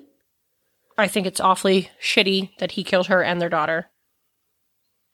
I 0.97 1.07
think 1.07 1.25
it's 1.25 1.39
awfully 1.39 1.89
shitty 1.99 2.55
that 2.59 2.73
he 2.73 2.84
killed 2.84 3.07
her 3.07 3.23
and 3.23 3.41
their 3.41 3.49
daughter. 3.49 3.89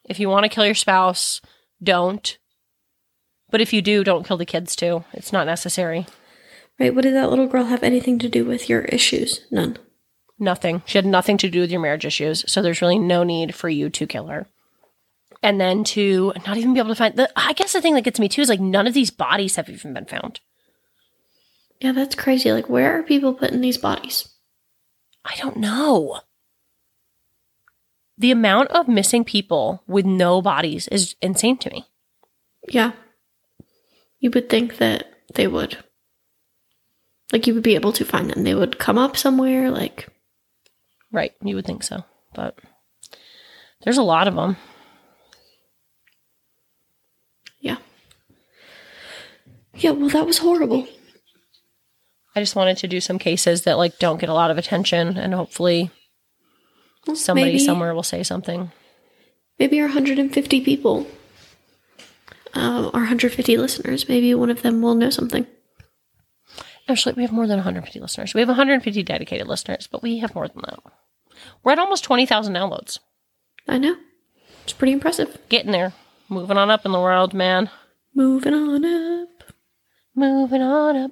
If 0.03 0.19
you 0.19 0.27
want 0.27 0.43
to 0.43 0.49
kill 0.49 0.65
your 0.65 0.75
spouse, 0.75 1.39
don't. 1.81 2.37
But 3.49 3.61
if 3.61 3.71
you 3.73 3.81
do, 3.81 4.03
don't 4.03 4.25
kill 4.27 4.37
the 4.37 4.45
kids 4.45 4.75
too. 4.75 5.05
It's 5.13 5.31
not 5.31 5.45
necessary. 5.47 6.05
Right? 6.77 6.93
What 6.93 7.03
did 7.03 7.13
that 7.15 7.29
little 7.29 7.47
girl 7.47 7.65
have 7.65 7.83
anything 7.83 8.19
to 8.19 8.29
do 8.29 8.43
with 8.45 8.69
your 8.69 8.81
issues? 8.81 9.45
None. 9.49 9.77
Nothing. 10.39 10.81
She 10.85 10.97
had 10.97 11.05
nothing 11.05 11.37
to 11.37 11.49
do 11.49 11.59
with 11.59 11.71
your 11.71 11.81
marriage 11.81 12.05
issues. 12.05 12.45
So 12.47 12.61
there's 12.61 12.81
really 12.81 12.97
no 12.97 13.23
need 13.23 13.53
for 13.53 13.69
you 13.69 13.89
to 13.89 14.07
kill 14.07 14.27
her. 14.27 14.47
And 15.43 15.59
then 15.59 15.83
to 15.85 16.33
not 16.47 16.57
even 16.57 16.73
be 16.73 16.79
able 16.79 16.89
to 16.89 16.95
find 16.95 17.15
the 17.15 17.29
I 17.35 17.53
guess 17.53 17.73
the 17.73 17.81
thing 17.81 17.93
that 17.95 18.03
gets 18.03 18.19
me 18.19 18.29
too 18.29 18.41
is 18.41 18.49
like 18.49 18.59
none 18.59 18.87
of 18.87 18.93
these 18.93 19.11
bodies 19.11 19.55
have 19.55 19.69
even 19.69 19.93
been 19.93 20.05
found. 20.05 20.39
Yeah, 21.79 21.93
that's 21.93 22.15
crazy. 22.15 22.51
Like, 22.51 22.69
where 22.69 22.99
are 22.99 23.03
people 23.03 23.33
putting 23.33 23.61
these 23.61 23.77
bodies? 23.77 24.27
I 25.23 25.35
don't 25.37 25.57
know. 25.57 26.21
The 28.17 28.31
amount 28.31 28.71
of 28.71 28.89
missing 28.89 29.23
people 29.23 29.81
with 29.87 30.05
no 30.05 30.41
bodies 30.41 30.89
is 30.89 31.15
insane 31.21 31.57
to 31.59 31.69
me. 31.69 31.85
Yeah. 32.67 32.91
You 34.19 34.29
would 34.31 34.49
think 34.49 34.77
that 34.77 35.07
they 35.35 35.47
would. 35.47 35.77
Like, 37.31 37.47
you 37.47 37.53
would 37.53 37.63
be 37.63 37.75
able 37.75 37.93
to 37.93 38.03
find 38.03 38.29
them. 38.29 38.43
They 38.43 38.55
would 38.55 38.79
come 38.79 38.97
up 38.97 39.15
somewhere. 39.15 39.71
Like, 39.71 40.09
Right, 41.11 41.33
you 41.41 41.55
would 41.55 41.65
think 41.65 41.83
so, 41.83 42.03
but 42.33 42.57
there's 43.83 43.97
a 43.97 44.03
lot 44.03 44.27
of 44.27 44.35
them. 44.35 44.57
yeah. 47.59 47.77
Yeah, 49.75 49.91
well, 49.91 50.09
that 50.09 50.27
was 50.27 50.39
horrible. 50.39 50.87
I 52.35 52.41
just 52.41 52.55
wanted 52.55 52.77
to 52.77 52.87
do 52.87 53.01
some 53.01 53.17
cases 53.19 53.63
that 53.63 53.77
like 53.77 53.97
don't 53.99 54.19
get 54.19 54.29
a 54.29 54.33
lot 54.33 54.51
of 54.51 54.57
attention, 54.57 55.17
and 55.17 55.33
hopefully 55.33 55.91
Well, 57.07 57.15
somebody 57.15 57.53
maybe, 57.53 57.59
somewhere 57.59 57.93
will 57.93 58.03
say 58.03 58.23
something. 58.23 58.71
Maybe 59.57 59.79
our 59.79 59.87
150 59.87 60.61
people, 60.61 61.07
uh, 62.53 62.91
our 62.93 63.01
150 63.01 63.57
listeners, 63.57 64.07
maybe 64.07 64.33
one 64.35 64.49
of 64.49 64.61
them 64.61 64.81
will 64.81 64.95
know 64.95 65.09
something. 65.09 65.47
Actually, 66.87 67.13
we 67.13 67.21
have 67.23 67.31
more 67.31 67.45
than 67.45 67.57
150 67.57 67.99
listeners. 67.99 68.33
We 68.33 68.41
have 68.41 68.47
150 68.47 69.03
dedicated 69.03 69.47
listeners, 69.47 69.87
but 69.91 70.01
we 70.01 70.19
have 70.19 70.33
more 70.33 70.47
than 70.47 70.61
that. 70.65 70.79
We're 71.63 71.73
at 71.73 71.79
almost 71.79 72.03
20,000 72.03 72.53
downloads. 72.53 72.99
I 73.67 73.77
know. 73.77 73.95
It's 74.63 74.73
pretty 74.73 74.93
impressive. 74.93 75.37
Getting 75.49 75.71
there, 75.71 75.93
moving 76.27 76.57
on 76.57 76.69
up 76.69 76.85
in 76.85 76.91
the 76.91 76.99
world, 76.99 77.33
man. 77.33 77.69
Moving 78.13 78.53
on 78.53 78.85
up. 78.85 79.53
Moving 80.15 80.61
on 80.61 80.95
up. 80.95 81.11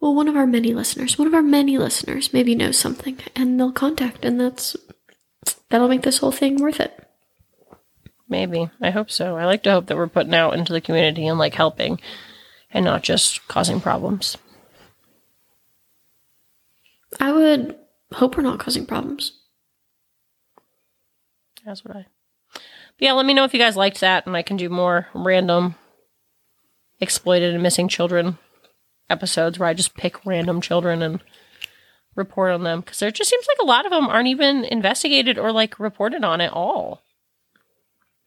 Well, 0.00 0.14
one 0.14 0.28
of 0.28 0.36
our 0.36 0.46
many 0.46 0.74
listeners, 0.74 1.18
one 1.18 1.26
of 1.26 1.34
our 1.34 1.42
many 1.42 1.78
listeners 1.78 2.32
maybe 2.32 2.54
knows 2.54 2.78
something 2.78 3.18
and 3.34 3.58
they'll 3.58 3.72
contact, 3.72 4.24
and 4.24 4.38
that's 4.40 4.76
that'll 5.70 5.88
make 5.88 6.02
this 6.02 6.18
whole 6.18 6.32
thing 6.32 6.60
worth 6.60 6.80
it. 6.80 7.06
Maybe. 8.28 8.70
I 8.80 8.90
hope 8.90 9.10
so. 9.10 9.36
I 9.36 9.44
like 9.44 9.62
to 9.64 9.72
hope 9.72 9.86
that 9.86 9.96
we're 9.96 10.08
putting 10.08 10.34
out 10.34 10.54
into 10.54 10.72
the 10.72 10.80
community 10.80 11.26
and 11.26 11.38
like 11.38 11.54
helping 11.54 12.00
and 12.70 12.84
not 12.84 13.02
just 13.02 13.46
causing 13.48 13.80
problems. 13.80 14.36
I 17.20 17.32
would 17.32 17.76
hope 18.14 18.36
we're 18.36 18.42
not 18.42 18.58
causing 18.58 18.86
problems. 18.86 19.32
That's 21.64 21.84
what 21.84 21.96
I. 21.96 22.06
But 22.52 22.60
yeah, 23.00 23.12
let 23.12 23.26
me 23.26 23.34
know 23.34 23.44
if 23.44 23.52
you 23.52 23.60
guys 23.60 23.76
liked 23.76 24.00
that 24.00 24.26
and 24.26 24.36
I 24.36 24.42
can 24.42 24.56
do 24.56 24.68
more 24.68 25.08
random 25.14 25.74
exploited 27.00 27.52
and 27.52 27.62
missing 27.62 27.88
children 27.88 28.38
episodes 29.10 29.58
where 29.58 29.68
I 29.68 29.74
just 29.74 29.94
pick 29.94 30.24
random 30.24 30.60
children 30.60 31.02
and 31.02 31.20
report 32.14 32.52
on 32.52 32.62
them 32.62 32.80
because 32.80 32.98
there 32.98 33.10
just 33.10 33.30
seems 33.30 33.46
like 33.46 33.62
a 33.62 33.68
lot 33.68 33.84
of 33.84 33.92
them 33.92 34.06
aren't 34.06 34.28
even 34.28 34.64
investigated 34.64 35.38
or 35.38 35.52
like 35.52 35.78
reported 35.78 36.24
on 36.24 36.40
at 36.40 36.52
all. 36.52 37.02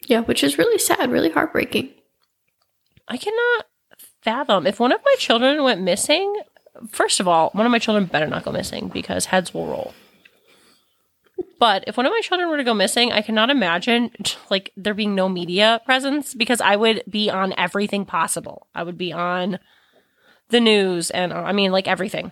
Yeah, 0.08 0.22
which 0.22 0.44
is 0.44 0.58
really 0.58 0.78
sad, 0.78 1.12
really 1.12 1.30
heartbreaking. 1.30 1.90
I 3.08 3.18
cannot 3.18 3.66
fathom 4.22 4.68
if 4.68 4.80
one 4.80 4.92
of 4.92 5.02
my 5.04 5.16
children 5.18 5.64
went 5.64 5.82
missing. 5.82 6.34
First 6.92 7.20
of 7.20 7.28
all, 7.28 7.50
one 7.54 7.66
of 7.66 7.72
my 7.72 7.80
children 7.80 8.06
better 8.06 8.28
not 8.28 8.46
go 8.46 8.52
missing 8.52 8.90
because 8.90 9.26
heads 9.26 9.54
will 9.54 9.68
roll. 9.68 9.94
But 11.60 11.84
if 11.88 11.98
one 11.98 12.06
of 12.06 12.12
my 12.12 12.22
children 12.22 12.50
were 12.50 12.58
to 12.58 12.64
go 12.64 12.74
missing, 12.74 13.12
I 13.12 13.22
cannot 13.22 13.50
imagine 13.50 14.12
like 14.50 14.72
there 14.78 14.94
being 14.94 15.16
no 15.16 15.28
media 15.28 15.82
presence 15.86 16.34
because 16.34 16.62
I 16.62 16.76
would 16.76 17.04
be 17.10 17.30
on 17.30 17.54
everything 17.58 18.06
possible. 18.06 18.68
I 18.74 18.84
would 18.84 18.98
be 18.98 19.12
on 19.12 19.60
the 20.50 20.60
news 20.60 21.12
and 21.12 21.34
I 21.34 21.52
mean 21.52 21.72
like 21.72 21.88
everything. 21.88 22.32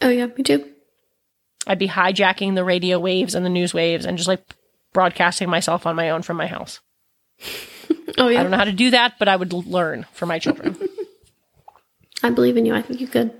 Oh 0.00 0.08
yeah, 0.08 0.26
me 0.26 0.42
too. 0.42 0.70
I'd 1.66 1.78
be 1.78 1.88
hijacking 1.88 2.54
the 2.54 2.64
radio 2.64 2.98
waves 2.98 3.34
and 3.34 3.44
the 3.44 3.50
news 3.50 3.72
waves 3.72 4.04
and 4.04 4.16
just 4.16 4.28
like 4.28 4.42
broadcasting 4.92 5.48
myself 5.48 5.86
on 5.86 5.94
my 5.94 6.10
own 6.10 6.22
from 6.22 6.36
my 6.36 6.46
house. 6.46 6.80
Oh 8.18 8.28
yeah. 8.28 8.40
I 8.40 8.42
don't 8.42 8.50
know 8.50 8.58
how 8.58 8.64
to 8.64 8.72
do 8.72 8.90
that, 8.90 9.18
but 9.18 9.28
I 9.28 9.36
would 9.36 9.52
learn 9.52 10.06
for 10.12 10.26
my 10.26 10.38
children. 10.38 10.76
I 12.22 12.30
believe 12.30 12.56
in 12.56 12.66
you. 12.66 12.74
I 12.74 12.82
think 12.82 13.00
you 13.00 13.06
could. 13.06 13.32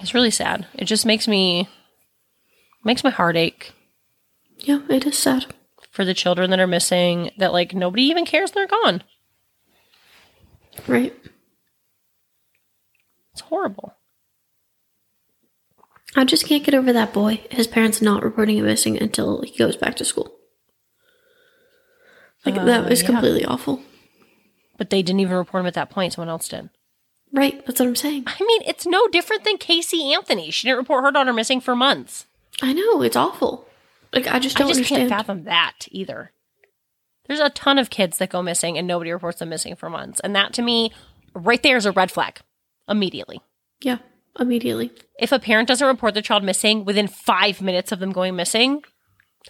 It's 0.00 0.14
really 0.14 0.30
sad. 0.30 0.66
It 0.74 0.84
just 0.86 1.06
makes 1.06 1.26
me 1.28 1.68
makes 2.84 3.04
my 3.04 3.10
heart 3.10 3.36
ache 3.36 3.72
Yeah, 4.58 4.80
it 4.88 5.06
is 5.06 5.16
sad. 5.18 5.46
for 5.90 6.04
the 6.04 6.14
children 6.14 6.50
that 6.50 6.60
are 6.60 6.66
missing 6.66 7.30
that 7.38 7.52
like 7.52 7.74
nobody 7.74 8.02
even 8.04 8.24
cares 8.26 8.50
they're 8.50 8.66
gone. 8.66 9.02
Right. 10.86 11.14
It's 13.32 13.40
horrible. 13.42 13.94
I 16.16 16.24
just 16.24 16.46
can't 16.46 16.62
get 16.64 16.74
over 16.74 16.92
that 16.92 17.12
boy. 17.12 17.40
His 17.50 17.66
parents 17.66 18.00
not 18.02 18.22
reporting 18.22 18.58
him 18.58 18.66
missing 18.66 19.00
until 19.00 19.42
he 19.42 19.56
goes 19.56 19.76
back 19.76 19.96
to 19.96 20.04
school. 20.04 20.32
Like 22.44 22.56
Uh, 22.56 22.64
that 22.64 22.92
is 22.92 23.00
yeah. 23.02 23.06
completely 23.06 23.44
awful. 23.44 23.80
But 24.76 24.90
they 24.90 25.02
didn't 25.02 25.20
even 25.20 25.36
report 25.36 25.62
him 25.62 25.66
at 25.66 25.74
that 25.74 25.90
point, 25.90 26.12
someone 26.12 26.28
else 26.28 26.48
did. 26.48 26.68
Right, 27.34 27.66
that's 27.66 27.80
what 27.80 27.88
I'm 27.88 27.96
saying. 27.96 28.24
I 28.26 28.36
mean, 28.44 28.62
it's 28.64 28.86
no 28.86 29.08
different 29.08 29.42
than 29.42 29.58
Casey 29.58 30.12
Anthony. 30.14 30.52
She 30.52 30.68
didn't 30.68 30.78
report 30.78 31.02
her 31.04 31.10
daughter 31.10 31.32
missing 31.32 31.60
for 31.60 31.74
months. 31.74 32.26
I 32.62 32.72
know 32.72 33.02
it's 33.02 33.16
awful. 33.16 33.66
Like 34.12 34.28
I 34.28 34.38
just 34.38 34.56
don't 34.56 34.68
I 34.68 34.70
just 34.70 34.78
understand. 34.78 35.08
can't 35.08 35.20
fathom 35.20 35.44
that 35.44 35.88
either. 35.90 36.30
There's 37.26 37.40
a 37.40 37.50
ton 37.50 37.78
of 37.78 37.90
kids 37.90 38.18
that 38.18 38.30
go 38.30 38.40
missing 38.40 38.78
and 38.78 38.86
nobody 38.86 39.10
reports 39.10 39.40
them 39.40 39.48
missing 39.48 39.74
for 39.74 39.90
months. 39.90 40.20
And 40.20 40.36
that 40.36 40.52
to 40.54 40.62
me, 40.62 40.92
right 41.34 41.60
there 41.60 41.76
is 41.76 41.86
a 41.86 41.92
red 41.92 42.12
flag 42.12 42.38
immediately. 42.88 43.40
yeah, 43.80 43.98
immediately. 44.38 44.92
If 45.18 45.32
a 45.32 45.40
parent 45.40 45.66
doesn't 45.66 45.86
report 45.88 46.14
their 46.14 46.22
child 46.22 46.44
missing 46.44 46.84
within 46.84 47.08
five 47.08 47.60
minutes 47.60 47.90
of 47.90 47.98
them 47.98 48.12
going 48.12 48.36
missing, 48.36 48.84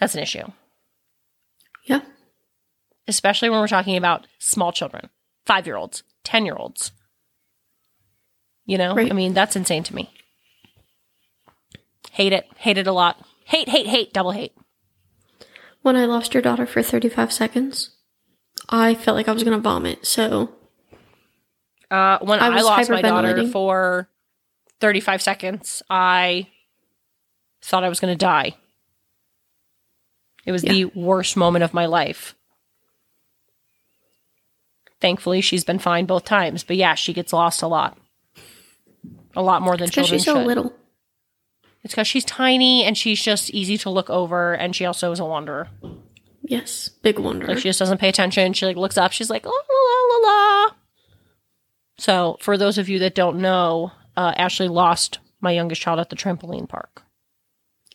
that's 0.01 0.15
an 0.15 0.23
issue. 0.23 0.47
Yeah, 1.85 2.01
especially 3.07 3.51
when 3.51 3.61
we're 3.61 3.69
talking 3.69 3.97
about 3.97 4.27
small 4.39 4.73
children, 4.73 5.11
five 5.45 5.67
year 5.67 5.77
olds, 5.77 6.03
10 6.23 6.47
year 6.47 6.57
olds. 6.57 6.93
You 8.67 8.79
know, 8.79 8.95
Right. 8.95 9.11
I 9.11 9.15
mean, 9.15 9.35
that's 9.35 9.57
insane 9.57 9.83
to 9.85 9.95
me. 9.95 10.11
Hate 12.13 12.33
it. 12.33 12.47
Hate 12.57 12.79
it 12.79 12.87
a 12.87 12.93
lot. 12.93 13.21
Hate, 13.45 13.69
hate, 13.69 13.87
hate, 13.87 14.13
double 14.13 14.31
hate. 14.33 14.53
when 15.83 15.97
I 15.97 16.07
lost 16.07 16.33
your 16.33 16.43
daughter 16.43 16.65
for 16.65 16.83
35 16.83 17.31
seconds, 17.33 17.91
I 18.71 18.95
felt 18.95 19.17
like 19.17 19.29
I 19.29 19.33
was 19.33 19.45
gonna 19.45 19.59
vomit. 19.59 20.07
So 20.07 20.51
Uh, 21.91 22.19
when 22.23 22.41
I 22.41 22.47
I, 22.47 22.61
lost 22.63 22.89
my 22.91 23.03
daughter 23.03 23.47
for 23.49 24.09
35 24.81 25.23
seconds, 25.23 25.83
I 25.91 26.49
thought 27.63 27.85
I 27.85 27.89
was 27.89 28.01
going 28.01 28.13
to 28.13 28.19
die. 28.19 28.55
It 30.45 30.53
was 30.53 30.63
the 30.63 30.87
worst 30.87 31.37
moment 31.37 31.63
of 31.63 31.73
my 31.73 31.87
life. 31.87 32.35
Thankfully, 35.01 35.41
she's 35.41 35.65
been 35.65 35.79
fine 35.79 36.05
both 36.07 36.25
times. 36.25 36.65
But 36.65 36.77
yeah, 36.77 36.95
she 36.95 37.13
gets 37.13 37.33
lost 37.33 37.63
a 37.63 37.67
lot. 37.67 37.97
A 39.37 39.43
lot 39.43 39.63
more 39.63 39.77
than 39.77 39.91
children 39.91 40.19
she's 40.19 40.25
so 40.25 40.37
should. 40.37 40.47
little. 40.47 40.73
It's 41.83 41.93
because 41.93 42.07
she's 42.07 42.25
tiny 42.25 42.85
and 42.85 42.97
she's 42.97 43.21
just 43.23 43.51
easy 43.51 43.77
to 43.79 43.91
look 43.91 44.09
over, 44.09 44.55
and 44.55 44.75
she 44.75 44.87
also 44.87 45.13
is 45.13 45.21
a 45.21 45.25
wanderer. 45.25 45.69
Yes, 46.43 46.89
big 47.03 47.19
wonder. 47.19 47.47
Like 47.47 47.59
she 47.59 47.69
just 47.69 47.79
doesn't 47.79 47.99
pay 47.99 48.09
attention. 48.09 48.53
She 48.53 48.67
like 48.67 48.77
looks 48.77 48.97
up. 48.99 49.13
She's 49.13 49.31
like 49.31 49.45
la 49.45 49.53
la 49.53 50.17
la 50.19 50.29
la. 50.29 50.71
So 51.99 52.37
for 52.41 52.57
those 52.59 52.79
of 52.79 52.89
you 52.89 52.99
that 53.01 53.15
don't 53.15 53.39
know, 53.39 53.93
uh, 54.17 54.33
Ashley 54.37 54.69
lost 54.69 55.19
my 55.41 55.53
youngest 55.53 55.81
child 55.83 56.01
at 56.01 56.11
the 56.11 56.17
trampoline 56.17 56.69
park. 56.69 57.03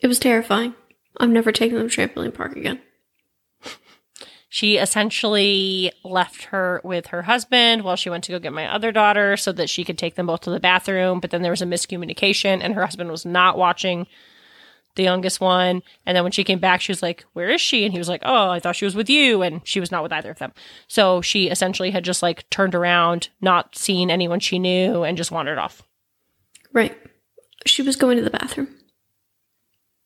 it 0.01 0.07
was 0.07 0.19
terrifying. 0.19 0.73
I'm 1.17 1.33
never 1.33 1.51
taking 1.51 1.77
them 1.77 1.89
to 1.89 2.07
trampoline 2.07 2.33
park 2.33 2.55
again. 2.55 2.79
She 4.51 4.77
essentially 4.77 5.91
left 6.03 6.45
her 6.45 6.81
with 6.83 7.07
her 7.07 7.21
husband 7.21 7.83
while 7.83 7.95
she 7.95 8.09
went 8.09 8.23
to 8.25 8.31
go 8.31 8.39
get 8.39 8.51
my 8.51 8.65
other 8.65 8.91
daughter 8.91 9.37
so 9.37 9.51
that 9.51 9.69
she 9.69 9.83
could 9.83 9.97
take 9.97 10.15
them 10.15 10.25
both 10.25 10.41
to 10.41 10.49
the 10.49 10.59
bathroom. 10.59 11.19
But 11.19 11.29
then 11.29 11.43
there 11.43 11.51
was 11.51 11.61
a 11.61 11.65
miscommunication, 11.65 12.59
and 12.61 12.73
her 12.73 12.83
husband 12.83 13.11
was 13.11 13.25
not 13.25 13.59
watching 13.59 14.07
the 14.95 15.03
youngest 15.03 15.39
one. 15.39 15.83
And 16.05 16.15
then 16.15 16.23
when 16.23 16.31
she 16.31 16.43
came 16.43 16.57
back, 16.57 16.81
she 16.81 16.91
was 16.91 17.03
like, 17.03 17.25
Where 17.33 17.49
is 17.49 17.61
she? 17.61 17.85
And 17.85 17.93
he 17.93 17.99
was 17.99 18.09
like, 18.09 18.21
Oh, 18.25 18.49
I 18.49 18.59
thought 18.59 18.75
she 18.75 18.85
was 18.85 18.95
with 18.95 19.09
you. 19.09 19.43
And 19.43 19.61
she 19.63 19.79
was 19.79 19.91
not 19.91 20.01
with 20.01 20.11
either 20.11 20.31
of 20.31 20.39
them. 20.39 20.51
So 20.87 21.21
she 21.21 21.47
essentially 21.49 21.91
had 21.91 22.03
just 22.03 22.23
like 22.23 22.49
turned 22.49 22.73
around, 22.73 23.29
not 23.41 23.77
seen 23.77 24.09
anyone 24.09 24.39
she 24.39 24.57
knew, 24.57 25.03
and 25.03 25.15
just 25.15 25.31
wandered 25.31 25.59
off. 25.59 25.83
Right. 26.73 26.97
She 27.67 27.81
was 27.81 27.95
going 27.95 28.17
to 28.17 28.23
the 28.23 28.29
bathroom. 28.29 28.75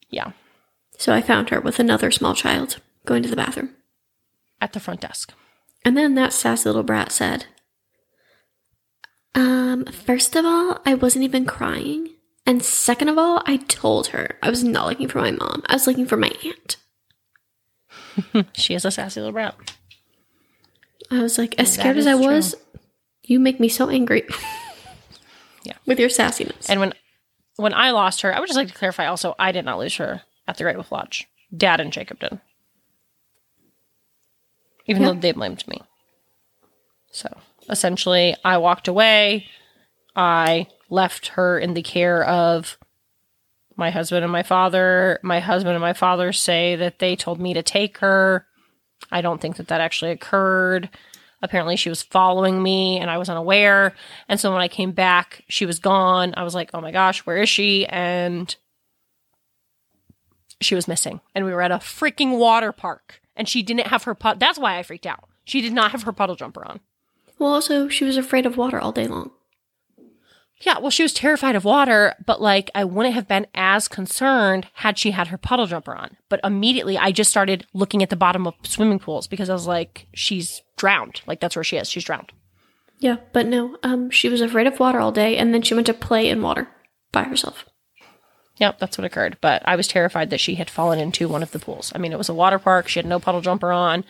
Yeah. 0.09 0.33
So 0.97 1.13
I 1.13 1.21
found 1.21 1.49
her 1.49 1.61
with 1.61 1.79
another 1.79 2.11
small 2.11 2.35
child 2.35 2.79
going 3.05 3.23
to 3.23 3.29
the 3.29 3.35
bathroom. 3.35 3.73
At 4.63 4.71
the 4.71 4.79
front 4.79 5.01
desk. 5.01 5.33
And 5.83 5.97
then 5.97 6.15
that 6.15 6.31
sassy 6.31 6.69
little 6.69 6.83
brat 6.83 7.11
said, 7.11 7.47
Um, 9.35 9.83
first 9.83 10.37
of 10.37 10.45
all, 10.45 10.79
I 10.85 10.93
wasn't 10.93 11.25
even 11.25 11.45
crying. 11.45 12.11
And 12.45 12.63
second 12.63 13.09
of 13.09 13.17
all, 13.17 13.43
I 13.45 13.57
told 13.57 14.07
her 14.07 14.37
I 14.41 14.49
was 14.49 14.63
not 14.63 14.87
looking 14.87 15.09
for 15.09 15.19
my 15.19 15.31
mom. 15.31 15.63
I 15.65 15.73
was 15.73 15.85
looking 15.85 16.05
for 16.05 16.15
my 16.15 16.31
aunt. 16.45 16.77
She 18.53 18.73
is 18.73 18.85
a 18.85 18.91
sassy 18.91 19.19
little 19.19 19.33
brat. 19.33 19.55
I 21.11 21.21
was 21.21 21.37
like, 21.37 21.59
as 21.59 21.73
scared 21.73 21.97
as 21.97 22.07
I 22.07 22.15
was, 22.15 22.55
you 23.23 23.37
make 23.39 23.59
me 23.59 23.67
so 23.67 23.89
angry. 23.89 24.23
Yeah. 25.65 25.77
With 25.85 25.97
your 25.97 26.09
sassiness. 26.09 26.69
And 26.69 26.79
when 26.81 26.93
when 27.55 27.73
I 27.73 27.91
lost 27.91 28.21
her, 28.21 28.33
I 28.33 28.39
would 28.39 28.47
just 28.47 28.57
like 28.57 28.67
to 28.67 28.73
clarify 28.73 29.07
also, 29.07 29.33
I 29.39 29.51
did 29.53 29.63
not 29.65 29.79
lose 29.79 29.95
her 29.95 30.23
at 30.47 30.57
the 30.57 30.63
Great 30.63 30.75
Wolf 30.75 30.91
Lodge. 30.91 31.25
Dad 31.55 31.79
and 31.79 31.93
Jacob 31.93 32.19
did. 32.19 32.41
Even 34.85 35.01
Yeah. 35.01 35.09
though 35.09 35.19
they 35.19 35.31
blamed 35.31 35.67
me. 35.67 35.81
So 37.11 37.29
essentially, 37.69 38.35
I 38.43 38.57
walked 38.57 38.87
away. 38.87 39.47
I 40.15 40.67
left 40.89 41.27
her 41.29 41.57
in 41.57 41.73
the 41.73 41.81
care 41.81 42.23
of 42.23 42.77
my 43.75 43.89
husband 43.89 44.23
and 44.23 44.31
my 44.31 44.43
father. 44.43 45.19
My 45.23 45.39
husband 45.39 45.73
and 45.75 45.81
my 45.81 45.93
father 45.93 46.31
say 46.33 46.75
that 46.75 46.99
they 46.99 47.15
told 47.15 47.39
me 47.39 47.53
to 47.53 47.63
take 47.63 47.97
her. 47.99 48.45
I 49.11 49.21
don't 49.21 49.41
think 49.41 49.57
that 49.57 49.67
that 49.69 49.81
actually 49.81 50.11
occurred. 50.11 50.89
Apparently, 51.41 51.75
she 51.75 51.89
was 51.89 52.01
following 52.01 52.61
me 52.63 52.99
and 52.99 53.09
I 53.09 53.17
was 53.17 53.29
unaware. 53.29 53.95
And 54.29 54.39
so 54.39 54.51
when 54.51 54.61
I 54.61 54.67
came 54.67 54.91
back, 54.91 55.43
she 55.49 55.65
was 55.65 55.79
gone. 55.79 56.33
I 56.37 56.43
was 56.43 56.55
like, 56.55 56.69
oh 56.73 56.81
my 56.81 56.91
gosh, 56.91 57.19
where 57.25 57.37
is 57.37 57.49
she? 57.49 57.85
And 57.87 58.55
she 60.61 60.75
was 60.75 60.87
missing. 60.87 61.19
And 61.35 61.43
we 61.45 61.51
were 61.53 61.61
at 61.61 61.71
a 61.71 61.77
freaking 61.77 62.37
water 62.37 62.71
park 62.71 63.19
and 63.35 63.47
she 63.47 63.63
didn't 63.63 63.87
have 63.87 64.03
her 64.03 64.15
put. 64.15 64.39
That's 64.39 64.59
why 64.59 64.77
I 64.77 64.83
freaked 64.83 65.05
out. 65.05 65.25
She 65.45 65.61
did 65.61 65.73
not 65.73 65.91
have 65.91 66.03
her 66.03 66.13
puddle 66.13 66.35
jumper 66.35 66.65
on. 66.65 66.79
well, 67.39 67.53
also, 67.53 67.87
she 67.89 68.05
was 68.05 68.17
afraid 68.17 68.45
of 68.45 68.57
water 68.57 68.79
all 68.79 68.91
day 68.91 69.07
long. 69.07 69.31
Yeah, 70.61 70.79
well, 70.79 70.91
she 70.91 71.03
was 71.03 71.13
terrified 71.13 71.55
of 71.55 71.65
water, 71.65 72.15
but 72.25 72.41
like 72.41 72.71
I 72.73 72.85
wouldn't 72.85 73.15
have 73.15 73.27
been 73.27 73.47
as 73.53 73.89
concerned 73.89 74.67
had 74.75 74.97
she 74.97 75.11
had 75.11 75.27
her 75.27 75.37
puddle 75.37 75.65
jumper 75.65 75.93
on. 75.93 76.15
But 76.29 76.39
immediately 76.43 76.97
I 76.97 77.11
just 77.11 77.29
started 77.29 77.65
looking 77.73 78.01
at 78.01 78.09
the 78.09 78.15
bottom 78.15 78.47
of 78.47 78.53
swimming 78.63 78.99
pools 78.99 79.27
because 79.27 79.49
I 79.49 79.53
was 79.53 79.67
like, 79.67 80.07
she's 80.13 80.61
drowned. 80.77 81.21
Like 81.27 81.41
that's 81.41 81.57
where 81.57 81.63
she 81.63 81.75
is. 81.75 81.89
She's 81.89 82.05
drowned. 82.05 82.31
Yeah, 82.99 83.17
but 83.33 83.45
no, 83.47 83.75
um, 83.83 84.09
she 84.09 84.29
was 84.29 84.39
afraid 84.39 84.65
of 84.65 84.79
water 84.79 84.99
all 85.01 85.11
day, 85.11 85.35
and 85.35 85.53
then 85.53 85.61
she 85.61 85.73
went 85.73 85.87
to 85.87 85.93
play 85.93 86.29
in 86.29 86.41
water 86.41 86.69
by 87.11 87.23
herself. 87.23 87.65
Yep, 88.57 88.79
that's 88.79 88.97
what 88.97 89.05
occurred. 89.05 89.37
But 89.41 89.61
I 89.65 89.75
was 89.75 89.87
terrified 89.87 90.29
that 90.29 90.39
she 90.39 90.55
had 90.55 90.69
fallen 90.69 90.99
into 90.99 91.27
one 91.27 91.43
of 91.43 91.51
the 91.51 91.59
pools. 91.59 91.91
I 91.95 91.97
mean, 91.97 92.11
it 92.11 92.17
was 92.17 92.29
a 92.29 92.33
water 92.33 92.59
park. 92.59 92.87
She 92.87 92.99
had 92.99 93.05
no 93.05 93.19
puddle 93.19 93.41
jumper 93.41 93.71
on, 93.71 94.05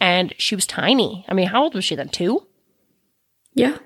and 0.00 0.32
she 0.38 0.54
was 0.54 0.66
tiny. 0.66 1.24
I 1.28 1.34
mean, 1.34 1.48
how 1.48 1.64
old 1.64 1.74
was 1.74 1.84
she 1.84 1.96
then? 1.96 2.08
Two? 2.08 2.46
Yeah. 3.54 3.78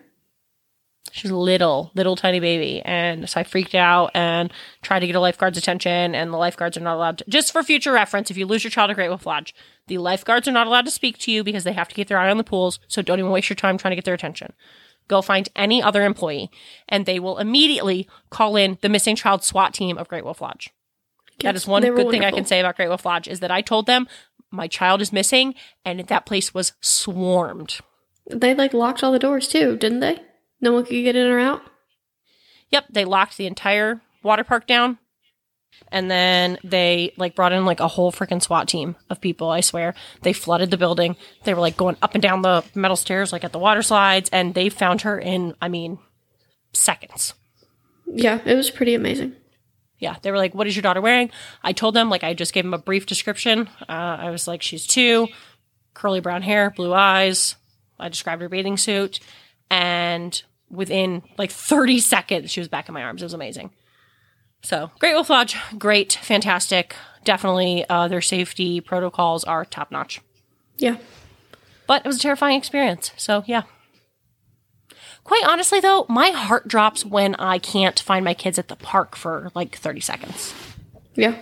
She's 1.10 1.30
a 1.30 1.36
little, 1.36 1.90
little 1.94 2.16
tiny 2.16 2.38
baby. 2.38 2.82
And 2.84 3.28
so 3.28 3.40
I 3.40 3.44
freaked 3.44 3.74
out 3.74 4.10
and 4.14 4.52
tried 4.82 5.00
to 5.00 5.06
get 5.06 5.16
a 5.16 5.20
lifeguard's 5.20 5.56
attention, 5.56 6.14
and 6.14 6.32
the 6.32 6.36
lifeguards 6.36 6.76
are 6.76 6.80
not 6.80 6.96
allowed 6.96 7.18
to. 7.18 7.24
Just 7.28 7.50
for 7.50 7.62
future 7.62 7.92
reference, 7.92 8.30
if 8.30 8.36
you 8.36 8.44
lose 8.46 8.62
your 8.62 8.70
child 8.70 8.90
at 8.90 8.94
Great 8.94 9.08
Wolf 9.08 9.24
Lodge, 9.24 9.54
the 9.86 9.98
lifeguards 9.98 10.46
are 10.46 10.52
not 10.52 10.66
allowed 10.66 10.84
to 10.84 10.90
speak 10.90 11.16
to 11.18 11.32
you 11.32 11.42
because 11.42 11.64
they 11.64 11.72
have 11.72 11.88
to 11.88 11.94
keep 11.94 12.08
their 12.08 12.18
eye 12.18 12.30
on 12.30 12.36
the 12.36 12.44
pools. 12.44 12.78
So 12.88 13.00
don't 13.00 13.18
even 13.18 13.30
waste 13.30 13.48
your 13.48 13.56
time 13.56 13.78
trying 13.78 13.92
to 13.92 13.96
get 13.96 14.04
their 14.04 14.14
attention. 14.14 14.52
Go 15.08 15.22
find 15.22 15.48
any 15.56 15.82
other 15.82 16.04
employee, 16.04 16.50
and 16.88 17.06
they 17.06 17.18
will 17.18 17.38
immediately 17.38 18.08
call 18.30 18.56
in 18.56 18.78
the 18.82 18.88
missing 18.88 19.16
child 19.16 19.42
SWAT 19.42 19.74
team 19.74 19.98
of 19.98 20.08
Great 20.08 20.24
Wolf 20.24 20.40
Lodge. 20.40 20.70
That 21.40 21.56
is 21.56 21.66
one 21.66 21.82
good 21.82 21.92
were 21.92 22.10
thing 22.10 22.24
I 22.24 22.30
can 22.30 22.44
say 22.44 22.60
about 22.60 22.76
Great 22.76 22.88
Wolf 22.88 23.06
Lodge 23.06 23.28
is 23.28 23.40
that 23.40 23.50
I 23.50 23.62
told 23.62 23.86
them 23.86 24.06
my 24.50 24.66
child 24.66 25.00
is 25.00 25.12
missing, 25.12 25.54
and 25.84 26.00
that 26.00 26.26
place 26.26 26.52
was 26.52 26.72
swarmed. 26.80 27.78
They 28.30 28.54
like 28.54 28.74
locked 28.74 29.02
all 29.02 29.12
the 29.12 29.18
doors 29.18 29.48
too, 29.48 29.76
didn't 29.76 30.00
they? 30.00 30.20
No 30.60 30.72
one 30.72 30.84
could 30.84 30.92
get 30.92 31.16
in 31.16 31.30
or 31.30 31.38
out. 31.38 31.62
Yep, 32.70 32.86
they 32.90 33.04
locked 33.04 33.36
the 33.36 33.46
entire 33.46 34.00
water 34.22 34.44
park 34.44 34.66
down. 34.66 34.98
And 35.90 36.10
then 36.10 36.58
they 36.64 37.12
like 37.16 37.34
brought 37.34 37.52
in 37.52 37.64
like 37.64 37.80
a 37.80 37.88
whole 37.88 38.12
freaking 38.12 38.42
SWAT 38.42 38.68
team 38.68 38.96
of 39.08 39.20
people, 39.20 39.48
I 39.48 39.60
swear. 39.60 39.94
They 40.22 40.32
flooded 40.32 40.70
the 40.70 40.76
building. 40.76 41.16
They 41.44 41.54
were 41.54 41.60
like 41.60 41.76
going 41.76 41.96
up 42.02 42.14
and 42.14 42.22
down 42.22 42.42
the 42.42 42.64
metal 42.74 42.96
stairs 42.96 43.32
like 43.32 43.44
at 43.44 43.52
the 43.52 43.58
water 43.58 43.82
slides 43.82 44.28
and 44.30 44.54
they 44.54 44.68
found 44.68 45.02
her 45.02 45.18
in 45.18 45.54
I 45.62 45.68
mean 45.68 45.98
seconds. 46.72 47.34
Yeah, 48.06 48.40
it 48.44 48.54
was 48.54 48.70
pretty 48.70 48.94
amazing. 48.94 49.34
Yeah, 49.98 50.16
they 50.22 50.30
were 50.30 50.36
like, 50.36 50.54
"What 50.54 50.66
is 50.66 50.76
your 50.76 50.82
daughter 50.82 51.00
wearing?" 51.00 51.30
I 51.62 51.72
told 51.72 51.94
them 51.94 52.08
like 52.08 52.22
I 52.22 52.32
just 52.32 52.52
gave 52.52 52.64
them 52.64 52.74
a 52.74 52.78
brief 52.78 53.04
description. 53.06 53.68
Uh, 53.88 54.16
I 54.20 54.30
was 54.30 54.46
like, 54.46 54.62
"She's 54.62 54.86
two, 54.86 55.28
curly 55.92 56.20
brown 56.20 56.42
hair, 56.42 56.70
blue 56.70 56.94
eyes." 56.94 57.56
I 57.98 58.08
described 58.08 58.40
her 58.42 58.48
bathing 58.48 58.76
suit, 58.76 59.18
and 59.70 60.40
within 60.70 61.22
like 61.36 61.50
30 61.50 61.98
seconds, 61.98 62.50
she 62.50 62.60
was 62.60 62.68
back 62.68 62.88
in 62.88 62.94
my 62.94 63.02
arms. 63.02 63.22
It 63.22 63.26
was 63.26 63.34
amazing. 63.34 63.70
So, 64.68 64.90
Great 64.98 65.14
Wolf 65.14 65.30
Lodge, 65.30 65.56
great, 65.78 66.18
fantastic. 66.20 66.94
Definitely, 67.24 67.86
uh, 67.88 68.06
their 68.06 68.20
safety 68.20 68.82
protocols 68.82 69.42
are 69.44 69.64
top 69.64 69.90
notch. 69.90 70.20
Yeah. 70.76 70.98
But 71.86 72.04
it 72.04 72.06
was 72.06 72.18
a 72.18 72.20
terrifying 72.20 72.58
experience. 72.58 73.12
So, 73.16 73.44
yeah. 73.46 73.62
Quite 75.24 75.44
honestly, 75.46 75.80
though, 75.80 76.04
my 76.10 76.32
heart 76.32 76.68
drops 76.68 77.02
when 77.02 77.34
I 77.36 77.58
can't 77.58 77.98
find 77.98 78.22
my 78.22 78.34
kids 78.34 78.58
at 78.58 78.68
the 78.68 78.76
park 78.76 79.16
for 79.16 79.50
like 79.54 79.74
30 79.74 80.00
seconds. 80.00 80.52
Yeah. 81.14 81.38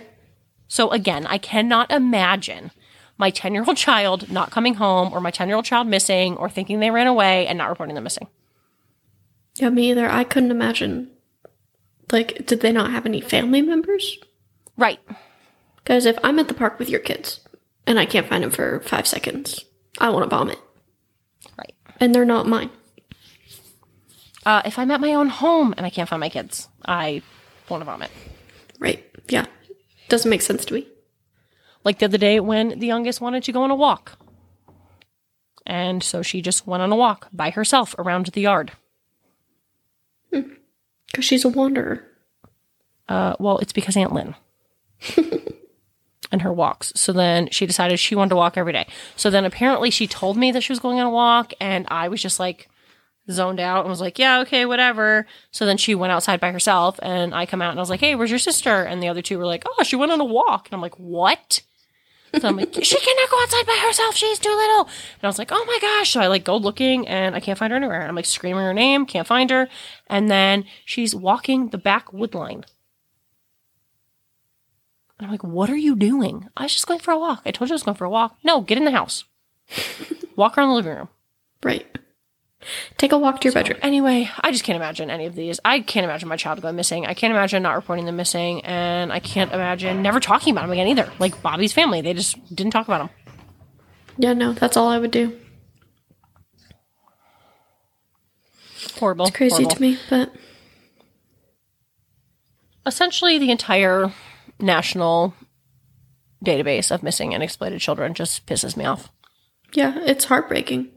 So 0.69 0.91
again, 0.91 1.27
I 1.27 1.37
cannot 1.37 1.91
imagine 1.91 2.71
my 3.17 3.29
10 3.29 3.53
year 3.53 3.65
old 3.67 3.75
child 3.75 4.31
not 4.31 4.51
coming 4.51 4.75
home 4.75 5.11
or 5.11 5.19
my 5.19 5.31
10 5.31 5.49
year 5.49 5.57
old 5.57 5.65
child 5.65 5.87
missing 5.87 6.37
or 6.37 6.49
thinking 6.49 6.79
they 6.79 6.91
ran 6.91 7.07
away 7.07 7.45
and 7.45 7.57
not 7.57 7.67
reporting 7.67 7.95
them 7.95 8.05
missing. 8.05 8.29
Yeah, 9.55 9.69
me 9.69 9.91
either. 9.91 10.09
I 10.09 10.23
couldn't 10.23 10.51
imagine. 10.51 11.11
Like, 12.11 12.45
did 12.45 12.61
they 12.61 12.71
not 12.71 12.91
have 12.91 13.05
any 13.05 13.21
family 13.21 13.61
members? 13.61 14.17
Right. 14.77 14.99
Because 15.77 16.05
if 16.05 16.17
I'm 16.23 16.39
at 16.39 16.47
the 16.47 16.53
park 16.53 16.79
with 16.79 16.89
your 16.89 16.99
kids 16.99 17.41
and 17.85 17.99
I 17.99 18.05
can't 18.05 18.27
find 18.27 18.43
them 18.43 18.51
for 18.51 18.79
five 18.81 19.07
seconds, 19.07 19.65
I 19.97 20.09
want 20.09 20.23
to 20.23 20.35
vomit. 20.35 20.59
Right. 21.57 21.73
And 21.99 22.13
they're 22.13 22.25
not 22.25 22.47
mine. 22.47 22.69
Uh, 24.45 24.61
if 24.63 24.79
I'm 24.79 24.91
at 24.91 25.01
my 25.01 25.13
own 25.13 25.27
home 25.27 25.73
and 25.75 25.85
I 25.85 25.89
can't 25.89 26.07
find 26.07 26.21
my 26.21 26.29
kids, 26.29 26.69
I 26.85 27.21
want 27.67 27.81
to 27.81 27.85
vomit. 27.85 28.11
Right. 28.79 29.05
Yeah. 29.27 29.45
Doesn't 30.07 30.29
make 30.29 30.41
sense 30.41 30.63
to 30.65 30.73
me. 30.73 30.87
Like 31.83 31.99
the 31.99 32.05
other 32.05 32.17
day 32.17 32.39
when 32.39 32.79
the 32.79 32.87
youngest 32.87 33.19
wanted 33.19 33.43
to 33.43 33.51
go 33.51 33.63
on 33.63 33.71
a 33.71 33.75
walk. 33.75 34.17
And 35.65 36.01
so 36.01 36.21
she 36.21 36.41
just 36.41 36.65
went 36.65 36.81
on 36.81 36.91
a 36.93 36.95
walk 36.95 37.27
by 37.33 37.49
herself 37.49 37.93
around 37.97 38.27
the 38.27 38.41
yard. 38.41 38.71
Because 41.11 41.25
she's 41.25 41.45
a 41.45 41.49
wanderer. 41.49 42.05
Uh, 43.07 43.35
well, 43.39 43.57
it's 43.59 43.73
because 43.73 43.95
Aunt 43.95 44.13
Lynn 44.13 44.35
and 46.31 46.41
her 46.41 46.51
walks. 46.51 46.91
So 46.95 47.13
then 47.13 47.49
she 47.51 47.65
decided 47.65 47.99
she 47.99 48.15
wanted 48.15 48.29
to 48.29 48.35
walk 48.35 48.57
every 48.57 48.73
day. 48.73 48.87
So 49.15 49.29
then 49.29 49.45
apparently 49.45 49.91
she 49.91 50.07
told 50.07 50.37
me 50.37 50.51
that 50.51 50.61
she 50.61 50.73
was 50.73 50.79
going 50.79 50.99
on 50.99 51.07
a 51.07 51.11
walk, 51.11 51.53
and 51.59 51.87
I 51.89 52.09
was 52.09 52.21
just 52.21 52.39
like 52.39 52.69
zoned 53.29 53.59
out 53.59 53.81
and 53.81 53.89
was 53.89 54.01
like, 54.01 54.19
yeah, 54.19 54.39
okay, 54.39 54.65
whatever. 54.65 55.25
So 55.51 55.65
then 55.65 55.77
she 55.77 55.95
went 55.95 56.11
outside 56.11 56.39
by 56.39 56.51
herself, 56.51 56.99
and 57.01 57.33
I 57.33 57.45
come 57.45 57.61
out 57.61 57.71
and 57.71 57.79
I 57.79 57.81
was 57.81 57.89
like, 57.89 57.99
hey, 57.99 58.15
where's 58.15 58.29
your 58.29 58.39
sister? 58.39 58.83
And 58.83 59.01
the 59.01 59.07
other 59.09 59.21
two 59.21 59.37
were 59.37 59.45
like, 59.45 59.63
oh, 59.65 59.83
she 59.83 59.95
went 59.95 60.11
on 60.11 60.21
a 60.21 60.25
walk. 60.25 60.67
And 60.67 60.75
I'm 60.75 60.81
like, 60.81 60.95
what? 60.95 61.61
So 62.39 62.47
I'm 62.47 62.57
like, 62.57 62.73
she 62.83 62.99
cannot 62.99 63.29
go 63.29 63.41
outside 63.41 63.65
by 63.65 63.81
herself. 63.83 64.15
She's 64.15 64.39
too 64.39 64.49
little. 64.49 64.85
And 64.85 65.23
I 65.23 65.27
was 65.27 65.39
like, 65.39 65.51
oh 65.51 65.63
my 65.65 65.77
gosh. 65.81 66.11
So 66.11 66.21
I 66.21 66.27
like 66.27 66.43
go 66.43 66.57
looking 66.57 67.07
and 67.07 67.35
I 67.35 67.39
can't 67.39 67.57
find 67.57 67.71
her 67.71 67.77
anywhere. 67.77 68.07
I'm 68.07 68.15
like 68.15 68.25
screaming 68.25 68.63
her 68.63 68.73
name, 68.73 69.05
can't 69.05 69.27
find 69.27 69.49
her. 69.49 69.67
And 70.07 70.29
then 70.29 70.65
she's 70.85 71.15
walking 71.15 71.69
the 71.69 71.77
back 71.77 72.13
wood 72.13 72.33
line. 72.35 72.65
And 75.19 75.25
I'm 75.25 75.31
like, 75.31 75.43
what 75.43 75.69
are 75.69 75.77
you 75.77 75.95
doing? 75.95 76.47
I 76.55 76.63
was 76.63 76.73
just 76.73 76.87
going 76.87 76.99
for 76.99 77.11
a 77.11 77.19
walk. 77.19 77.41
I 77.45 77.51
told 77.51 77.69
you 77.69 77.73
I 77.73 77.75
was 77.75 77.83
going 77.83 77.97
for 77.97 78.05
a 78.05 78.09
walk. 78.09 78.37
No, 78.43 78.61
get 78.61 78.77
in 78.77 78.85
the 78.85 78.91
house. 78.91 79.23
walk 80.35 80.57
around 80.57 80.69
the 80.69 80.75
living 80.75 80.95
room. 80.95 81.09
Right. 81.63 81.97
Take 82.97 83.11
a 83.11 83.17
walk 83.17 83.41
to 83.41 83.45
your 83.45 83.53
bedroom. 83.53 83.79
Anyway, 83.81 84.29
I 84.41 84.51
just 84.51 84.63
can't 84.63 84.75
imagine 84.75 85.09
any 85.09 85.25
of 85.25 85.35
these. 85.35 85.59
I 85.63 85.79
can't 85.79 86.03
imagine 86.03 86.29
my 86.29 86.37
child 86.37 86.61
going 86.61 86.75
missing. 86.75 87.05
I 87.05 87.13
can't 87.13 87.31
imagine 87.31 87.63
not 87.63 87.75
reporting 87.75 88.05
them 88.05 88.15
missing. 88.15 88.63
And 88.65 89.11
I 89.11 89.19
can't 89.19 89.51
imagine 89.51 90.01
never 90.01 90.19
talking 90.19 90.51
about 90.51 90.61
them 90.61 90.71
again 90.71 90.87
either. 90.87 91.11
Like 91.19 91.41
Bobby's 91.41 91.73
family, 91.73 92.01
they 92.01 92.13
just 92.13 92.37
didn't 92.53 92.71
talk 92.71 92.87
about 92.87 92.99
them. 92.99 93.09
Yeah, 94.17 94.33
no, 94.33 94.53
that's 94.53 94.75
all 94.77 94.89
I 94.89 94.97
would 94.97 95.11
do. 95.11 95.37
Horrible. 98.99 99.27
It's 99.27 99.35
crazy 99.35 99.63
horrible. 99.63 99.75
to 99.75 99.81
me, 99.81 99.99
but 100.09 100.33
essentially 102.85 103.37
the 103.37 103.51
entire 103.51 104.11
national 104.59 105.35
database 106.43 106.89
of 106.91 107.03
missing 107.03 107.33
and 107.33 107.43
exploited 107.43 107.79
children 107.79 108.13
just 108.13 108.45
pisses 108.47 108.75
me 108.75 108.85
off. 108.85 109.11
Yeah, 109.73 109.99
it's 110.05 110.25
heartbreaking. 110.25 110.89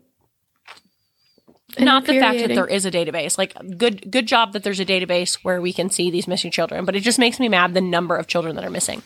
Not 1.79 2.07
the 2.07 2.19
fact 2.19 2.39
that 2.41 2.49
there 2.49 2.67
is 2.67 2.85
a 2.85 2.91
database. 2.91 3.39
Like 3.39 3.55
good 3.77 4.11
good 4.11 4.27
job 4.27 4.53
that 4.55 4.63
there's 4.65 4.81
a 4.81 4.85
database 4.85 5.35
where 5.43 5.61
we 5.61 5.73
can 5.73 5.91
see 5.91 6.11
these 6.11 6.27
missing 6.27 6.51
children, 6.51 6.85
but 6.85 6.97
it 6.97 7.01
just 7.01 7.19
makes 7.19 7.39
me 7.39 7.49
mad 7.49 7.75
the 7.75 7.81
number 7.81 8.17
of 8.17 8.27
children 8.27 8.57
that 8.57 8.65
are 8.65 8.71
missing. 8.71 9.03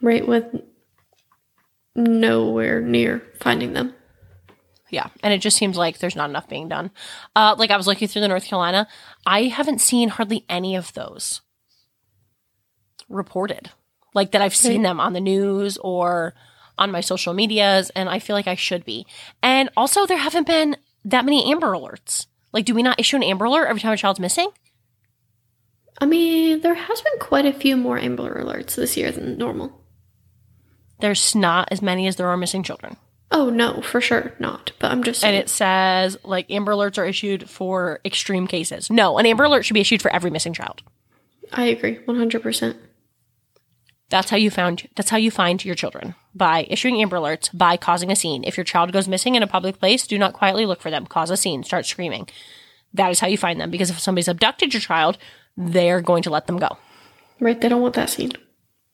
right 0.00 0.26
with 0.26 0.44
nowhere 1.94 2.80
near 2.80 3.22
finding 3.40 3.72
them. 3.74 3.94
Yeah, 4.90 5.08
and 5.22 5.32
it 5.32 5.38
just 5.38 5.56
seems 5.56 5.76
like 5.76 5.98
there's 5.98 6.16
not 6.16 6.28
enough 6.28 6.48
being 6.48 6.68
done. 6.68 6.90
Uh, 7.36 7.54
like 7.58 7.70
I 7.70 7.76
was 7.76 7.86
looking 7.86 8.08
through 8.08 8.22
the 8.22 8.28
North 8.28 8.44
Carolina, 8.44 8.86
I 9.24 9.44
haven't 9.44 9.80
seen 9.80 10.08
hardly 10.10 10.44
any 10.50 10.74
of 10.76 10.92
those 10.94 11.40
reported. 13.08 13.70
Like 14.14 14.32
that 14.32 14.42
I've 14.42 14.54
seen 14.54 14.82
Right. 14.82 14.88
them 14.90 15.00
on 15.00 15.12
the 15.14 15.20
news 15.20 15.78
or 15.78 16.34
on 16.78 16.90
my 16.90 17.00
social 17.00 17.32
medias, 17.34 17.90
and 17.90 18.08
I 18.08 18.18
feel 18.18 18.34
like 18.36 18.48
I 18.48 18.54
should 18.54 18.84
be. 18.84 19.06
And 19.42 19.70
also, 19.76 20.06
there 20.06 20.18
haven't 20.18 20.46
been 20.46 20.76
that 21.04 21.24
many 21.24 21.50
Amber 21.50 21.68
Alerts. 21.72 22.26
Like, 22.52 22.64
do 22.64 22.74
we 22.74 22.82
not 22.82 23.00
issue 23.00 23.16
an 23.16 23.22
Amber 23.22 23.46
Alert 23.46 23.66
every 23.66 23.80
time 23.80 23.92
a 23.92 23.96
child's 23.96 24.20
missing? 24.20 24.50
I 25.98 26.06
mean, 26.06 26.60
there 26.60 26.74
has 26.74 27.00
been 27.00 27.18
quite 27.20 27.46
a 27.46 27.52
few 27.52 27.76
more 27.76 27.98
Amber 27.98 28.42
Alerts 28.42 28.74
this 28.74 28.96
year 28.96 29.12
than 29.12 29.38
normal. 29.38 29.72
There's 31.00 31.34
not 31.34 31.68
as 31.70 31.82
many 31.82 32.06
as 32.06 32.16
there 32.16 32.28
are 32.28 32.36
missing 32.36 32.62
children. 32.62 32.96
Oh 33.30 33.48
no, 33.48 33.80
for 33.80 34.00
sure 34.00 34.34
not. 34.38 34.72
But 34.78 34.92
I'm 34.92 35.02
just 35.02 35.24
And 35.24 35.34
it 35.34 35.48
says 35.48 36.16
like 36.22 36.50
Amber 36.50 36.72
Alerts 36.72 36.98
are 36.98 37.06
issued 37.06 37.48
for 37.48 38.00
extreme 38.04 38.46
cases. 38.46 38.90
No, 38.90 39.18
an 39.18 39.26
Amber 39.26 39.44
Alert 39.44 39.64
should 39.64 39.74
be 39.74 39.80
issued 39.80 40.02
for 40.02 40.12
every 40.12 40.30
missing 40.30 40.52
child. 40.52 40.82
I 41.52 41.64
agree, 41.64 41.98
100. 42.04 42.42
percent 42.42 42.76
That's 44.12 44.28
how 44.28 44.36
you 44.36 44.50
found 44.50 44.88
that's 44.94 45.08
how 45.08 45.16
you 45.16 45.30
find 45.30 45.64
your 45.64 45.74
children. 45.74 46.14
By 46.34 46.66
issuing 46.68 47.00
Amber 47.00 47.16
Alerts, 47.16 47.48
by 47.56 47.78
causing 47.78 48.12
a 48.12 48.14
scene. 48.16 48.44
If 48.44 48.58
your 48.58 48.64
child 48.64 48.92
goes 48.92 49.08
missing 49.08 49.36
in 49.36 49.42
a 49.42 49.46
public 49.46 49.78
place, 49.78 50.06
do 50.06 50.18
not 50.18 50.34
quietly 50.34 50.66
look 50.66 50.82
for 50.82 50.90
them. 50.90 51.06
Cause 51.06 51.30
a 51.30 51.36
scene, 51.38 51.64
start 51.64 51.86
screaming. 51.86 52.28
That 52.92 53.10
is 53.10 53.20
how 53.20 53.26
you 53.26 53.38
find 53.38 53.58
them 53.58 53.70
because 53.70 53.88
if 53.88 53.98
somebody's 53.98 54.28
abducted 54.28 54.74
your 54.74 54.82
child, 54.82 55.16
they're 55.56 56.02
going 56.02 56.22
to 56.24 56.30
let 56.30 56.46
them 56.46 56.58
go. 56.58 56.76
Right? 57.40 57.58
They 57.58 57.70
don't 57.70 57.80
want 57.80 57.94
that 57.94 58.10
scene. 58.10 58.32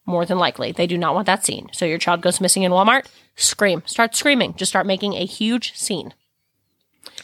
More 0.07 0.25
than 0.25 0.39
likely, 0.39 0.71
they 0.71 0.87
do 0.87 0.97
not 0.97 1.17
want 1.17 1.27
that 1.27 1.45
scene. 1.45 1.69
So 1.73 1.85
your 1.85 1.99
child 1.99 2.21
goes 2.23 2.41
missing 2.41 2.63
in 2.63 2.71
Walmart, 2.71 3.07
scream. 3.35 3.83
Start 3.87 4.15
screaming. 4.15 4.55
Just 4.55 4.71
start 4.71 4.87
making 4.87 5.15
a 5.15 5.27
huge 5.27 5.77
scene. 5.77 6.15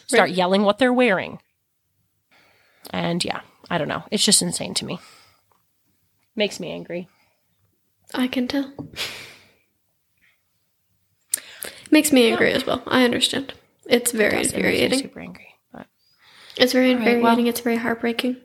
Start 0.09 0.31
Right. 0.31 0.37
yelling 0.37 0.65
what 0.65 0.79
they're 0.79 0.93
wearing. 0.93 1.39
And 2.91 3.25
yeah, 3.25 3.43
I 3.71 3.79
don't 3.79 3.89
know. 3.89 4.03
It's 4.11 4.25
just 4.25 4.43
insane 4.43 4.75
to 4.75 4.85
me. 4.85 4.99
Makes 6.35 6.59
me 6.59 6.73
angry. 6.73 7.09
I 8.13 8.27
can 8.29 8.49
tell. 8.49 8.73
Makes 11.91 12.13
me 12.13 12.31
angry 12.31 12.53
as 12.53 12.67
well. 12.67 12.83
I 12.87 13.05
understand. 13.05 13.55
It's 13.87 14.11
very 14.13 14.39
it 14.39 14.47
infuriating. 14.47 14.99
super 15.01 15.21
angry. 15.21 15.55
But 15.73 15.87
It's 16.57 16.73
very 16.73 16.95
right, 16.95 17.05
well- 17.05 17.15
infuriating. 17.17 17.47
it's 17.47 17.61
very 17.61 17.77
heartbreaking. 17.77 18.37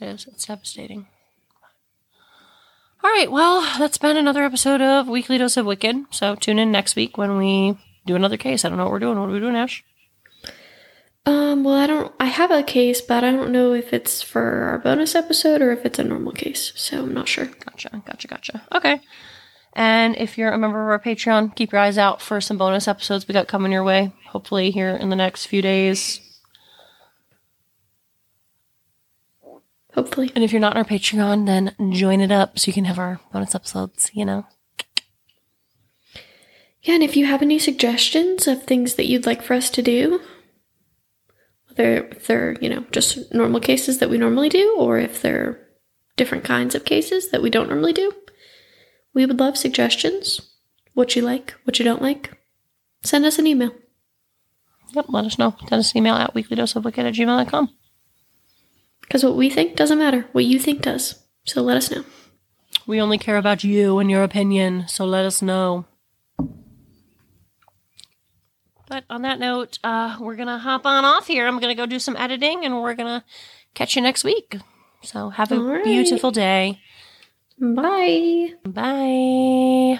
it 0.00 0.04
is. 0.06 0.26
It's 0.26 0.46
devastating. 0.46 1.06
All 3.04 3.10
right. 3.10 3.30
Well, 3.30 3.62
that's 3.78 3.98
been 3.98 4.16
another 4.16 4.44
episode 4.44 4.80
of 4.80 5.08
Weekly 5.08 5.36
Dose 5.38 5.56
of 5.56 5.66
Wicked. 5.66 5.96
So 6.10 6.36
tune 6.36 6.58
in 6.60 6.70
next 6.70 6.94
week 6.94 7.18
when 7.18 7.36
we 7.36 7.76
do 8.06 8.14
another 8.14 8.36
case. 8.36 8.64
I 8.64 8.68
don't 8.68 8.78
know 8.78 8.84
what 8.84 8.92
we're 8.92 8.98
doing. 9.00 9.18
What 9.18 9.28
are 9.28 9.32
we 9.32 9.40
doing, 9.40 9.56
Ash? 9.56 9.82
Um, 11.24 11.62
well, 11.62 11.74
I 11.74 11.86
don't. 11.86 12.12
I 12.18 12.26
have 12.26 12.50
a 12.50 12.62
case, 12.62 13.00
but 13.00 13.22
I 13.22 13.30
don't 13.30 13.52
know 13.52 13.72
if 13.72 13.92
it's 13.92 14.22
for 14.22 14.42
our 14.42 14.78
bonus 14.78 15.14
episode 15.14 15.62
or 15.62 15.70
if 15.70 15.84
it's 15.86 15.98
a 15.98 16.04
normal 16.04 16.32
case. 16.32 16.72
So 16.74 17.04
I'm 17.04 17.14
not 17.14 17.28
sure. 17.28 17.46
Gotcha, 17.46 18.02
gotcha, 18.04 18.28
gotcha. 18.28 18.62
Okay. 18.74 19.00
And 19.74 20.16
if 20.16 20.36
you're 20.36 20.52
a 20.52 20.58
member 20.58 20.82
of 20.82 20.88
our 20.88 20.98
Patreon, 20.98 21.54
keep 21.54 21.72
your 21.72 21.80
eyes 21.80 21.96
out 21.96 22.20
for 22.20 22.40
some 22.40 22.58
bonus 22.58 22.88
episodes 22.88 23.26
we 23.26 23.32
got 23.32 23.48
coming 23.48 23.72
your 23.72 23.84
way. 23.84 24.12
Hopefully, 24.28 24.70
here 24.70 24.90
in 24.90 25.10
the 25.10 25.16
next 25.16 25.46
few 25.46 25.62
days. 25.62 26.20
Hopefully. 29.94 30.32
And 30.34 30.42
if 30.42 30.52
you're 30.52 30.60
not 30.60 30.72
in 30.72 30.78
our 30.78 30.84
Patreon, 30.84 31.46
then 31.46 31.74
join 31.92 32.20
it 32.20 32.32
up 32.32 32.58
so 32.58 32.68
you 32.68 32.72
can 32.72 32.86
have 32.86 32.98
our 32.98 33.20
bonus 33.32 33.54
episodes, 33.54 34.10
you 34.14 34.24
know? 34.24 34.46
Yeah, 36.82 36.94
and 36.94 37.02
if 37.02 37.16
you 37.16 37.26
have 37.26 37.42
any 37.42 37.58
suggestions 37.58 38.48
of 38.48 38.64
things 38.64 38.94
that 38.94 39.06
you'd 39.06 39.26
like 39.26 39.42
for 39.42 39.54
us 39.54 39.70
to 39.70 39.82
do, 39.82 40.20
whether 41.76 42.04
if 42.08 42.26
they're, 42.26 42.56
you 42.60 42.68
know, 42.68 42.84
just 42.90 43.32
normal 43.32 43.60
cases 43.60 43.98
that 43.98 44.10
we 44.10 44.18
normally 44.18 44.48
do, 44.48 44.76
or 44.78 44.98
if 44.98 45.22
they're 45.22 45.58
different 46.16 46.44
kinds 46.44 46.74
of 46.74 46.84
cases 46.84 47.30
that 47.30 47.42
we 47.42 47.50
don't 47.50 47.68
normally 47.68 47.92
do, 47.92 48.12
we 49.14 49.26
would 49.26 49.40
love 49.40 49.56
suggestions. 49.56 50.40
What 50.94 51.16
you 51.16 51.22
like, 51.22 51.54
what 51.64 51.78
you 51.78 51.84
don't 51.84 52.02
like. 52.02 52.36
Send 53.02 53.24
us 53.24 53.38
an 53.38 53.46
email. 53.46 53.72
Yep, 54.94 55.06
let 55.08 55.24
us 55.24 55.38
know. 55.38 55.56
Send 55.60 55.80
us 55.80 55.92
an 55.92 55.98
email 55.98 56.14
at 56.14 56.34
weeklydoseofwicked 56.34 56.98
at 56.98 57.14
gmail.com. 57.14 57.70
Because 59.00 59.24
what 59.24 59.36
we 59.36 59.48
think 59.48 59.74
doesn't 59.74 59.98
matter. 59.98 60.26
What 60.32 60.44
you 60.44 60.58
think 60.58 60.82
does. 60.82 61.22
So 61.44 61.62
let 61.62 61.78
us 61.78 61.90
know. 61.90 62.04
We 62.86 63.00
only 63.00 63.18
care 63.18 63.36
about 63.36 63.64
you 63.64 63.98
and 63.98 64.10
your 64.10 64.22
opinion, 64.22 64.86
so 64.88 65.04
let 65.04 65.24
us 65.24 65.40
know. 65.40 65.86
But 68.92 69.04
on 69.08 69.22
that 69.22 69.40
note, 69.40 69.78
uh, 69.82 70.18
we're 70.20 70.36
going 70.36 70.48
to 70.48 70.58
hop 70.58 70.84
on 70.84 71.06
off 71.06 71.26
here. 71.26 71.46
I'm 71.46 71.58
going 71.60 71.74
to 71.74 71.82
go 71.82 71.86
do 71.86 71.98
some 71.98 72.14
editing 72.14 72.66
and 72.66 72.82
we're 72.82 72.92
going 72.92 73.20
to 73.20 73.24
catch 73.72 73.96
you 73.96 74.02
next 74.02 74.22
week. 74.22 74.58
So 75.02 75.30
have 75.30 75.50
a 75.50 75.58
right. 75.58 75.82
beautiful 75.82 76.30
day. 76.30 76.78
Bye. 77.58 78.50
Bye. 78.66 79.98